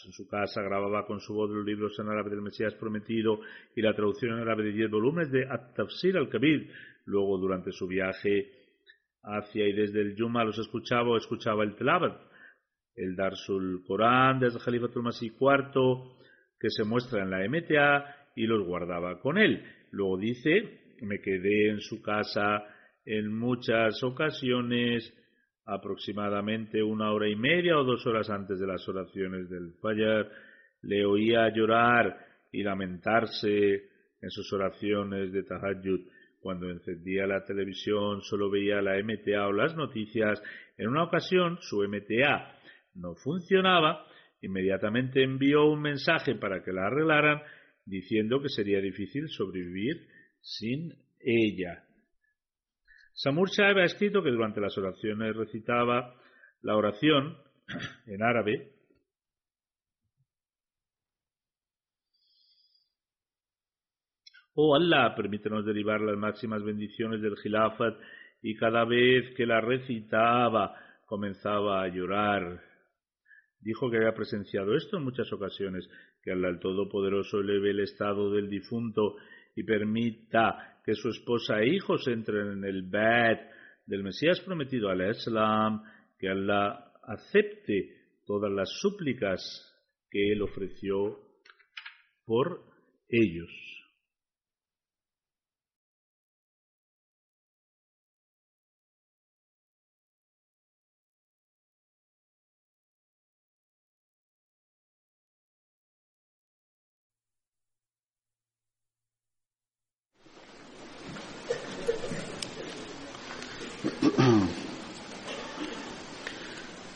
en 0.05 0.11
su 0.11 0.27
casa, 0.27 0.61
grababa 0.61 1.05
con 1.05 1.19
su 1.19 1.33
voz 1.33 1.49
los 1.49 1.65
libros 1.65 1.97
en 1.99 2.09
árabe 2.09 2.29
del 2.29 2.41
Mesías 2.41 2.73
prometido 2.75 3.39
y 3.75 3.81
la 3.81 3.93
traducción 3.93 4.33
en 4.33 4.39
árabe 4.39 4.63
de 4.63 4.71
diez 4.71 4.89
volúmenes 4.89 5.31
de 5.31 5.45
At-Tafsir 5.47 6.17
al-Kabir. 6.17 6.69
Luego, 7.05 7.37
durante 7.37 7.71
su 7.71 7.87
viaje 7.87 8.51
hacia 9.23 9.67
y 9.67 9.73
desde 9.73 10.01
el 10.01 10.15
Yuma, 10.15 10.43
los 10.43 10.57
escuchaba 10.57 11.17
escuchaba 11.17 11.63
el 11.63 11.75
Telabat, 11.75 12.19
el 12.95 13.15
Darsul 13.15 13.83
Corán 13.85 14.39
desde 14.39 14.59
Khalifatul 14.59 15.03
Masih 15.03 15.31
IV, 15.39 16.17
que 16.59 16.69
se 16.69 16.83
muestra 16.83 17.23
en 17.23 17.31
la 17.31 17.47
MTA 17.47 18.31
y 18.35 18.45
los 18.45 18.65
guardaba 18.65 19.19
con 19.19 19.37
él. 19.37 19.63
Luego 19.91 20.17
dice, 20.17 20.95
me 21.01 21.19
quedé 21.19 21.69
en 21.69 21.79
su 21.81 22.01
casa 22.01 22.63
en 23.05 23.33
muchas 23.33 24.03
ocasiones 24.03 25.13
aproximadamente 25.65 26.81
una 26.81 27.11
hora 27.11 27.29
y 27.29 27.35
media 27.35 27.77
o 27.77 27.83
dos 27.83 28.05
horas 28.07 28.29
antes 28.29 28.59
de 28.59 28.67
las 28.67 28.87
oraciones 28.87 29.49
del 29.49 29.73
Fajr, 29.81 30.29
le 30.83 31.05
oía 31.05 31.53
llorar 31.53 32.17
y 32.51 32.63
lamentarse 32.63 33.91
en 34.21 34.29
sus 34.29 34.51
oraciones 34.53 35.31
de 35.31 35.43
Tahajjud. 35.43 36.01
Cuando 36.39 36.69
encendía 36.69 37.27
la 37.27 37.45
televisión 37.45 38.21
solo 38.21 38.49
veía 38.49 38.81
la 38.81 39.01
MTA 39.01 39.47
o 39.47 39.51
las 39.51 39.75
noticias. 39.75 40.41
En 40.77 40.87
una 40.87 41.03
ocasión 41.03 41.57
su 41.61 41.83
MTA 41.83 42.55
no 42.95 43.13
funcionaba. 43.15 44.05
Inmediatamente 44.41 45.23
envió 45.23 45.65
un 45.65 45.81
mensaje 45.81 46.35
para 46.35 46.63
que 46.63 46.73
la 46.73 46.87
arreglaran 46.87 47.41
diciendo 47.85 48.41
que 48.41 48.49
sería 48.49 48.81
difícil 48.81 49.29
sobrevivir 49.29 50.07
sin 50.41 50.95
ella. 51.19 51.83
Samur 53.23 53.51
Shahab 53.51 53.77
ha 53.77 53.83
escrito 53.85 54.23
que 54.23 54.31
durante 54.31 54.59
las 54.59 54.75
oraciones 54.79 55.35
recitaba 55.35 56.15
la 56.63 56.75
oración 56.75 57.37
en 58.07 58.23
árabe 58.23 58.71
Oh 64.55 64.75
Allah, 64.75 65.13
permítenos 65.15 65.63
derivar 65.63 66.01
las 66.01 66.17
máximas 66.17 66.63
bendiciones 66.63 67.21
del 67.21 67.35
Khilafat 67.35 67.95
y 68.41 68.55
cada 68.55 68.85
vez 68.85 69.35
que 69.37 69.45
la 69.45 69.61
recitaba 69.61 70.75
comenzaba 71.05 71.83
a 71.83 71.87
llorar. 71.89 72.59
Dijo 73.59 73.91
que 73.91 73.97
había 73.97 74.15
presenciado 74.15 74.75
esto 74.75 74.97
en 74.97 75.03
muchas 75.03 75.31
ocasiones, 75.31 75.87
que 76.23 76.31
Allah 76.31 76.49
el 76.49 76.59
Todopoderoso 76.59 77.39
eleve 77.39 77.69
el 77.69 77.81
estado 77.81 78.31
del 78.31 78.49
difunto 78.49 79.15
y 79.55 79.63
permita 79.63 80.70
que 80.83 80.95
su 80.95 81.09
esposa 81.09 81.59
e 81.59 81.75
hijos 81.75 82.07
entren 82.07 82.51
en 82.51 82.63
el 82.63 82.83
bed 82.83 83.37
del 83.85 84.03
Mesías 84.03 84.39
prometido 84.41 84.89
al 84.89 85.09
Islam, 85.09 85.83
que 86.17 86.29
Allah 86.29 86.91
acepte 87.03 88.01
todas 88.25 88.51
las 88.51 88.69
súplicas 88.79 89.41
que 90.09 90.31
él 90.31 90.41
ofreció 90.41 91.19
por 92.25 92.63
ellos. 93.09 93.80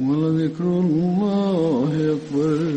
ولذكر 0.00 0.64
الله 0.64 2.16
أكبر 2.16 2.72